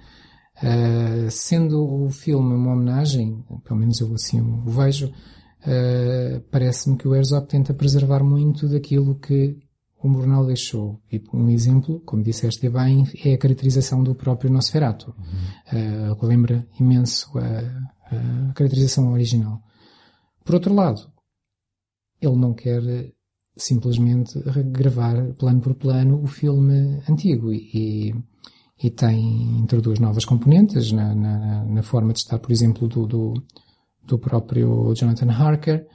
Uh, 0.61 1.31
sendo 1.31 1.81
o 1.81 2.09
filme 2.09 2.53
uma 2.53 2.73
homenagem, 2.73 3.43
pelo 3.63 3.79
menos 3.79 3.99
eu 3.99 4.13
assim 4.13 4.41
o 4.41 4.69
vejo, 4.69 5.07
uh, 5.07 6.41
parece-me 6.51 6.97
que 6.97 7.07
o 7.07 7.15
Herzog 7.15 7.47
tenta 7.47 7.73
preservar 7.73 8.23
muito 8.23 8.67
daquilo 8.67 9.15
que 9.15 9.57
o 10.01 10.07
Murnau 10.07 10.45
deixou. 10.45 11.01
E 11.11 11.21
um 11.33 11.49
exemplo, 11.49 11.99
como 12.01 12.23
disseste 12.23 12.69
bem, 12.69 13.03
é 13.23 13.33
a 13.33 13.37
caracterização 13.37 14.03
do 14.03 14.15
próprio 14.15 14.51
Nosferatu. 14.51 15.13
Uhum. 15.17 16.13
Uh, 16.13 16.25
lembra 16.25 16.67
imenso 16.79 17.31
a, 17.37 17.59
a, 18.15 18.53
caracterização 18.53 19.11
original. 19.11 19.61
Por 20.43 20.55
outro 20.55 20.73
lado, 20.73 21.11
ele 22.21 22.35
não 22.35 22.53
quer 22.53 22.81
simplesmente 23.55 24.39
gravar 24.71 25.33
plano 25.33 25.59
por 25.59 25.75
plano 25.75 26.23
o 26.23 26.27
filme 26.27 27.01
antigo 27.09 27.51
e, 27.53 28.15
e 28.81 28.89
tem, 28.89 29.59
introduz 29.59 29.99
novas 29.99 30.23
componentes 30.23 30.93
na, 30.93 31.13
na, 31.13 31.65
na 31.65 31.83
forma 31.83 32.13
de 32.13 32.19
estar, 32.19 32.39
por 32.39 32.51
exemplo, 32.51 32.87
do, 32.87 33.05
do, 33.05 33.33
do 34.03 34.17
próprio 34.17 34.93
Jonathan 34.95 35.29
Harker, 35.29 35.85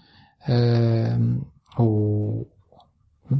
uh, 0.47 1.47
ou 1.79 2.54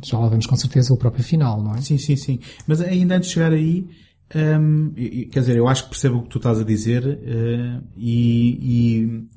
já 0.03 0.19
lá 0.19 0.29
vemos 0.29 0.47
com 0.47 0.57
certeza 0.57 0.93
o 0.93 0.97
próprio 0.97 1.23
final, 1.23 1.63
não 1.63 1.75
é? 1.75 1.81
Sim, 1.81 1.99
sim, 1.99 2.17
sim. 2.17 2.39
Mas 2.67 2.81
ainda 2.81 3.17
antes 3.17 3.29
de 3.29 3.35
chegar 3.35 3.53
aí, 3.53 3.87
um, 4.35 4.93
quer 5.31 5.41
dizer, 5.41 5.57
eu 5.57 5.69
acho 5.69 5.85
que 5.85 5.91
percebo 5.91 6.19
o 6.19 6.23
que 6.23 6.31
tu 6.31 6.39
estás 6.39 6.59
a 6.59 6.65
dizer 6.65 7.05
uh, 7.05 7.85
e, 7.97 8.59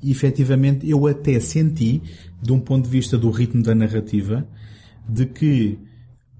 e, 0.02 0.08
e 0.08 0.10
efetivamente 0.10 0.88
eu 0.88 1.06
até 1.06 1.38
senti, 1.38 2.02
de 2.40 2.52
um 2.52 2.58
ponto 2.58 2.84
de 2.84 2.90
vista 2.90 3.18
do 3.18 3.30
ritmo 3.30 3.62
da 3.62 3.74
narrativa, 3.74 4.48
de 5.08 5.26
que 5.26 5.78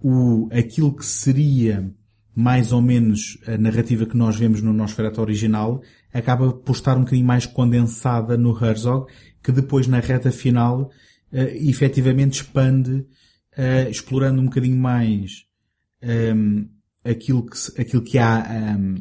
o, 0.03 0.49
aquilo 0.51 0.93
que 0.93 1.05
seria 1.05 1.93
mais 2.35 2.73
ou 2.73 2.81
menos 2.81 3.39
a 3.47 3.59
narrativa 3.59 4.07
que 4.07 4.17
nós 4.17 4.37
vemos 4.37 4.63
no 4.63 4.73
Nosferatu 4.73 5.21
original 5.21 5.83
acaba 6.13 6.53
por 6.53 6.73
estar 6.73 6.97
um 6.97 7.01
bocadinho 7.01 7.27
mais 7.27 7.47
condensada 7.47 8.37
no 8.37 8.57
Herzog, 8.57 9.11
que 9.43 9.53
depois 9.53 9.87
na 9.87 10.01
reta 10.01 10.33
final 10.33 10.83
uh, 10.83 11.37
efetivamente 11.69 12.41
expande 12.41 13.05
uh, 13.59 13.91
explorando 13.91 14.41
um 14.41 14.45
bocadinho 14.45 14.79
mais 14.79 15.45
um, 16.03 16.69
aquilo 17.05 17.45
que, 17.47 17.81
aquilo 17.81 18.03
que 18.03 18.19
há, 18.19 18.77
um, 18.79 18.97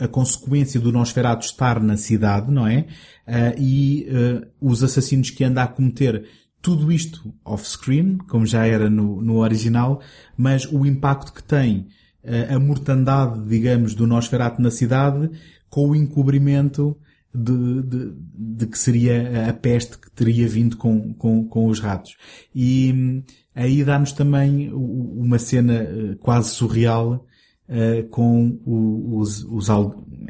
a, 0.00 0.04
a, 0.04 0.08
consequência 0.08 0.80
do 0.80 0.92
Nosferatu 0.92 1.44
estar 1.44 1.80
na 1.80 1.96
cidade, 1.96 2.50
não 2.50 2.66
é? 2.66 2.86
Uh, 3.26 3.60
e 3.60 4.06
uh, 4.08 4.50
os 4.60 4.82
assassinos 4.82 5.30
que 5.30 5.44
anda 5.44 5.62
a 5.62 5.68
cometer 5.68 6.24
tudo 6.60 6.90
isto 6.90 7.34
off-screen, 7.44 8.18
como 8.28 8.46
já 8.46 8.66
era 8.66 8.90
no, 8.90 9.20
no 9.22 9.38
original, 9.38 10.00
mas 10.36 10.66
o 10.66 10.84
impacto 10.84 11.32
que 11.32 11.42
tem 11.42 11.88
uh, 12.24 12.56
a 12.56 12.58
mortandade, 12.58 13.40
digamos, 13.48 13.94
do 13.94 14.06
Nosferatu 14.06 14.60
na 14.60 14.70
cidade 14.70 15.30
com 15.68 15.88
o 15.90 15.96
encobrimento 15.96 16.96
de, 17.34 17.82
de, 17.82 18.12
de, 18.56 18.66
que 18.66 18.78
seria 18.78 19.48
a 19.48 19.52
peste 19.52 19.98
que 19.98 20.10
teria 20.10 20.48
vindo 20.48 20.76
com, 20.76 21.12
com, 21.14 21.46
com 21.46 21.66
os 21.66 21.78
ratos. 21.78 22.16
E 22.54 23.22
aí 23.58 23.82
dá-nos 23.82 24.12
também 24.12 24.72
uma 24.72 25.36
cena 25.36 25.74
eh, 25.74 26.14
quase 26.20 26.50
surreal 26.50 27.26
uh, 27.68 28.08
com 28.08 28.56
os, 28.64 29.42
os, 29.42 29.66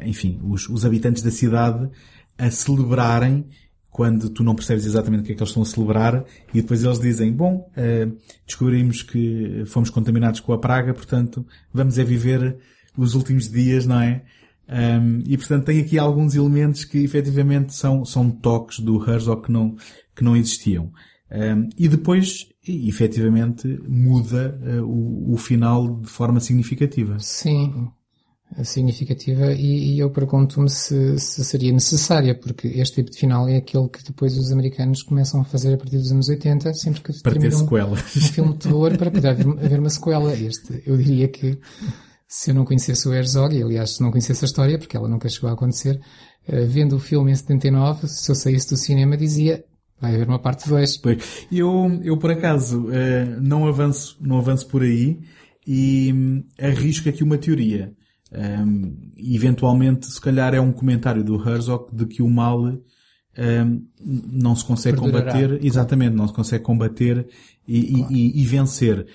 enfim, 0.03 0.39
os, 0.43 0.67
os 0.67 0.83
habitantes 0.83 1.21
da 1.21 1.29
cidade 1.29 1.87
a 2.39 2.49
celebrarem 2.49 3.45
quando 3.91 4.31
tu 4.31 4.43
não 4.43 4.55
percebes 4.55 4.83
exatamente 4.83 5.21
o 5.21 5.23
que 5.25 5.33
é 5.33 5.35
que 5.35 5.41
eles 5.41 5.49
estão 5.49 5.61
a 5.61 5.65
celebrar 5.65 6.25
e 6.51 6.59
depois 6.59 6.83
eles 6.83 6.99
dizem, 6.99 7.31
bom, 7.31 7.69
uh, 7.77 8.17
descobrimos 8.47 9.03
que 9.03 9.63
fomos 9.67 9.91
contaminados 9.91 10.39
com 10.39 10.51
a 10.51 10.57
praga, 10.57 10.91
portanto, 10.91 11.45
vamos 11.71 11.99
é 11.99 12.03
viver 12.03 12.57
os 12.97 13.13
últimos 13.13 13.47
dias, 13.47 13.85
não 13.85 14.01
é? 14.01 14.23
E 15.25 15.35
portanto 15.35 15.65
tem 15.65 15.79
aqui 15.79 15.97
alguns 15.97 16.35
elementos 16.35 16.85
que 16.85 16.99
efetivamente 16.99 17.73
são, 17.73 18.05
são 18.05 18.29
toques 18.29 18.79
do 18.79 19.03
Herzog 19.03 19.43
que 19.43 19.51
não, 19.51 19.75
que 20.15 20.23
não 20.23 20.35
existiam. 20.35 20.91
E 21.75 21.87
depois, 21.87 22.47
efetivamente, 22.87 23.67
muda 23.87 24.59
uh, 24.61 24.83
o, 24.83 25.33
o, 25.33 25.37
final 25.37 25.99
de 25.99 26.09
forma 26.09 26.39
significativa. 26.39 27.17
Sim, 27.19 27.89
significativa 28.63 29.53
e, 29.53 29.95
e 29.95 29.99
eu 29.99 30.09
pergunto-me 30.09 30.69
se, 30.69 31.17
se, 31.19 31.43
seria 31.45 31.71
necessária, 31.71 32.35
porque 32.35 32.67
este 32.67 32.95
tipo 32.95 33.11
de 33.11 33.17
final 33.17 33.47
é 33.47 33.57
aquele 33.57 33.87
que 33.87 34.03
depois 34.03 34.37
os 34.37 34.51
americanos 34.51 35.03
começam 35.03 35.41
a 35.41 35.43
fazer 35.43 35.73
a 35.73 35.77
partir 35.77 35.97
dos 35.97 36.11
anos 36.11 36.29
80, 36.29 36.73
sempre 36.73 37.01
que 37.01 37.13
para 37.21 37.39
ter 37.39 37.51
sequelas. 37.51 37.99
Um, 38.15 38.19
um 38.19 38.21
filme 38.23 38.53
de 38.53 38.59
terror 38.59 38.97
para 38.97 39.11
poder 39.11 39.29
haver, 39.29 39.47
haver 39.47 39.79
uma 39.79 39.89
sequela. 39.89 40.33
Este, 40.33 40.81
eu 40.85 40.97
diria 40.97 41.27
que 41.27 41.59
se 42.27 42.51
eu 42.51 42.55
não 42.55 42.65
conhecesse 42.65 43.07
o 43.07 43.13
Herzog, 43.13 43.55
e 43.55 43.61
aliás 43.61 43.95
se 43.95 44.01
não 44.01 44.11
conhecesse 44.11 44.43
a 44.43 44.47
história, 44.47 44.77
porque 44.77 44.97
ela 44.97 45.07
nunca 45.07 45.29
chegou 45.29 45.49
a 45.49 45.53
acontecer, 45.53 45.99
uh, 46.47 46.65
vendo 46.67 46.95
o 46.95 46.99
filme 46.99 47.31
em 47.31 47.35
79, 47.35 48.07
se 48.07 48.31
eu 48.31 48.35
saísse 48.35 48.69
do 48.69 48.77
cinema 48.77 49.15
dizia 49.15 49.63
vai 49.99 50.15
haver 50.15 50.27
uma 50.27 50.39
parte 50.39 50.67
2. 50.67 51.01
Eu, 51.51 51.99
eu 52.03 52.17
por 52.17 52.31
acaso 52.31 52.87
uh, 52.87 53.41
não 53.41 53.67
avanço, 53.67 54.17
não 54.21 54.37
avanço 54.37 54.67
por 54.67 54.81
aí 54.81 55.19
e 55.67 56.11
um, 56.13 56.43
arrisco 56.59 57.09
aqui 57.09 57.23
uma 57.23 57.37
teoria. 57.37 57.93
Um, 58.31 59.11
eventualmente, 59.17 60.05
se 60.05 60.21
calhar 60.21 60.53
é 60.53 60.61
um 60.61 60.71
comentário 60.71 61.23
do 61.23 61.35
Herzog 61.35 61.95
de 61.95 62.05
que 62.05 62.21
o 62.21 62.29
mal 62.29 62.61
um, 62.61 63.85
não 63.97 64.55
se 64.55 64.65
consegue 64.65 64.99
Perdurará. 64.99 65.31
combater, 65.31 65.65
exatamente, 65.65 66.15
não 66.15 66.27
se 66.27 66.33
consegue 66.33 66.63
combater 66.63 67.27
e, 67.67 67.93
claro. 67.93 68.13
e, 68.13 68.41
e 68.41 68.45
vencer. 68.45 69.07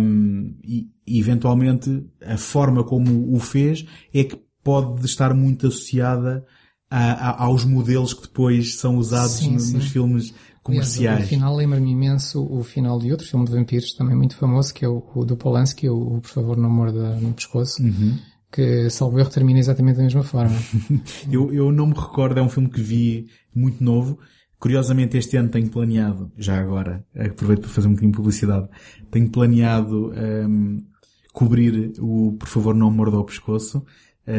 Um, 0.00 0.56
e, 0.64 0.88
eventualmente 1.06 2.04
a 2.24 2.36
forma 2.36 2.84
como 2.84 3.34
o 3.34 3.40
fez 3.40 3.86
é 4.12 4.24
que 4.24 4.38
pode 4.62 5.04
estar 5.06 5.32
muito 5.34 5.66
associada 5.68 6.44
a, 6.90 7.12
a, 7.12 7.44
aos 7.44 7.64
modelos 7.64 8.14
que 8.14 8.22
depois 8.22 8.76
são 8.76 8.96
usados 8.96 9.32
sim, 9.36 9.52
no, 9.52 9.60
sim. 9.60 9.76
nos 9.76 9.88
filmes 9.88 10.34
comerciais. 10.62 11.16
Aliás, 11.16 11.26
o 11.26 11.28
final 11.28 11.56
lembra-me 11.56 11.90
imenso 11.90 12.42
o 12.42 12.62
final 12.62 12.98
de 12.98 13.10
outro 13.10 13.26
filme 13.26 13.46
de 13.46 13.52
vampiros 13.52 13.92
também 13.94 14.16
muito 14.16 14.36
famoso, 14.36 14.72
que 14.72 14.84
é 14.84 14.88
o, 14.88 15.02
o 15.14 15.24
do 15.24 15.36
Polanski, 15.36 15.88
o, 15.88 16.16
o 16.16 16.20
Por 16.20 16.30
Favor 16.30 16.56
Não 16.56 16.70
Morda 16.70 17.16
no 17.16 17.32
Pescoço. 17.32 17.82
Uhum. 17.82 18.18
Que, 18.50 18.88
salvo 18.88 19.18
erro, 19.18 19.28
termina 19.28 19.58
exatamente 19.58 19.96
da 19.96 20.04
mesma 20.04 20.22
forma. 20.22 20.56
eu, 21.30 21.52
eu 21.52 21.70
não 21.70 21.86
me 21.86 21.94
recordo, 21.94 22.38
é 22.38 22.42
um 22.42 22.48
filme 22.48 22.70
que 22.70 22.80
vi 22.80 23.26
muito 23.54 23.84
novo, 23.84 24.18
Curiosamente 24.58 25.16
este 25.16 25.36
ano 25.36 25.48
tenho 25.50 25.70
planeado, 25.70 26.32
já 26.36 26.58
agora, 26.58 27.06
aproveito 27.16 27.60
para 27.60 27.70
fazer 27.70 27.86
um 27.86 27.92
bocadinho 27.92 28.10
de 28.10 28.16
publicidade, 28.16 28.68
tenho 29.08 29.30
planeado 29.30 30.12
um, 30.12 30.84
cobrir 31.32 31.92
o 32.00 32.32
Por 32.32 32.48
favor 32.48 32.74
não 32.74 32.90
morda 32.90 33.16
ao 33.16 33.24
pescoço 33.24 33.86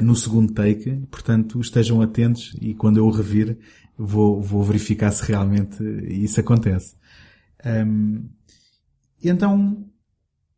no 0.03 0.15
segundo 0.15 0.53
take, 0.53 0.91
portanto 1.09 1.59
estejam 1.59 2.01
atentos 2.01 2.55
e 2.61 2.75
quando 2.75 2.97
eu 2.97 3.05
o 3.05 3.11
revir 3.11 3.57
vou, 3.97 4.39
vou 4.39 4.63
verificar 4.63 5.11
se 5.11 5.25
realmente 5.25 5.83
isso 6.07 6.39
acontece. 6.39 6.95
Um, 7.65 8.29
então, 9.23 9.85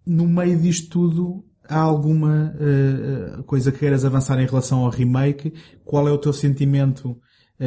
no 0.06 0.28
meio 0.28 0.60
disto 0.60 0.90
tudo, 0.90 1.46
há 1.68 1.80
alguma 1.80 2.54
uh, 2.56 3.44
coisa 3.44 3.72
que 3.72 3.80
queiras 3.80 4.04
avançar 4.04 4.40
em 4.40 4.46
relação 4.46 4.80
ao 4.80 4.90
remake? 4.90 5.54
Qual 5.86 6.08
é 6.08 6.12
o 6.12 6.18
teu 6.18 6.34
sentimento? 6.34 7.18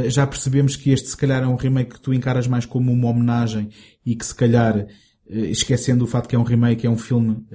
Já 0.08 0.26
percebemos 0.26 0.74
que 0.74 0.90
este 0.90 1.08
se 1.08 1.16
calhar 1.16 1.44
é 1.44 1.46
um 1.46 1.54
remake 1.54 1.94
que 1.94 2.00
tu 2.00 2.12
encaras 2.12 2.48
mais 2.48 2.66
como 2.66 2.90
uma 2.90 3.08
homenagem 3.08 3.68
e 4.04 4.16
que 4.16 4.26
se 4.26 4.34
calhar, 4.34 4.88
esquecendo 5.24 6.02
o 6.02 6.08
fato 6.08 6.28
que 6.28 6.34
é 6.34 6.38
um 6.38 6.42
remake, 6.42 6.84
é 6.84 6.90
um 6.90 6.98
filme 6.98 7.46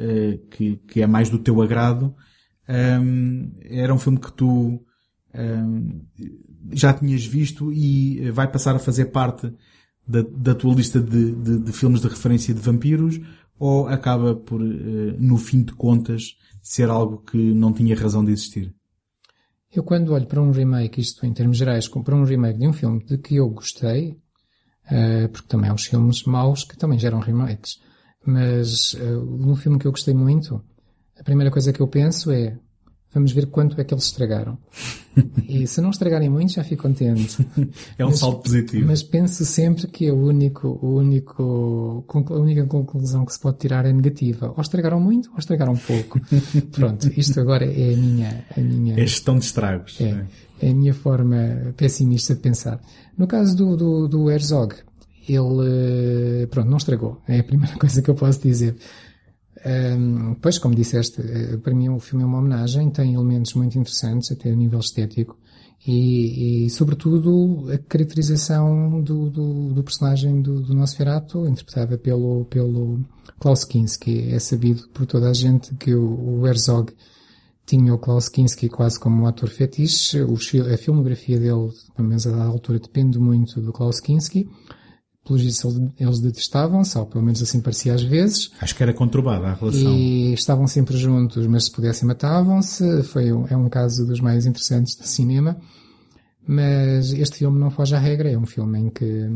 que 0.87 1.01
é 1.01 1.05
mais 1.05 1.29
do 1.29 1.37
teu 1.37 1.61
agrado. 1.61 2.15
Um, 2.69 3.51
era 3.63 3.91
um 3.91 3.97
filme 3.97 4.19
que 4.19 4.31
tu 4.31 4.85
um, 5.33 6.05
já 6.71 6.93
tinhas 6.93 7.25
visto 7.25 7.73
e 7.73 8.29
vai 8.29 8.49
passar 8.49 8.75
a 8.75 8.79
fazer 8.79 9.05
parte 9.05 9.51
da, 10.07 10.21
da 10.21 10.53
tua 10.53 10.75
lista 10.75 10.99
de, 10.99 11.31
de, 11.31 11.59
de, 11.59 11.71
filmes 11.71 12.01
de 12.01 12.07
referência 12.07 12.53
de 12.53 12.61
vampiros 12.61 13.19
ou 13.57 13.87
acaba 13.87 14.35
por, 14.35 14.61
uh, 14.61 15.15
no 15.19 15.37
fim 15.37 15.63
de 15.63 15.73
contas, 15.73 16.35
ser 16.61 16.89
algo 16.89 17.23
que 17.23 17.37
não 17.37 17.73
tinha 17.73 17.95
razão 17.95 18.23
de 18.23 18.31
existir? 18.31 18.73
Eu 19.71 19.83
quando 19.83 20.13
olho 20.13 20.27
para 20.27 20.41
um 20.41 20.51
remake, 20.51 21.01
isto 21.01 21.25
em 21.25 21.33
termos 21.33 21.57
gerais, 21.57 21.87
para 21.87 22.15
um 22.15 22.23
remake 22.23 22.59
de 22.59 22.67
um 22.67 22.73
filme 22.73 23.03
de 23.03 23.17
que 23.17 23.35
eu 23.35 23.49
gostei, 23.49 24.11
uh, 24.91 25.29
porque 25.31 25.47
também 25.47 25.71
há 25.71 25.73
uns 25.73 25.85
filmes 25.85 26.23
maus 26.23 26.63
que 26.63 26.77
também 26.77 26.99
geram 26.99 27.19
remakes, 27.19 27.79
mas 28.23 28.93
num 28.93 29.55
filme 29.55 29.79
que 29.79 29.87
eu 29.87 29.91
gostei 29.91 30.13
muito, 30.13 30.63
a 31.19 31.23
primeira 31.23 31.51
coisa 31.51 31.73
que 31.73 31.81
eu 31.81 31.87
penso 31.87 32.31
é 32.31 32.57
Vamos 33.11 33.31
ver 33.31 33.47
quanto 33.47 33.79
é 33.81 33.83
que 33.83 33.91
eles 33.91 34.05
estragaram. 34.05 34.55
e 35.49 35.65
se 35.65 35.81
não 35.81 35.89
estragarem 35.89 36.29
muito, 36.29 36.53
já 36.53 36.63
fico 36.63 36.83
contente. 36.83 37.43
é 37.97 38.05
um 38.05 38.09
mas, 38.09 38.19
salto 38.19 38.43
positivo. 38.43 38.85
Mas 38.85 39.01
penso 39.01 39.43
sempre 39.45 39.87
que 39.87 40.05
é 40.05 40.13
o 40.13 40.27
único, 40.27 40.79
o 40.79 40.97
único, 40.97 42.05
a 42.07 42.33
única 42.33 42.65
conclusão 42.67 43.25
que 43.25 43.33
se 43.33 43.39
pode 43.39 43.57
tirar 43.57 43.85
é 43.85 43.91
negativa. 43.91 44.53
Ou 44.55 44.61
estragaram 44.61 44.99
muito, 44.99 45.31
ou 45.31 45.39
estragaram 45.39 45.75
pouco. 45.75 46.19
Pronto, 46.71 47.11
isto 47.17 47.39
agora 47.39 47.65
é 47.65 47.93
a 47.93 47.97
minha, 47.97 48.45
a 48.55 48.61
minha. 48.61 48.93
É 48.93 49.07
gestão 49.07 49.39
de 49.39 49.45
estragos. 49.45 49.99
É, 49.99 50.25
é 50.61 50.69
a 50.69 50.73
minha 50.75 50.93
forma 50.93 51.73
pessimista 51.75 52.35
de 52.35 52.41
pensar. 52.41 52.79
No 53.17 53.25
caso 53.25 53.57
do, 53.57 53.75
do, 53.75 54.07
do 54.07 54.29
Herzog, 54.29 54.75
ele, 55.27 56.45
pronto, 56.47 56.69
não 56.69 56.77
estragou. 56.77 57.19
É 57.27 57.39
a 57.39 57.43
primeira 57.43 57.73
coisa 57.79 58.03
que 58.03 58.09
eu 58.09 58.15
posso 58.15 58.39
dizer. 58.39 58.75
Um, 59.65 60.35
pois, 60.35 60.57
como 60.57 60.73
disseste, 60.73 61.21
eh, 61.21 61.57
para 61.57 61.73
mim 61.73 61.89
o 61.89 61.99
filme 61.99 62.23
é 62.23 62.27
uma 62.27 62.37
homenagem, 62.37 62.89
tem 62.89 63.13
elementos 63.13 63.53
muito 63.53 63.77
interessantes, 63.77 64.31
até 64.31 64.51
a 64.51 64.55
nível 64.55 64.79
estético, 64.79 65.37
e, 65.85 66.65
e 66.65 66.69
sobretudo 66.69 67.69
a 67.71 67.77
caracterização 67.77 69.01
do, 69.01 69.29
do, 69.29 69.73
do 69.73 69.83
personagem 69.83 70.41
do, 70.41 70.61
do 70.61 70.73
Nosferatu, 70.73 71.45
interpretada 71.45 71.97
pelo, 71.97 72.45
pelo 72.45 72.99
Klaus 73.39 73.63
Kinski. 73.63 74.29
É 74.29 74.39
sabido 74.39 74.87
por 74.89 75.05
toda 75.05 75.29
a 75.29 75.33
gente 75.33 75.73
que 75.75 75.93
o, 75.93 76.39
o 76.41 76.47
Herzog 76.47 76.93
tinha 77.65 77.93
o 77.93 77.99
Klaus 77.99 78.27
Kinski 78.27 78.67
quase 78.67 78.99
como 78.99 79.23
um 79.23 79.27
ator 79.27 79.49
fetiche, 79.49 80.19
a 80.19 80.77
filmografia 80.77 81.37
dele, 81.37 81.69
pelo 81.95 82.07
menos 82.07 82.25
a 82.25 82.43
altura, 82.43 82.79
depende 82.79 83.19
muito 83.19 83.61
do 83.61 83.71
Klaus 83.71 83.99
Kinski, 83.99 84.49
pelos 85.29 85.43
vistos 85.43 85.79
eles 85.99 86.19
detestavam-se, 86.19 86.97
ou 86.97 87.05
pelo 87.05 87.23
menos 87.23 87.41
assim 87.41 87.61
parecia 87.61 87.93
às 87.93 88.01
vezes. 88.01 88.51
Acho 88.59 88.75
que 88.75 88.81
era 88.81 88.93
conturbada 88.93 89.47
a 89.47 89.53
relação. 89.53 89.93
E 89.93 90.33
estavam 90.33 90.65
sempre 90.65 90.97
juntos, 90.97 91.45
mas 91.45 91.65
se 91.65 91.71
pudessem 91.71 92.07
matavam-se. 92.07 93.03
Foi 93.03 93.31
um, 93.31 93.45
é 93.47 93.55
um 93.55 93.69
caso 93.69 94.05
dos 94.05 94.19
mais 94.19 94.47
interessantes 94.47 94.95
de 94.95 95.07
cinema. 95.07 95.57
Mas 96.47 97.13
este 97.13 97.37
filme 97.37 97.59
não 97.59 97.69
foge 97.69 97.95
à 97.95 97.99
regra, 97.99 98.31
é 98.31 98.37
um 98.37 98.45
filme 98.45 98.79
em 98.79 98.89
que, 98.89 99.29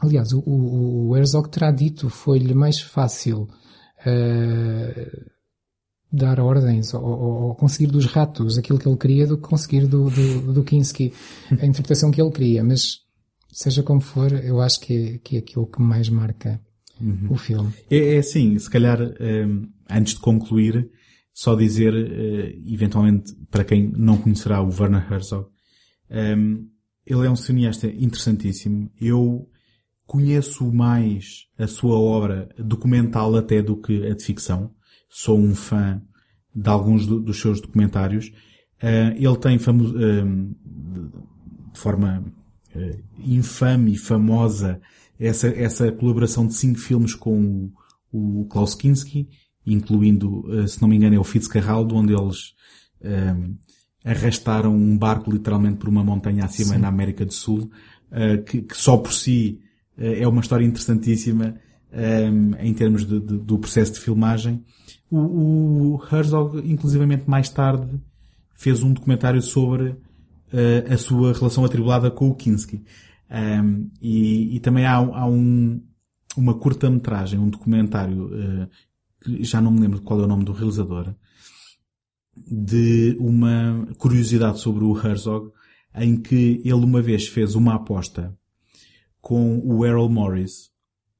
aliás, 0.00 0.32
o, 0.32 0.38
o, 0.38 1.08
o 1.08 1.16
Herzog 1.16 1.50
terá 1.50 1.72
dito 1.72 2.08
foi-lhe 2.08 2.54
mais 2.54 2.80
fácil 2.80 3.48
uh, 4.06 5.24
dar 6.12 6.38
ordens 6.38 6.94
ou, 6.94 7.02
ou, 7.02 7.54
conseguir 7.56 7.88
dos 7.88 8.06
ratos 8.06 8.56
aquilo 8.56 8.78
que 8.78 8.86
ele 8.86 8.96
queria 8.96 9.26
do 9.26 9.36
que 9.36 9.48
conseguir 9.48 9.88
do, 9.88 10.08
do, 10.08 10.52
do 10.52 10.62
Kinski 10.62 11.12
a 11.50 11.66
interpretação 11.66 12.12
que 12.12 12.22
ele 12.22 12.30
queria. 12.30 12.62
Mas 12.62 13.03
seja 13.54 13.84
como 13.84 14.00
for, 14.00 14.32
eu 14.32 14.60
acho 14.60 14.80
que 14.80 14.92
é, 14.92 15.18
que 15.18 15.36
é 15.36 15.38
aquilo 15.38 15.66
que 15.66 15.80
mais 15.80 16.08
marca 16.08 16.60
uhum. 17.00 17.28
o 17.30 17.36
filme. 17.36 17.72
É, 17.88 18.16
é 18.16 18.18
assim, 18.18 18.58
se 18.58 18.68
calhar, 18.68 19.00
um, 19.00 19.68
antes 19.88 20.14
de 20.14 20.20
concluir, 20.20 20.90
só 21.32 21.54
dizer, 21.54 21.94
uh, 21.94 22.72
eventualmente, 22.72 23.32
para 23.50 23.64
quem 23.64 23.92
não 23.96 24.18
conhecerá 24.18 24.60
o 24.60 24.68
Werner 24.68 25.06
Herzog, 25.10 25.48
um, 26.10 26.68
ele 27.06 27.26
é 27.26 27.30
um 27.30 27.36
cineasta 27.36 27.86
interessantíssimo. 27.86 28.90
Eu 29.00 29.48
conheço 30.04 30.72
mais 30.72 31.46
a 31.56 31.68
sua 31.68 31.96
obra 31.96 32.48
documental 32.58 33.36
até 33.36 33.62
do 33.62 33.76
que 33.76 34.04
a 34.06 34.14
de 34.14 34.24
ficção. 34.24 34.72
Sou 35.08 35.38
um 35.38 35.54
fã 35.54 36.02
de 36.52 36.68
alguns 36.68 37.06
do, 37.06 37.20
dos 37.20 37.40
seus 37.40 37.60
documentários. 37.60 38.32
Uh, 38.82 39.14
ele 39.16 39.36
tem 39.38 39.58
famo 39.58 39.84
uh, 39.84 40.56
de 41.72 41.78
forma 41.78 42.20
uh, 42.20 42.43
infame 43.18 43.92
e 43.92 43.96
famosa 43.96 44.80
essa, 45.18 45.48
essa 45.48 45.92
colaboração 45.92 46.46
de 46.46 46.54
cinco 46.54 46.78
filmes 46.78 47.14
com 47.14 47.70
o, 48.12 48.40
o 48.42 48.46
Klaus 48.46 48.74
Kinski, 48.74 49.28
incluindo, 49.66 50.40
uh, 50.48 50.68
se 50.68 50.80
não 50.80 50.88
me 50.88 50.96
engano, 50.96 51.14
é 51.14 51.18
o 51.18 51.24
Fitzcarraldo, 51.24 51.94
onde 51.94 52.12
eles 52.12 52.54
uh, 53.00 53.54
arrastaram 54.04 54.74
um 54.74 54.96
barco 54.96 55.30
literalmente 55.30 55.76
por 55.76 55.88
uma 55.88 56.04
montanha 56.04 56.44
acima 56.44 56.74
Sim. 56.74 56.80
na 56.80 56.88
América 56.88 57.24
do 57.24 57.32
Sul, 57.32 57.70
que, 58.46 58.62
que, 58.62 58.76
só 58.76 58.96
por 58.96 59.12
si 59.12 59.58
é 59.96 60.28
uma 60.28 60.40
história 60.40 60.64
interessantíssima 60.64 61.56
um, 61.94 62.54
em 62.58 62.74
termos 62.74 63.06
de, 63.06 63.20
de, 63.20 63.38
do 63.38 63.58
processo 63.58 63.94
de 63.94 64.00
filmagem. 64.00 64.64
O, 65.10 65.96
o 65.96 66.00
Herzog, 66.12 66.58
inclusivamente 66.70 67.28
mais 67.28 67.48
tarde, 67.48 68.00
fez 68.54 68.82
um 68.82 68.92
documentário 68.92 69.40
sobre 69.40 69.90
uh, 69.90 69.96
a 70.92 70.96
sua 70.96 71.32
relação 71.32 71.64
atribulada 71.64 72.10
com 72.10 72.28
o 72.28 72.34
Kinski. 72.34 72.84
Um, 73.30 73.90
e, 74.00 74.56
e, 74.56 74.60
também 74.60 74.84
há, 74.86 74.96
há 74.96 75.26
um, 75.26 75.82
uma 76.36 76.54
curta-metragem, 76.54 77.38
um 77.38 77.48
documentário, 77.48 78.26
uh, 78.26 78.68
que 79.20 79.42
já 79.42 79.60
não 79.60 79.70
me 79.70 79.80
lembro 79.80 80.02
qual 80.02 80.20
é 80.20 80.24
o 80.24 80.28
nome 80.28 80.44
do 80.44 80.52
realizador, 80.52 81.14
de 82.36 83.16
uma 83.18 83.88
curiosidade 83.98 84.60
sobre 84.60 84.84
o 84.84 84.96
Herzog, 84.96 85.50
em 85.94 86.16
que 86.16 86.60
ele 86.64 86.84
uma 86.84 87.00
vez 87.00 87.28
fez 87.28 87.54
uma 87.54 87.74
aposta 87.74 88.36
com 89.20 89.60
o 89.64 89.86
Errol 89.86 90.08
Morris. 90.08 90.70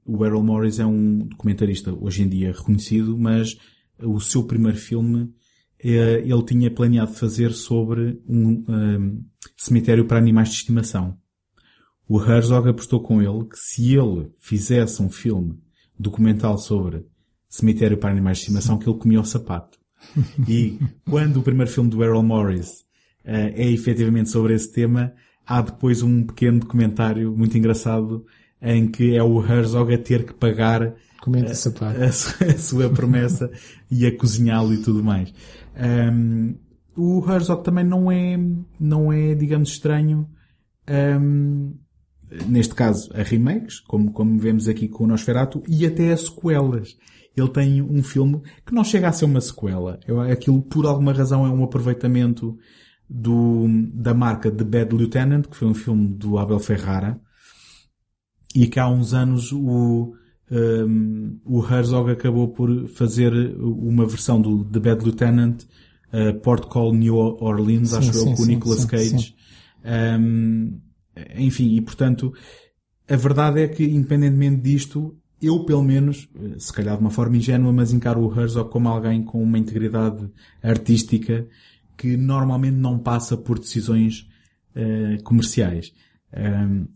O 0.04 0.24
Errol 0.24 0.42
Morris 0.42 0.78
é 0.78 0.84
um 0.84 1.18
documentarista 1.18 1.92
hoje 1.92 2.22
em 2.22 2.28
dia 2.28 2.52
reconhecido, 2.52 3.16
mas 3.16 3.56
o 3.98 4.20
seu 4.20 4.44
primeiro 4.44 4.76
filme 4.76 5.22
eh, 5.22 5.43
ele 5.90 6.42
tinha 6.44 6.70
planeado 6.70 7.12
fazer 7.12 7.52
sobre 7.52 8.20
um, 8.26 8.64
um 8.68 9.24
cemitério 9.56 10.06
para 10.06 10.18
animais 10.18 10.48
de 10.48 10.56
estimação. 10.56 11.16
O 12.08 12.22
Herzog 12.22 12.68
apostou 12.68 13.00
com 13.00 13.20
ele 13.22 13.44
que 13.44 13.58
se 13.58 13.94
ele 13.94 14.30
fizesse 14.38 15.02
um 15.02 15.10
filme 15.10 15.58
documental 15.98 16.58
sobre 16.58 17.06
cemitério 17.48 17.96
para 17.96 18.10
animais 18.10 18.38
de 18.38 18.42
estimação, 18.44 18.78
que 18.78 18.88
ele 18.88 18.98
comia 18.98 19.20
o 19.20 19.24
sapato. 19.24 19.78
E 20.48 20.78
quando 21.08 21.38
o 21.38 21.42
primeiro 21.42 21.70
filme 21.70 21.88
do 21.88 22.04
Errol 22.04 22.22
Morris 22.22 22.80
uh, 23.24 23.52
é 23.54 23.70
efetivamente 23.70 24.30
sobre 24.30 24.54
esse 24.54 24.70
tema, 24.70 25.14
há 25.46 25.62
depois 25.62 26.02
um 26.02 26.24
pequeno 26.24 26.60
documentário 26.60 27.34
muito 27.34 27.56
engraçado 27.56 28.26
em 28.60 28.86
que 28.86 29.14
é 29.16 29.22
o 29.22 29.42
Herzog 29.42 29.94
a 29.94 29.98
ter 29.98 30.24
que 30.24 30.34
pagar 30.34 30.94
Comenta 31.20 31.52
a, 31.52 32.04
a, 32.04 32.08
a, 32.08 32.58
sua 32.58 32.90
promessa 32.90 33.50
e 33.90 34.06
a 34.06 34.14
cozinhá-lo 34.14 34.74
e 34.74 34.82
tudo 34.82 35.02
mais. 35.02 35.32
Um, 35.76 36.56
o 36.96 37.24
Herzog 37.28 37.64
também 37.64 37.84
não 37.84 38.10
é, 38.10 38.38
não 38.78 39.12
é, 39.12 39.34
digamos, 39.34 39.70
estranho, 39.70 40.28
um, 41.20 41.74
neste 42.46 42.74
caso, 42.74 43.10
a 43.14 43.22
remakes, 43.22 43.80
como, 43.80 44.12
como 44.12 44.38
vemos 44.38 44.68
aqui 44.68 44.88
com 44.88 45.04
o 45.04 45.06
Nosferatu, 45.06 45.62
e 45.68 45.86
até 45.86 46.12
a 46.12 46.16
sequelas. 46.16 46.96
Ele 47.36 47.48
tem 47.48 47.82
um 47.82 48.02
filme 48.02 48.40
que 48.64 48.72
não 48.72 48.84
chega 48.84 49.08
a 49.08 49.12
ser 49.12 49.24
uma 49.24 49.40
sequela. 49.40 49.98
Eu, 50.06 50.20
aquilo, 50.20 50.62
por 50.62 50.86
alguma 50.86 51.12
razão, 51.12 51.44
é 51.44 51.50
um 51.50 51.64
aproveitamento 51.64 52.56
do, 53.10 53.66
da 53.92 54.14
marca 54.14 54.50
The 54.50 54.64
Bad 54.64 54.94
Lieutenant, 54.94 55.46
que 55.46 55.56
foi 55.56 55.66
um 55.66 55.74
filme 55.74 56.08
do 56.08 56.38
Abel 56.38 56.60
Ferrara, 56.60 57.20
e 58.54 58.68
que 58.68 58.78
há 58.78 58.88
uns 58.88 59.12
anos 59.12 59.50
o, 59.52 60.14
um, 60.50 61.38
o 61.44 61.64
Herzog 61.64 62.10
acabou 62.10 62.48
por 62.48 62.88
fazer 62.88 63.32
uma 63.58 64.06
versão 64.06 64.40
do 64.40 64.64
The 64.64 64.80
Bad 64.80 65.04
Lieutenant, 65.04 65.62
uh, 66.12 66.38
Port 66.40 66.66
Call 66.66 66.94
New 66.94 67.16
Orleans, 67.16 67.90
sim, 67.90 67.96
acho 67.96 68.12
sim, 68.12 68.30
eu, 68.30 68.36
com 68.36 68.42
o 68.42 68.46
Nicolas 68.46 68.84
Cage. 68.84 69.34
Um, 69.84 70.80
enfim, 71.36 71.74
e 71.74 71.80
portanto, 71.80 72.32
a 73.08 73.16
verdade 73.16 73.60
é 73.60 73.68
que, 73.68 73.84
independentemente 73.84 74.62
disto, 74.62 75.16
eu 75.40 75.64
pelo 75.64 75.82
menos, 75.82 76.28
se 76.58 76.72
calhar 76.72 76.96
de 76.96 77.02
uma 77.02 77.10
forma 77.10 77.36
ingênua, 77.36 77.72
mas 77.72 77.92
encaro 77.92 78.20
o 78.20 78.40
Herzog 78.40 78.70
como 78.70 78.88
alguém 78.88 79.22
com 79.22 79.42
uma 79.42 79.58
integridade 79.58 80.30
artística 80.62 81.46
que 81.96 82.16
normalmente 82.16 82.76
não 82.76 82.98
passa 82.98 83.36
por 83.36 83.58
decisões 83.58 84.28
uh, 84.74 85.22
comerciais. 85.22 85.92
Um, 86.36 86.86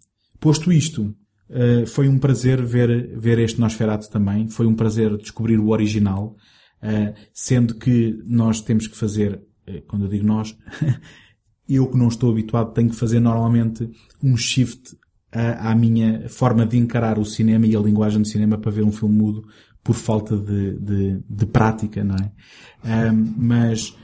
posto 0.40 0.72
isto, 0.72 1.14
uh, 1.50 1.86
foi 1.86 2.08
um 2.08 2.18
prazer 2.18 2.62
ver, 2.62 3.18
ver 3.18 3.38
este 3.38 3.60
Nosferatu 3.60 4.10
também. 4.10 4.48
Foi 4.48 4.66
um 4.66 4.74
prazer 4.74 5.16
descobrir 5.16 5.58
o 5.58 5.68
original, 5.68 6.36
uh, 6.82 7.14
sendo 7.32 7.74
que 7.74 8.18
nós 8.26 8.60
temos 8.60 8.86
que 8.86 8.96
fazer, 8.96 9.34
uh, 9.68 9.82
quando 9.86 10.04
eu 10.04 10.08
digo 10.08 10.26
nós, 10.26 10.56
eu 11.68 11.86
que 11.86 11.98
não 11.98 12.08
estou 12.08 12.30
habituado 12.30 12.72
tenho 12.72 12.90
que 12.90 12.96
fazer 12.96 13.20
normalmente 13.20 13.88
um 14.22 14.36
shift 14.36 14.96
à, 15.30 15.70
à 15.70 15.74
minha 15.74 16.28
forma 16.28 16.64
de 16.64 16.78
encarar 16.78 17.18
o 17.18 17.24
cinema 17.24 17.66
e 17.66 17.76
a 17.76 17.80
linguagem 17.80 18.22
do 18.22 18.28
cinema 18.28 18.56
para 18.56 18.70
ver 18.70 18.84
um 18.84 18.92
filme 18.92 19.16
mudo 19.16 19.46
por 19.84 19.94
falta 19.94 20.36
de, 20.36 20.78
de, 20.78 21.22
de 21.28 21.46
prática, 21.46 22.02
não 22.02 22.16
é? 22.16 23.12
Um, 23.12 23.34
mas, 23.36 23.96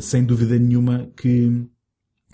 sem 0.00 0.24
dúvida 0.24 0.58
nenhuma 0.58 1.10
que 1.16 1.68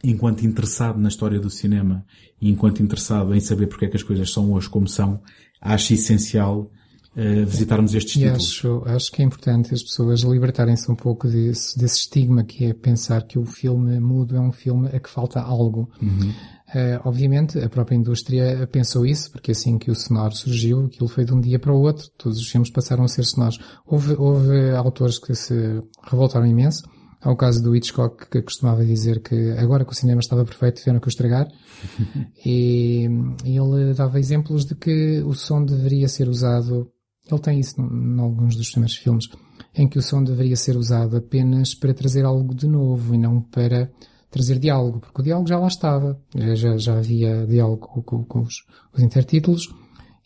enquanto 0.02 0.44
interessado 0.44 0.98
na 0.98 1.08
história 1.08 1.38
do 1.38 1.48
cinema 1.48 2.04
e 2.40 2.50
enquanto 2.50 2.82
interessado 2.82 3.34
em 3.34 3.40
saber 3.40 3.68
porque 3.68 3.84
é 3.84 3.88
que 3.88 3.96
as 3.96 4.02
coisas 4.02 4.30
são 4.32 4.52
hoje 4.52 4.68
como 4.68 4.88
são, 4.88 5.20
acho 5.60 5.94
essencial 5.94 6.70
uh, 7.16 7.46
visitarmos 7.46 7.94
estes 7.94 8.16
e 8.16 8.18
títulos. 8.20 8.48
Acho, 8.48 8.82
acho 8.86 9.12
que 9.12 9.22
é 9.22 9.24
importante 9.24 9.72
as 9.72 9.82
pessoas 9.82 10.22
libertarem-se 10.22 10.90
um 10.90 10.96
pouco 10.96 11.28
desse, 11.28 11.78
desse 11.78 11.98
estigma 11.98 12.42
que 12.42 12.64
é 12.66 12.74
pensar 12.74 13.22
que 13.22 13.38
o 13.38 13.44
filme 13.44 14.00
mudo 14.00 14.36
é 14.36 14.40
um 14.40 14.52
filme 14.52 14.88
a 14.88 14.98
que 14.98 15.08
falta 15.08 15.40
algo. 15.40 15.88
Uhum. 16.00 16.32
Uh, 16.74 16.98
obviamente, 17.04 17.58
a 17.58 17.68
própria 17.68 17.94
indústria 17.94 18.66
pensou 18.72 19.04
isso, 19.04 19.30
porque 19.30 19.50
assim 19.50 19.78
que 19.78 19.90
o 19.90 19.94
sonoro 19.94 20.34
surgiu, 20.34 20.86
aquilo 20.86 21.06
foi 21.06 21.24
de 21.24 21.34
um 21.34 21.40
dia 21.40 21.58
para 21.58 21.72
o 21.72 21.80
outro, 21.80 22.08
todos 22.16 22.38
os 22.38 22.48
filmes 22.48 22.70
passaram 22.70 23.04
a 23.04 23.08
ser 23.08 23.24
sonoros. 23.24 23.58
Houve, 23.86 24.14
houve 24.14 24.70
autores 24.70 25.18
que 25.18 25.34
se 25.34 25.82
revoltaram 26.02 26.46
imenso, 26.46 26.82
Há 27.22 27.30
o 27.30 27.36
caso 27.36 27.62
do 27.62 27.74
Hitchcock 27.74 28.28
que 28.28 28.42
costumava 28.42 28.84
dizer 28.84 29.22
que 29.22 29.52
agora 29.52 29.84
que 29.84 29.92
o 29.92 29.94
cinema 29.94 30.20
estava 30.20 30.44
perfeito, 30.44 30.78
tiveram 30.78 30.98
que 30.98 31.06
o 31.06 31.08
estragar. 31.08 31.46
e, 32.44 33.06
e, 33.44 33.56
ele 33.56 33.94
dava 33.94 34.18
exemplos 34.18 34.64
de 34.64 34.74
que 34.74 35.22
o 35.22 35.32
som 35.32 35.64
deveria 35.64 36.08
ser 36.08 36.28
usado, 36.28 36.90
ele 37.30 37.40
tem 37.40 37.60
isso 37.60 37.80
em 37.80 38.18
alguns 38.18 38.56
dos 38.56 38.70
primeiros 38.70 38.96
filmes, 38.96 39.26
em 39.72 39.88
que 39.88 39.98
o 39.98 40.02
som 40.02 40.24
deveria 40.24 40.56
ser 40.56 40.76
usado 40.76 41.16
apenas 41.16 41.74
para 41.76 41.94
trazer 41.94 42.24
algo 42.24 42.54
de 42.54 42.66
novo 42.66 43.14
e 43.14 43.18
não 43.18 43.40
para 43.40 43.88
trazer 44.28 44.58
diálogo, 44.58 44.98
porque 44.98 45.20
o 45.20 45.24
diálogo 45.24 45.48
já 45.48 45.58
lá 45.58 45.68
estava, 45.68 46.20
já, 46.54 46.76
já 46.76 46.96
havia 46.96 47.46
diálogo 47.46 47.86
com, 47.86 48.02
com, 48.02 48.24
com 48.24 48.40
os, 48.40 48.54
os, 48.92 49.00
intertítulos 49.00 49.68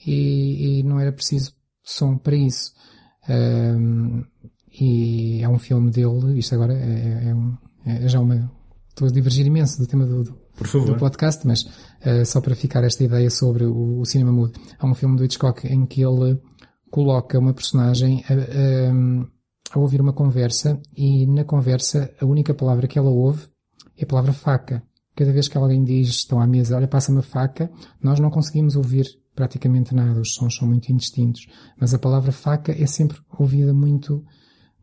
e, 0.06 0.78
e, 0.78 0.82
não 0.84 0.98
era 0.98 1.12
preciso 1.12 1.52
som 1.82 2.16
para 2.16 2.36
isso. 2.36 2.72
Um, 3.28 4.22
e 4.78 5.42
é 5.42 5.48
um 5.48 5.58
filme 5.58 5.90
dele, 5.90 6.38
isto 6.38 6.54
agora 6.54 6.74
é, 6.74 7.28
é, 7.28 7.34
um, 7.34 7.56
é 7.84 8.08
já 8.08 8.20
uma, 8.20 8.50
estou 8.90 9.08
a 9.08 9.10
divergir 9.10 9.46
imenso 9.46 9.78
do 9.78 9.86
tema 9.86 10.06
do, 10.06 10.22
do, 10.22 10.84
do 10.86 10.96
podcast, 10.96 11.46
mas 11.46 11.62
uh, 11.62 12.24
só 12.24 12.40
para 12.40 12.54
ficar 12.54 12.84
esta 12.84 13.02
ideia 13.02 13.30
sobre 13.30 13.64
o, 13.64 14.00
o, 14.00 14.04
cinema 14.04 14.32
mudo. 14.32 14.58
Há 14.78 14.86
um 14.86 14.94
filme 14.94 15.16
do 15.16 15.24
Hitchcock 15.24 15.66
em 15.66 15.86
que 15.86 16.02
ele 16.02 16.38
coloca 16.90 17.38
uma 17.38 17.54
personagem 17.54 18.22
a, 18.28 18.32
a, 18.32 19.76
a, 19.76 19.78
ouvir 19.78 20.00
uma 20.00 20.12
conversa 20.12 20.80
e 20.96 21.26
na 21.26 21.44
conversa 21.44 22.10
a 22.20 22.26
única 22.26 22.54
palavra 22.54 22.86
que 22.86 22.98
ela 22.98 23.10
ouve 23.10 23.46
é 23.96 24.04
a 24.04 24.06
palavra 24.06 24.32
faca. 24.32 24.82
Cada 25.14 25.32
vez 25.32 25.48
que 25.48 25.56
alguém 25.56 25.82
diz, 25.82 26.08
estão 26.08 26.38
à 26.38 26.46
mesa, 26.46 26.76
olha, 26.76 26.86
passa-me 26.86 27.20
a 27.20 27.22
faca, 27.22 27.70
nós 28.02 28.20
não 28.20 28.30
conseguimos 28.30 28.76
ouvir 28.76 29.06
praticamente 29.34 29.94
nada, 29.94 30.20
os 30.20 30.34
sons 30.34 30.56
são 30.56 30.68
muito 30.68 30.90
indistintos. 30.90 31.46
Mas 31.78 31.94
a 31.94 31.98
palavra 31.98 32.32
faca 32.32 32.72
é 32.72 32.86
sempre 32.86 33.18
ouvida 33.38 33.72
muito 33.72 34.24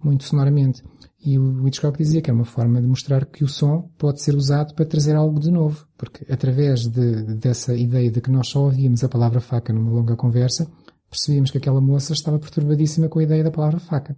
muito 0.04 0.24
sonoramente. 0.24 0.84
E 1.26 1.40
o 1.40 1.66
Hitchcock 1.68 1.98
dizia 1.98 2.22
que 2.22 2.30
é 2.30 2.34
uma 2.34 2.44
forma 2.44 2.82
de 2.82 2.88
mostrar 2.88 3.26
que 3.26 3.44
o 3.44 3.48
som 3.48 3.90
pode 3.98 4.22
ser 4.22 4.36
usado 4.36 4.74
para 4.74 4.86
trazer 4.86 5.16
algo 5.16 5.40
de 5.40 5.50
novo, 5.50 5.88
porque 5.98 6.26
através 6.32 6.86
de, 6.86 7.36
dessa 7.36 7.74
ideia 7.74 8.12
de 8.12 8.20
que 8.20 8.30
nós 8.30 8.50
só 8.50 8.66
ouvíamos 8.66 9.04
a 9.04 9.10
palavra 9.10 9.40
faca 9.40 9.72
numa 9.72 9.90
longa 9.90 10.18
conversa, 10.18 10.70
percebíamos 11.10 11.50
que 11.50 11.58
aquela 11.58 11.80
moça 11.80 12.12
estava 12.12 12.38
perturbadíssima 12.40 13.08
com 13.08 13.20
a 13.20 13.24
ideia 13.24 13.44
da 13.44 13.52
palavra 13.52 13.80
faca. 13.80 14.18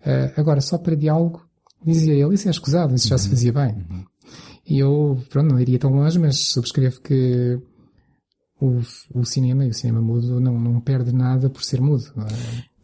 Uh, 0.00 0.40
agora, 0.40 0.60
só 0.60 0.78
para 0.78 0.94
diálogo, 0.94 1.42
dizia 1.84 2.14
ele, 2.14 2.34
isso 2.34 2.48
é 2.48 2.50
escusado, 2.50 2.94
isso 2.94 3.08
já 3.08 3.18
se 3.18 3.28
fazia 3.28 3.52
bem. 3.52 3.74
Uhum. 3.90 4.04
E 4.66 4.78
eu, 4.78 5.22
pronto, 5.28 5.52
não 5.52 5.60
iria 5.60 5.78
tão 5.78 5.92
longe, 5.92 6.18
mas 6.18 6.48
subscrevo 6.48 7.02
que 7.02 7.60
o, 8.58 8.80
o 9.14 9.24
cinema 9.24 9.66
e 9.66 9.68
o 9.68 9.74
cinema 9.74 10.00
mudo 10.00 10.40
não, 10.40 10.58
não 10.58 10.80
perde 10.80 11.12
nada 11.12 11.50
por 11.50 11.62
ser 11.62 11.80
mudo. 11.80 12.04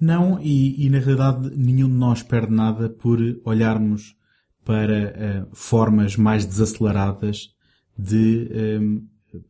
Não, 0.01 0.41
e, 0.41 0.87
e, 0.87 0.89
na 0.89 0.99
realidade 0.99 1.55
nenhum 1.57 1.89
de 1.89 1.95
nós 1.95 2.23
perde 2.23 2.53
nada 2.53 2.89
por 2.89 3.19
olharmos 3.45 4.17
para 4.65 5.47
uh, 5.51 5.55
formas 5.55 6.17
mais 6.17 6.47
desaceleradas 6.47 7.51
de 7.99 8.49
um, 8.51 8.97
ehm, 9.37 9.41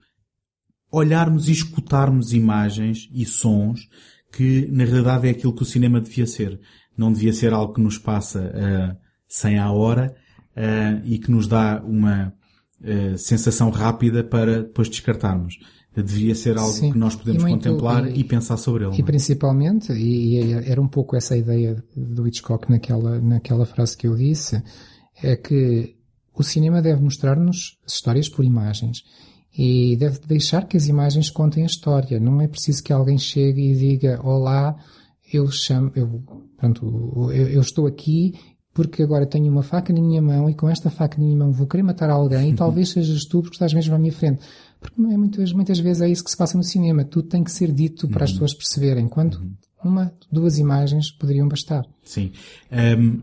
olharmos 0.90 1.48
e 1.48 1.52
escutarmos 1.52 2.32
imagens 2.32 3.08
e 3.12 3.24
sons 3.24 3.88
que 4.32 4.66
na 4.70 4.84
realidade 4.84 5.28
é 5.28 5.30
aquilo 5.30 5.54
que 5.54 5.62
o 5.62 5.66
cinema 5.66 6.00
devia 6.00 6.26
ser. 6.26 6.60
Não 6.96 7.12
devia 7.12 7.32
ser 7.32 7.52
algo 7.52 7.74
que 7.74 7.80
nos 7.80 7.98
passa 7.98 8.40
uh, 8.40 8.96
100 9.28 9.58
à 9.58 9.70
hora 9.70 10.14
uh, 10.56 11.00
e 11.04 11.18
que 11.18 11.30
nos 11.30 11.46
dá 11.46 11.80
uma 11.84 12.32
uh, 12.80 13.18
sensação 13.18 13.70
rápida 13.70 14.24
para 14.24 14.62
depois 14.62 14.88
descartarmos 14.88 15.58
devia 15.94 16.34
ser 16.34 16.56
algo 16.56 16.72
Sim. 16.72 16.92
que 16.92 16.98
nós 16.98 17.16
podemos 17.16 17.42
muito, 17.42 17.68
contemplar 17.68 18.08
e, 18.08 18.20
e, 18.20 18.24
pensar 18.24 18.56
sobre 18.56 18.84
ele. 18.84 18.96
E 18.96 19.00
é? 19.00 19.04
principalmente, 19.04 19.92
e, 19.92 20.40
e, 20.40 20.52
era 20.52 20.80
um 20.80 20.86
pouco 20.86 21.16
essa 21.16 21.36
ideia 21.36 21.82
do 21.96 22.26
Hitchcock 22.26 22.70
naquela, 22.70 23.20
naquela 23.20 23.66
frase 23.66 23.96
que 23.96 24.06
eu 24.06 24.14
disse, 24.14 24.62
é 25.22 25.36
que 25.36 25.96
o 26.34 26.42
cinema 26.42 26.80
deve 26.80 27.02
mostrar-nos 27.02 27.78
histórias 27.86 28.28
por 28.28 28.44
imagens 28.44 29.02
e 29.56 29.96
deve 29.96 30.20
deixar 30.26 30.66
que 30.66 30.76
as 30.76 30.86
imagens 30.86 31.28
contem 31.28 31.64
a 31.64 31.66
história. 31.66 32.20
Não 32.20 32.40
é 32.40 32.46
preciso 32.46 32.82
que 32.82 32.92
alguém 32.92 33.18
chegue 33.18 33.72
e 33.72 33.76
diga, 33.76 34.20
olá, 34.22 34.76
eu 35.32 35.50
chamo, 35.50 35.90
eu, 35.94 36.22
pronto, 36.56 37.30
eu, 37.32 37.48
eu 37.48 37.60
estou 37.60 37.86
aqui 37.86 38.34
porque 38.72 39.02
agora 39.02 39.26
tenho 39.26 39.50
uma 39.50 39.62
faca 39.62 39.92
na 39.92 40.00
minha 40.00 40.22
mão 40.22 40.48
e 40.48 40.54
com 40.54 40.68
esta 40.68 40.88
faca 40.88 41.18
na 41.18 41.24
minha 41.24 41.36
mão 41.36 41.52
vou 41.52 41.66
querer 41.66 41.82
matar 41.82 42.08
alguém 42.08 42.50
e 42.50 42.54
talvez 42.56 42.90
sejas 42.90 43.24
tu 43.24 43.42
porque 43.42 43.56
estás 43.56 43.74
mesmo 43.74 43.94
à 43.94 43.98
minha 43.98 44.12
frente. 44.12 44.40
Porque 44.80 45.00
é 45.00 45.16
muitas, 45.16 45.52
muitas 45.52 45.78
vezes 45.78 46.02
é 46.02 46.08
isso 46.08 46.24
que 46.24 46.30
se 46.30 46.36
passa 46.36 46.56
no 46.56 46.64
cinema. 46.64 47.04
Tudo 47.04 47.28
tem 47.28 47.44
que 47.44 47.52
ser 47.52 47.70
dito 47.70 48.08
para 48.08 48.24
as 48.24 48.30
uhum. 48.30 48.36
pessoas 48.36 48.54
perceberem, 48.54 49.04
enquanto 49.04 49.36
uhum. 49.36 49.52
uma, 49.84 50.12
duas 50.32 50.58
imagens 50.58 51.10
poderiam 51.10 51.46
bastar. 51.46 51.84
Sim. 52.02 52.32
Um, 52.98 53.20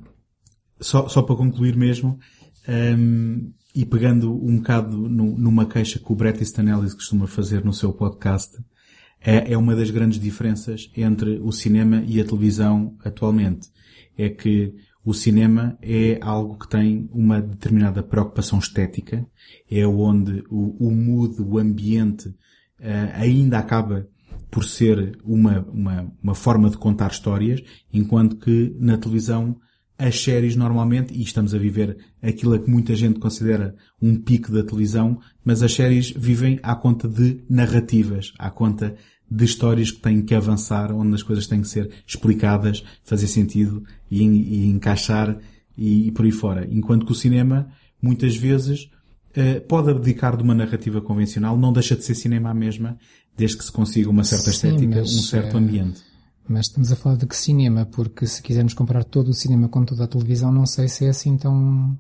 só, 0.80 1.08
só 1.10 1.24
para 1.24 1.36
concluir 1.36 1.76
mesmo, 1.76 2.20
um, 2.68 3.52
e 3.74 3.86
pegando 3.86 4.34
um 4.34 4.58
bocado 4.58 4.96
no, 4.96 5.38
numa 5.38 5.66
queixa 5.66 6.00
que 6.00 6.12
o 6.12 6.16
Bret 6.16 6.40
Easton 6.40 6.64
Ellis 6.64 6.94
costuma 6.94 7.28
fazer 7.28 7.64
no 7.66 7.74
seu 7.74 7.92
podcast, 7.92 8.58
é, 9.20 9.54
é 9.54 9.58
uma 9.58 9.76
das 9.76 9.90
grandes 9.90 10.20
diferenças 10.20 10.92
entre 10.96 11.40
o 11.40 11.52
cinema 11.52 12.04
e 12.06 12.22
a 12.22 12.26
televisão 12.26 12.96
atualmente. 13.04 13.70
É 14.18 14.30
que 14.30 14.74
o 15.08 15.14
cinema 15.14 15.78
é 15.82 16.20
algo 16.22 16.60
que 16.60 16.68
tem 16.68 17.10
uma 17.14 17.42
determinada 17.42 18.04
preocupação 18.04 18.60
estética, 18.60 19.26
é 19.72 19.88
onde 19.88 20.44
o, 20.50 20.86
o 20.86 20.92
mood, 20.92 21.42
o 21.42 21.58
ambiente, 21.58 22.28
uh, 22.28 22.36
ainda 23.14 23.58
acaba 23.58 24.06
por 24.52 24.66
ser 24.66 25.18
uma, 25.24 25.66
uma, 25.72 26.14
uma 26.22 26.36
forma 26.36 26.70
de 26.70 26.78
contar 26.78 27.10
histórias, 27.10 27.64
enquanto 27.94 28.36
que 28.36 28.76
na 28.78 28.98
televisão 28.98 29.56
as 29.98 30.22
séries 30.22 30.58
normalmente, 30.58 31.14
e 31.14 31.22
estamos 31.22 31.56
a 31.56 31.58
viver 31.58 31.98
aquilo 32.22 32.60
que 32.60 32.70
muita 32.70 32.94
gente 32.94 33.18
considera 33.18 33.76
um 34.02 34.14
pico 34.14 34.52
da 34.52 34.62
televisão, 34.62 35.22
mas 35.42 35.64
as 35.64 35.74
séries 35.74 36.12
vivem 36.12 36.60
à 36.62 36.76
conta 36.76 37.08
de 37.08 37.46
narrativas, 37.50 38.34
à 38.38 38.52
conta 38.52 38.94
de 39.30 39.46
histórias 39.46 39.92
que 39.92 40.00
têm 40.00 40.22
que 40.22 40.34
avançar, 40.34 40.92
onde 40.92 41.14
as 41.16 41.24
coisas 41.24 41.48
têm 41.48 41.62
que 41.62 41.68
ser 41.68 41.90
explicadas, 42.06 42.84
fazer 43.04 43.28
sentido 43.28 43.84
e, 44.10 44.24
e 44.24 44.68
encaixar 44.68 45.38
e, 45.78 46.08
e, 46.08 46.12
por 46.12 46.26
aí 46.26 46.32
fora. 46.32 46.68
Enquanto 46.72 47.06
que 47.06 47.12
o 47.12 47.16
cinema, 47.16 47.68
muitas 48.02 48.36
vezes, 48.36 48.90
eh, 49.36 49.60
pode 49.60 49.92
abdicar 49.92 50.36
de 50.38 50.44
uma 50.44 50.56
narrativa 50.56 51.02
convencional, 51.02 51.58
não 51.58 51.74
deixa 51.74 51.96
de 51.96 52.04
ser 52.04 52.16
cinema 52.16 52.50
a 52.50 52.54
mesma, 52.54 52.98
desde 53.36 53.58
que 53.58 53.66
se 53.66 53.72
consiga 53.72 54.10
uma 54.10 54.24
certa 54.24 54.52
Sim, 54.52 54.70
estética, 54.70 55.02
um 55.02 55.06
certo 55.06 55.58
eh, 55.58 55.60
ambiente. 55.60 56.02
Mas 56.48 56.68
estamos 56.68 56.92
a 56.92 56.96
falar 56.96 57.18
de 57.18 57.28
que 57.28 57.36
cinema? 57.36 57.86
Porque 57.86 58.26
se 58.26 58.42
quisermos 58.42 58.74
comparar 58.74 59.04
todo 59.04 59.30
o 59.30 59.34
cinema 59.34 59.68
com 59.68 59.84
toda 59.84 60.06
a 60.06 60.08
televisão, 60.08 60.52
não 60.52 60.66
sei 60.66 60.88
se 60.88 61.06
é 61.06 61.10
assim 61.10 61.38
tão 61.38 61.98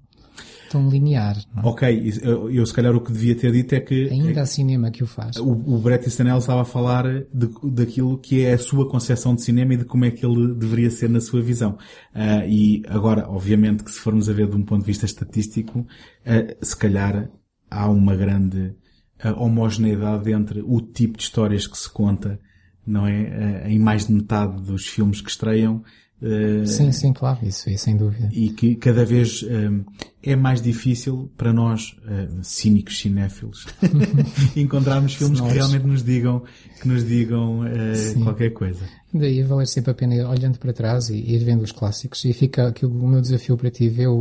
tão 0.69 0.89
linear. 0.89 1.37
É? 1.37 1.59
Ok, 1.63 2.13
eu, 2.21 2.51
eu, 2.51 2.65
se 2.65 2.73
calhar 2.73 2.95
o 2.95 3.01
que 3.01 3.11
devia 3.11 3.35
ter 3.35 3.51
dito 3.51 3.73
é 3.73 3.79
que... 3.79 4.09
Ainda 4.09 4.39
é, 4.39 4.43
há 4.43 4.45
cinema 4.45 4.91
que 4.91 5.03
o 5.03 5.07
faz. 5.07 5.37
O, 5.37 5.51
o 5.51 5.79
Bret 5.79 6.05
Easton 6.05 6.23
Ellis 6.23 6.43
estava 6.43 6.61
a 6.61 6.65
falar 6.65 7.05
de, 7.33 7.49
daquilo 7.63 8.17
que 8.17 8.45
é 8.45 8.53
a 8.53 8.57
sua 8.57 8.87
concepção 8.89 9.35
de 9.35 9.41
cinema 9.41 9.73
e 9.73 9.77
de 9.77 9.85
como 9.85 10.05
é 10.05 10.11
que 10.11 10.25
ele 10.25 10.53
deveria 10.53 10.89
ser 10.89 11.09
na 11.09 11.21
sua 11.21 11.41
visão. 11.41 11.77
Uh, 12.15 12.47
e 12.47 12.83
agora, 12.87 13.27
obviamente 13.29 13.83
que 13.83 13.91
se 13.91 13.99
formos 13.99 14.29
a 14.29 14.33
ver 14.33 14.49
de 14.49 14.55
um 14.55 14.63
ponto 14.63 14.81
de 14.81 14.87
vista 14.87 15.05
estatístico, 15.05 15.79
uh, 15.79 16.65
se 16.65 16.75
calhar 16.75 17.29
há 17.69 17.89
uma 17.89 18.15
grande 18.15 18.75
uh, 19.23 19.39
homogeneidade 19.39 20.31
entre 20.31 20.61
o 20.61 20.81
tipo 20.81 21.17
de 21.17 21.23
histórias 21.23 21.67
que 21.67 21.77
se 21.77 21.89
conta, 21.89 22.39
não 22.85 23.05
é? 23.05 23.69
em 23.69 23.77
mais 23.77 24.07
de 24.07 24.13
metade 24.13 24.61
dos 24.61 24.87
filmes 24.87 25.19
que 25.19 25.29
estreiam, 25.29 25.83
eh, 26.21 26.65
Sim, 26.65 26.91
sim, 26.91 27.13
claro, 27.13 27.39
isso 27.45 27.69
aí, 27.69 27.77
sem 27.77 27.95
dúvida. 27.95 28.29
e 28.31 28.49
que 28.49 28.75
cada 28.75 29.05
vez 29.05 29.43
hum, 29.43 29.83
é 30.23 30.35
mais 30.35 30.61
difícil 30.61 31.31
para 31.37 31.53
nós, 31.53 31.95
hum, 32.07 32.41
cínicos 32.43 32.99
cinéfilos, 32.99 33.65
encontrarmos 34.55 35.13
filmes 35.15 35.39
que 35.39 35.45
Nós. 35.45 35.53
realmente 35.55 35.85
nos 35.85 36.03
digam, 36.03 36.43
que 36.81 36.87
nos 36.87 37.05
digam 37.05 37.65
eh, 37.67 38.13
qualquer 38.23 38.51
coisa. 38.51 38.83
Daí 39.13 39.41
valer 39.43 39.67
sempre 39.67 39.91
a 39.91 39.93
pena 39.93 40.15
ir 40.15 40.25
olhando 40.25 40.57
para 40.59 40.73
trás 40.73 41.09
e 41.09 41.15
ir 41.15 41.43
vendo 41.43 41.63
os 41.63 41.71
clássicos. 41.71 42.25
E 42.25 42.33
fica 42.33 42.67
aqui 42.67 42.85
o 42.85 42.89
meu 43.07 43.21
desafio 43.21 43.55
para 43.57 43.71
ti, 43.71 43.87
ver 43.87 44.07
o, 44.07 44.15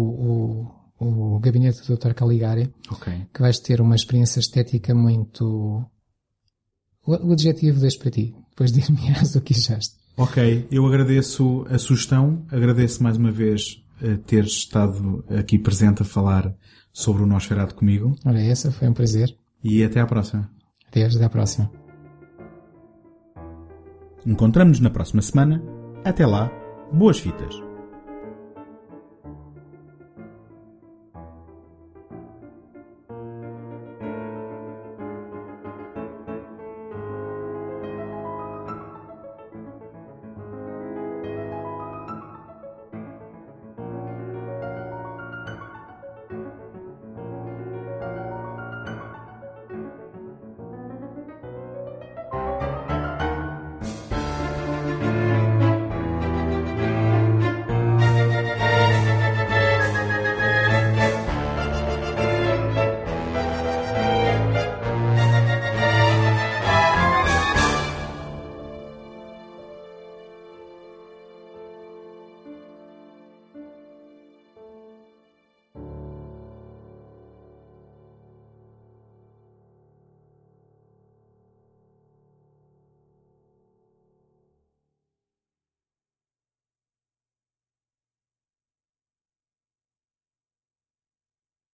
o, 1.01 1.35
o 1.37 1.39
gabinete 1.41 1.81
do 1.87 1.97
Dr. 1.97 2.13
Caligari, 2.15 2.71
Ok. 2.91 3.13
que 3.35 3.41
vais 3.41 3.59
ter 3.59 3.81
uma 3.81 3.95
experiência 3.97 4.39
estética 4.41 4.95
muito... 4.95 5.85
O, 7.05 7.13
o 7.29 7.33
adjetivo 7.33 7.81
deixo 7.81 7.99
para 7.99 8.11
ti, 8.11 8.35
depois 8.51 8.71
dir-me-ás 8.73 9.35
o 9.35 9.41
que 9.41 9.55
achaste. 9.55 9.95
Ok, 10.17 10.67
eu 10.71 10.87
agradeço 10.87 11.67
a 11.71 11.79
sugestão, 11.79 12.45
agradeço 12.51 13.03
mais 13.03 13.17
uma 13.19 13.31
vez 13.31 13.83
eh, 14.03 14.17
teres 14.27 14.53
estado 14.53 15.25
aqui 15.29 15.59
presente 15.59 16.03
a 16.03 16.05
falar 16.07 16.55
sobre 16.93 17.23
o 17.23 17.27
Nosferatu 17.27 17.75
comigo 17.75 18.17
Ora, 18.25 18.41
essa 18.41 18.73
foi 18.73 18.89
um 18.89 18.95
prazer. 18.95 19.37
e 19.63 19.85
até 19.85 20.01
à 20.01 20.07
próxima. 20.07 20.51
Adeus, 20.89 21.17
até 21.17 21.25
à 21.27 21.29
próxima. 21.31 21.71
Encontramos-nos 24.25 24.81
na 24.81 24.91
próxima 24.91 25.21
semana. 25.23 25.63
Até 26.05 26.27
lá, 26.27 26.51
boas 26.93 27.19
fitas! 27.21 27.66